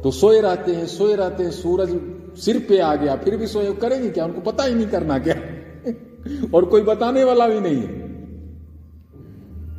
तो 0.02 0.10
सोए 0.10 0.40
रहते 0.40 0.72
हैं, 0.72 0.86
सोए 0.86 1.16
रहते 1.16 1.44
हैं, 1.44 1.50
सूरज 1.50 2.00
सिर 2.40 2.66
पे 2.68 2.78
आ 2.78 2.94
गया, 2.94 3.16
फिर 3.16 3.36
भी 3.36 3.46
सोए, 3.46 3.72
करेंगे 3.72 4.10
क्या? 4.10 4.24
उनको 4.24 4.40
पता 4.40 4.64
ही 4.64 4.74
नहीं 4.74 4.86
करना 4.86 5.18
क्या 5.18 5.34
और 6.54 6.64
कोई 6.64 6.82
बताने 6.82 7.24
वाला 7.24 7.48
भी 7.48 7.60
नहीं 7.60 7.76
है। 7.76 8.08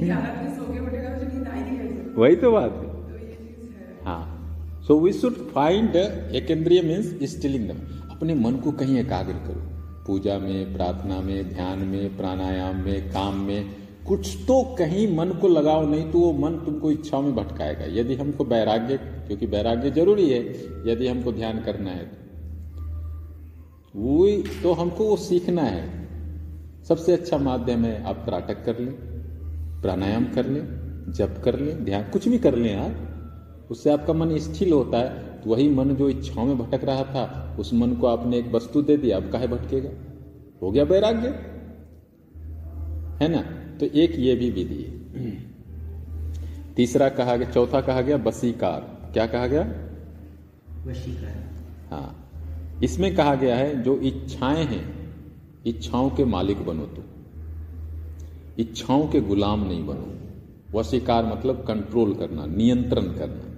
आएगी 0.10 0.36
कैसे 0.38 2.14
वही 2.16 2.36
तो 2.36 2.52
बात 2.52 2.72
है। 2.72 2.88
तो 2.88 3.16
है। 3.16 3.38
हाँ। 4.00 4.82
सो 4.86 5.00
वी 5.00 5.12
शुड 5.12 5.34
फाइंड 5.52 5.96
एकेंद्रिय 5.96 6.82
मीन्स 6.82 7.30
स्टिलिंग 7.30 7.68
दम 7.68 7.99
अपने 8.20 8.34
मन 8.34 8.56
को 8.56 8.72
कहीं 8.72 8.98
एकाग्र 8.98 9.32
करो। 9.32 9.60
पूजा 10.06 10.38
में, 10.38 10.74
प्रार्थना 10.74 11.20
में, 11.20 11.54
ध्यान 11.54 11.78
में, 11.78 12.16
प्राणायाम 12.16 12.76
में, 12.76 13.08
काम 13.08 13.36
में, 13.36 13.70
कुछ 14.08 14.38
तो 14.46 14.76
कहीं 14.78 15.16
मन 15.16 15.28
को 15.28 15.48
लगाओ, 15.48 15.86
नहीं 15.86 16.12
तो 16.12 16.18
वो 16.18 16.32
मन 16.32 16.50
तुमको 16.50 16.90
इच्छाओं 16.90 17.22
में 17.22 17.34
भटकाएगा। 17.34 17.84
यदि 17.88 18.14
हमको 18.14 18.44
वैराग्य, 18.44 18.96
क्योंकि 18.96 19.46
वैराग्य 19.46 19.90
ज़रूरी 19.90 20.30
है, 20.30 20.40
यदि 20.92 21.08
हमको 21.08 21.32
ध्यान 21.32 21.60
करना 21.60 21.90
है 21.90 22.04
तो। 22.04 24.00
वही 24.00 24.42
तो 24.62 24.72
हमको 24.72 25.04
वो 25.04 25.16
सीखना 25.16 25.62
है। 25.62 26.08
सबसे 26.88 27.12
अच्छा 27.12 27.38
माध्यम 27.38 27.84
है 27.84 28.04
आप 28.04 28.16
त्राटक 28.16 28.64
कर 28.64 28.78
लें, 28.78 28.92
प्राणायाम 29.82 30.24
कर 30.24 30.46
लें, 30.46 30.66
जप 31.12 31.42
कर 31.44 31.58
लें, 31.58 31.84
ध्यान, 31.84 32.02
कुछ 32.02 32.28
भी 32.28 32.38
कर 32.38 32.54
लें 32.54 32.76
आप, 32.76 33.68
उससे 33.70 33.90
आपका 33.90 34.12
मन 34.12 34.38
स्थिर 34.38 34.72
होता 34.72 34.98
है। 34.98 35.29
तो 35.44 35.50
वही 35.50 35.68
मन 35.68 35.94
जो 35.94 36.08
इच्छाओं 36.08 36.46
में 36.46 36.58
भटक 36.58 36.84
रहा 36.84 37.04
था 37.04 37.56
उस 37.58 37.74
मन 37.74 37.92
को 37.92 38.06
आपने 38.06 38.38
एक 38.38 38.52
वस्तु 38.52 38.82
दे 38.82 38.96
दी 38.96 39.10
अब 39.10 39.30
काहे 39.30 39.46
भटकेगा? 39.46 39.90
हो 40.62 40.70
गया 40.70 40.84
वैराग्य? 40.84 41.28
है 43.20 43.28
ना? 43.28 43.40
तो 43.78 43.86
एक 43.86 44.18
ये 44.18 44.34
भी 44.34 44.50
विधि 44.50 44.82
है। 44.82 45.50
तीसरा 46.76 47.08
कहा 47.08 47.36
गया 47.36 47.50
चौथा 47.50 47.80
कहा 47.80 48.00
गया 48.00 48.16
बसीकार 48.16 49.10
क्या 49.12 49.26
कहा 49.26 49.46
गया? 49.46 49.62
वशीकरण 50.86 51.90
हाँ। 51.90 52.16
इसमें 52.84 53.14
कहा 53.14 53.34
गया 53.34 53.56
है 53.56 53.82
जो 53.82 53.98
इच्छाएँ 53.98 54.64
हैं 54.64 54.84
इच्छाओं 55.66 56.10
के 56.10 56.24
मालिक 56.24 56.66
बनो 56.66 56.84
तुम। 56.86 57.04
इच्छाओं 58.58 59.08
के 59.08 59.20
गुलाम 59.20 59.68
नहीं 59.68 59.86
बनो। 59.86 60.78
वशीकार 60.78 61.26
मतलब 61.26 61.64
कंट्रोल 61.68 62.14
करना 62.14 62.46
नियंत्रण 62.46 63.02
करना। 63.02 63.49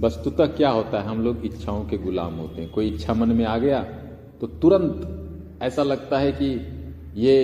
वस्तुतः 0.00 0.46
क्या 0.46 0.70
होता 0.70 1.00
है? 1.00 1.06
हम 1.06 1.20
लोग 1.22 1.44
इच्छाओं 1.44 1.84
के 1.84 1.98
गुलाम 1.98 2.34
होते 2.34 2.62
हैं। 2.62 2.70
कोई 2.70 2.88
इच्छा 2.88 3.14
मन 3.14 3.28
में 3.28 3.44
आ 3.44 3.56
गया 3.58 3.82
तो 4.40 4.46
तुरंत 4.46 5.60
ऐसा 5.62 5.82
लगता 5.82 6.18
है 6.18 6.32
कि 6.32 6.48
ये 7.16 7.36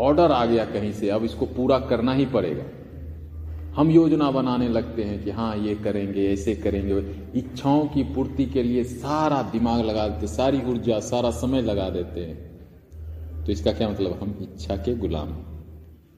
ऑर्डर 0.00 0.32
आ 0.32 0.44
गया 0.46 0.64
कहीं 0.64 0.92
से, 0.92 1.08
अब 1.08 1.24
इसको 1.24 1.46
पूरा 1.46 1.78
करना 1.80 2.12
ही 2.12 2.26
पड़ेगा। 2.26 2.64
हम 3.76 3.90
योजना 3.90 4.30
बनाने 4.30 4.68
लगते 4.68 5.02
हैं 5.02 5.22
कि 5.24 5.30
हाँ 5.30 5.56
ये 5.56 5.74
करेंगे, 5.74 6.26
ऐसे 6.32 6.54
करेंगे। 6.54 6.98
इच्छाओं 7.38 7.86
की 7.86 8.02
पूर्ति 8.04 8.44
के 8.46 8.62
लिए 8.62 8.84
सारा 8.84 9.42
दिमाग 9.42 9.84
लगा 9.84 10.06
देते, 10.08 10.26
सारी 10.26 10.60
ऊर्जा, 10.62 10.98
सारा 11.00 11.30
समय 11.30 11.62
लगा 11.62 11.88
देते 11.90 12.20
हैं। 12.20 13.44
तो 13.44 13.52
इसका 13.52 13.72
क्या 13.72 13.88
मतलब? 13.88 14.18
हम 14.22 14.36
इच्छा 14.42 14.76
के 14.76 14.94
गुलाम 14.94 15.34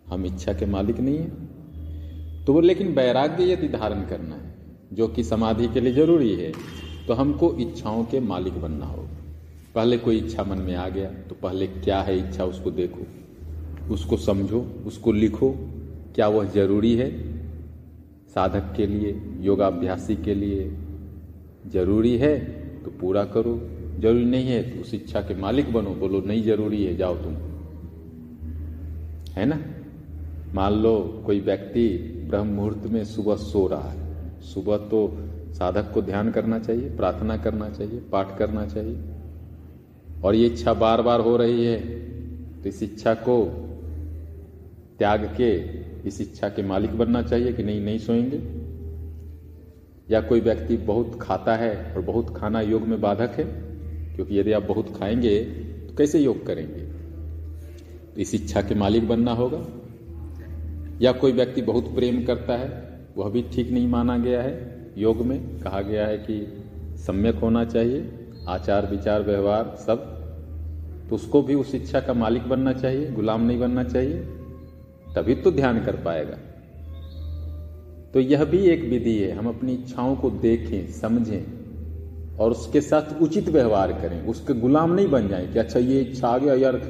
हम 0.07 0.27
इच्छा 0.27 0.53
के 0.53 0.67
मालिक 0.67 1.01
नहीं 1.01 1.19
है। 1.19 2.45
तो 2.45 2.53
वो, 2.53 2.61
लेकिन 2.61 2.93
वैराग्य 2.95 3.53
यदि 3.53 3.69
धारण 3.69 4.03
करना 4.03 4.35
है 4.35 4.55
जो 4.93 5.09
कि 5.09 5.25
समाधि 5.25 5.69
के 5.69 5.81
लिए 5.81 5.93
ज़रूरी 5.93 6.35
है 6.35 6.53
तो 7.09 7.15
हमको 7.15 7.53
इच्छाओं 7.61 8.05
के 8.05 8.21
मालिक 8.21 8.61
बनना 8.61 8.87
होगा। 8.87 9.09
पहले 9.75 9.99
कोई 9.99 10.19
इच्छा 10.19 10.45
मन 10.45 10.59
में 10.59 10.75
आ 10.75 10.89
गया 10.89 11.11
तो 11.29 11.35
पहले 11.35 11.67
क्या 11.67 12.01
है 12.01 12.19
इच्छा 12.19 12.45
उसको 12.45 12.71
देखो, 12.71 13.07
उसको 13.95 14.17
समझो, 14.17 14.61
उसको 14.87 15.13
लिखो, 15.13 15.51
क्या 16.15 16.29
वह 16.29 16.45
ज़रूरी 16.45 16.95
है? 16.97 17.11
साधक 18.29 18.73
के 18.77 18.87
लिए, 18.87 19.21
योगाभ्यासी 19.41 20.17
के 20.17 20.35
लिए 20.35 20.71
ज़रूरी 21.67 22.17
है 22.19 22.39
तो 22.83 22.91
पूरा 22.91 23.25
करो। 23.27 23.59
ज़रूरी 24.01 24.25
नहीं 24.25 24.47
है 24.47 24.63
तो 24.71 24.81
उस 24.81 24.95
इच्छा 24.95 25.21
के 25.21 25.35
मालिक 25.35 25.73
बनो, 25.73 25.91
बोलो, 25.91 26.21
नहीं 26.21 26.43
ज़रूरी 26.43 26.85
है, 26.85 26.97
जाओ 26.97 27.15
तुम। 27.15 27.35
है 29.33 29.47
ना? 29.47 29.61
मान 30.55 30.73
लो 30.73 31.23
कोई 31.27 31.41
व्यक्ति 31.41 31.89
ब्रह्म 32.31 32.47
मुहूर्त 32.47 32.87
में 32.87 33.05
सुबह 33.05 33.37
सो 33.37 33.67
रहा 33.67 33.91
है। 33.91 34.06
सुबह 34.47 34.77
तो 34.77 34.99
साधक 35.55 35.93
को 35.95 36.03
ध्यान 36.03 36.31
करना 36.31 36.59
चाहिए, 36.59 36.89
प्रार्थना 36.97 37.37
करना 37.37 37.69
चाहिए, 37.71 38.01
पाठ 38.13 38.37
करना 38.39 38.67
चाहिए। 38.67 38.99
और 40.25 40.35
ये 40.35 40.47
इच्छा 40.47 40.75
बार 40.75 41.03
बार 41.03 41.21
हो 41.21 41.37
रही 41.37 41.65
है 41.65 41.79
तो 42.63 42.69
इस 42.69 42.83
इच्छा 42.83 43.15
को 43.15 43.45
त्याग 44.99 45.25
के, 45.37 45.51
इस 46.09 46.21
इच्छा 46.21 46.49
के 46.49 46.63
मालिक 46.63 46.99
बनना 46.99 47.23
चाहिए 47.23 47.53
कि 47.53 47.63
नहीं 47.63 47.81
नहीं 47.81 47.99
सोएँगे। 47.99 48.41
या 50.11 50.21
कोई 50.21 50.41
व्यक्ति 50.41 50.77
बहुत 50.77 51.19
खाता 51.23 51.55
है 51.57 51.95
और 51.95 52.03
बहुत 52.03 52.37
खाना 52.37 52.61
योग 52.61 52.83
में 52.83 53.01
बाधक 53.01 53.31
है, 53.31 53.45
क्योंकि 54.17 54.39
यदि 54.39 54.53
आप 54.53 54.63
बहुत 54.63 54.97
खाएँगे 54.99 55.39
तो 55.89 55.97
कैसे 55.97 56.19
योग 56.21 56.47
करेंगे? 56.47 56.83
तो 58.15 58.21
इस 58.21 58.35
इच्छा 58.35 58.63
के 58.63 58.75
मालिक 58.75 59.09
बनना 59.09 59.33
होगा। 59.33 59.65
या 61.01 61.13
कोई 61.13 61.33
व्यक्ति 61.33 61.63
बहुत 61.63 61.95
प्रेम 61.95 62.25
करता 62.25 62.57
है 62.57 62.86
वह 63.17 63.29
भी 63.31 63.43
ठीक 63.53 63.71
नहीं 63.71 63.89
माना 63.89 64.19
गया 64.19 64.43
है। 64.43 64.55
योग 64.99 65.25
में 65.27 65.59
कहा 65.61 65.81
गया 65.81 66.07
है 66.07 66.19
कि 66.19 66.65
सम्यक 66.97 67.35
होना 67.35 67.65
चाहिए, 67.65 68.11
आचार 68.49 68.87
विचार 68.91 69.23
व्यवहार 69.23 69.75
सब 69.87 70.13
तो 71.11 71.15
उसको 71.15 71.43
भी 71.43 71.55
उस 71.55 71.75
इच्छा 71.75 72.01
का 72.01 72.13
मालिक 72.13 72.49
बनना 72.49 72.73
चाहिए, 72.73 73.11
गुलाम 73.11 73.43
नहीं 73.43 73.59
बनना 73.61 73.85
चाहिए, 73.85 74.19
तभी 75.17 75.35
तो 75.35 75.51
ध्यान 75.51 75.85
कर 75.85 75.97
पाएगा। 75.97 76.37
तो 78.15 78.21
यह 78.21 78.45
भी 78.45 78.59
एक 78.59 78.85
विधि 78.85 79.19
है, 79.19 79.31
हम 79.33 79.49
अपनी 79.49 79.73
इच्छाओं 79.73 80.17
को 80.17 80.31
देखें, 80.31 80.87
समझें, 80.87 82.37
और 82.37 82.51
उसके 82.51 82.81
साथ 82.81 83.23
उचित 83.23 83.49
व्यवहार 83.49 83.93
करें। 83.93 84.27
उसके 84.27 84.55
गुलाम 84.55 84.95
नहीं 84.95 85.09
बन 85.09 85.29
जाए 85.29 85.47
कि 85.47 85.59
अच्छा 85.59 85.79
ये 85.79 86.01
इच्छा 86.01 86.29
आ 86.29 86.39
गया, 86.39 86.55
यार 86.55 86.81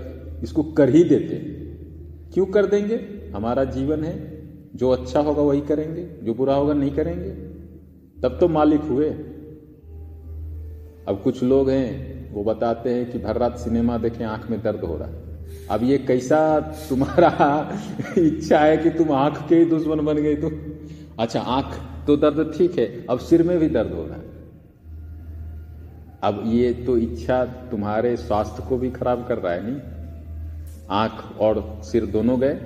इसको 0.43 0.63
कर 0.63 0.89
ही 0.89 1.05
देते। 1.05 1.37
क्यों 2.35 2.47
कर 2.47 2.67
देंगे? 2.67 2.97
हमारा 3.35 3.65
जीवन 3.65 4.05
है 4.05 4.36
जो 4.75 4.91
अच्छा 4.91 5.21
होगा 5.21 5.43
वही 5.43 5.61
करेंगे, 5.61 6.09
जो 6.23 6.35
बुरा 6.35 6.55
होगा 6.55 6.75
नहीं 6.75 6.91
करेंगे। 6.91 7.31
तब 8.23 8.37
तो 8.41 8.49
मालिक 8.49 8.81
हुए। 8.81 9.11
अब 11.09 11.21
कुछ 11.25 11.43
लोग 11.43 11.71
हैं, 11.71 12.17
वो 12.35 12.45
बताते 12.45 12.95
हैं 12.95 13.13
कि 13.13 13.19
भर 13.19 13.37
रात 13.37 13.59
सिनेमा 13.59 13.99
देखें, 13.99 14.25
आँख 14.25 14.51
में 14.51 14.63
दर्द 14.63 14.81
हो 14.81 14.97
रहा 14.97 15.09
है। 15.09 15.27
अब 15.71 15.83
ये 15.83 15.99
कैसा 15.99 16.61
तुम्हारा 16.61 17.73
इच्छा 18.19 18.59
है 18.59 18.77
कि 18.77 18.91
तुम 18.91 19.13
आँख 19.13 19.49
के 19.49 19.57
ही 19.57 19.65
दुश्मन 19.65 20.05
बन 20.05 20.15
गए 20.15 20.37
तुम? 20.37 20.51
अच्छा 21.19 21.41
आँख 21.41 21.81
तो 22.07 22.17
दर्द 22.17 22.55
ठीक 22.59 22.79
है, 22.79 23.07
अब 23.11 23.19
सिर 23.19 23.43
में 23.43 23.59
भी 23.59 23.69
दर्द 23.69 23.93
हो 23.93 24.07
रहा 24.07 24.17
है। 24.17 24.37
अब 26.23 26.43
ये 26.47 26.73
तो 26.73 26.97
इच्छा 26.97 27.45
तुम्हारे 27.45 28.17
स्वास्थ्य 28.17 28.63
को 28.69 28.77
भी 28.77 28.91
खराब 28.91 29.27
कर 29.27 29.39
रहा 29.39 29.53
है, 29.53 29.71
नहीं? 29.71 29.81
आँख 30.91 31.41
और 31.41 31.81
सिर 31.83 32.07
दोनों 32.07 32.41
गए। 32.41 32.61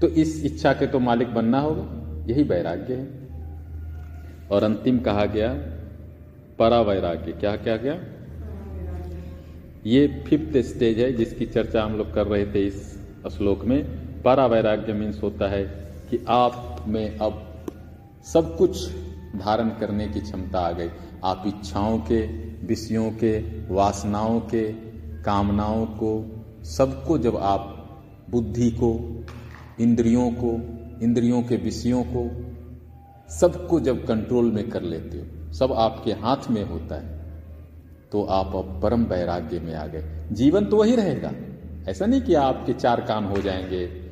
तो 0.00 0.08
इस 0.08 0.44
इच्छा 0.44 0.72
के 0.72 0.86
तो 0.86 0.98
मालिक 0.98 1.34
बनना 1.34 1.60
होगा, 1.60 1.84
यही 2.28 2.42
वैराग्य 2.42 2.94
है। 2.94 3.06
और 4.50 4.62
अंतिम 4.62 4.98
कहा 4.98 5.24
गया 5.26 5.52
परा 6.58 6.80
वैराग्य 6.80 7.32
क्या 7.32 7.56
क्या 7.56 7.76
गया? 7.76 7.98
ये 9.86 10.06
फिफ्थ 10.28 10.56
स्टेज 10.58 10.98
है 10.98 11.12
जिसकी 11.12 11.46
चर्चा 11.46 11.82
हम 11.84 11.96
लोग 11.98 12.14
कर 12.14 12.26
रहे 12.26 12.46
थे 12.46 12.66
इस 12.66 12.98
श्लोक 13.36 13.64
में। 13.64 13.82
परा 14.22 14.46
वैराग्य 14.46 14.92
मीन्स 14.92 15.22
होता 15.22 15.48
है 15.48 15.62
कि 16.10 16.24
आप 16.28 16.84
में 16.88 17.18
अब 17.18 17.44
सब 18.26 18.56
कुछ 18.56 18.88
धारण 19.36 19.68
करने 19.70 20.06
की 20.08 20.20
क्षमता 20.20 20.60
आ 20.60 20.70
गई। 20.72 20.88
आप 21.24 21.44
इच्छाओं 21.46 21.98
के, 21.98 22.20
विषयों 22.66 23.10
के, 23.12 23.38
वासनाओं 23.74 24.40
के, 24.40 24.64
कामनाओं 25.22 25.86
को, 25.86 26.12
सबको 26.64 27.18
जब 27.18 27.36
आप 27.36 27.74
बुद्धि 28.30 28.70
को 28.70 28.92
इंद्रियों 29.80 30.30
को, 30.30 30.50
इंद्रियों 31.02 31.42
के 31.42 31.56
विषयों 31.56 32.04
को 32.04 32.48
सबको 33.34 33.80
जब 33.80 34.06
कंट्रोल 34.06 34.52
में 34.52 34.70
कर 34.70 34.82
लेते 34.82 35.16
हो, 35.18 35.52
सब 35.52 35.72
आपके 35.72 36.12
हाथ 36.12 36.50
में 36.50 36.64
होता 36.64 36.94
है 36.94 37.18
तो 38.12 38.24
आप 38.24 38.46
अब 38.46 38.80
परम 38.82 39.04
वैराग्य 39.04 39.60
में 39.60 39.74
आ 39.74 39.86
गए। 39.86 40.28
जीवन 40.32 40.64
तो 40.64 40.76
वही 40.76 40.96
रहेगा। 40.96 41.32
ऐसा 41.90 42.06
नहीं 42.06 42.20
कि 42.20 42.34
आपके 42.34 42.72
चार 42.72 43.00
काम 43.00 43.24
हो 43.24 43.36
जाएँगे 43.36 44.10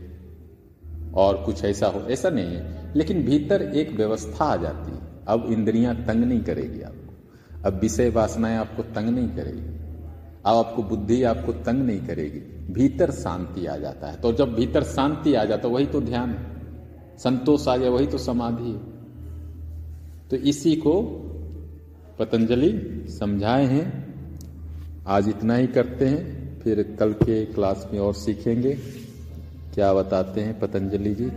और 1.14 1.36
कुछ 1.36 1.64
ऐसा 1.64 1.86
हो, 1.86 2.00
ऐसा 2.00 2.30
नहीं 2.30 2.46
है। 2.46 2.92
लेकिन 2.96 3.22
भीतर 3.22 3.62
एक 3.62 3.92
व्यवस्था 3.92 4.44
आ 4.44 4.56
जाती 4.56 4.90
है। 4.92 4.98
अब 5.28 5.52
इंद्रियाँ 5.52 5.96
तंग 5.96 6.24
नहीं 6.24 6.40
करेगी 6.40 6.80
आपको। 6.80 7.14
अब 7.68 7.80
विषय 7.80 8.10
वासनाएँ 8.10 8.56
आपको 8.56 8.82
तंग 8.82 9.08
नहीं 9.08 9.28
करेगी। 9.28 9.75
अब 10.46 10.56
आपको 10.56 10.82
बुद्धि 10.82 11.22
आपको 11.22 11.52
तंग 11.52 11.82
नहीं 11.82 12.00
करेगी, 12.00 12.38
भीतर 12.72 13.10
शांति 13.10 13.66
आ 13.66 13.76
जाता 13.76 14.06
है। 14.06 14.20
तो 14.20 14.32
जब 14.32 14.54
भीतर 14.54 14.82
शांति 14.82 15.34
आ 15.34 15.44
जाता 15.44 15.68
वही 15.68 15.86
तो 15.86 16.00
ध्यान 16.00 16.30
है। 16.30 16.46
संतोष 17.18 17.68
आ 17.68 17.76
गया, 17.76 17.90
वही 17.90 18.06
तो 18.06 18.18
समाधि 18.18 18.70
है। 18.70 18.78
तो 20.30 20.36
इसी 20.36 20.76
को 20.76 21.02
पतंजलि 22.18 23.06
समझाए 23.08 23.64
हैं। 23.64 24.06
आज 25.06 25.28
इतना 25.28 25.56
ही 25.56 25.66
करते 25.66 26.06
हैं, 26.06 26.60
फिर 26.60 26.96
कल 27.00 27.12
के 27.12 27.44
क्लास 27.44 27.88
में 27.92 28.00
और 28.00 28.14
सीखेंगे। 28.14 28.74
क्या 29.74 29.92
बताते 29.94 30.40
हैं 30.40 30.58
पतंजलि 30.60 31.14
जी? 31.14 31.30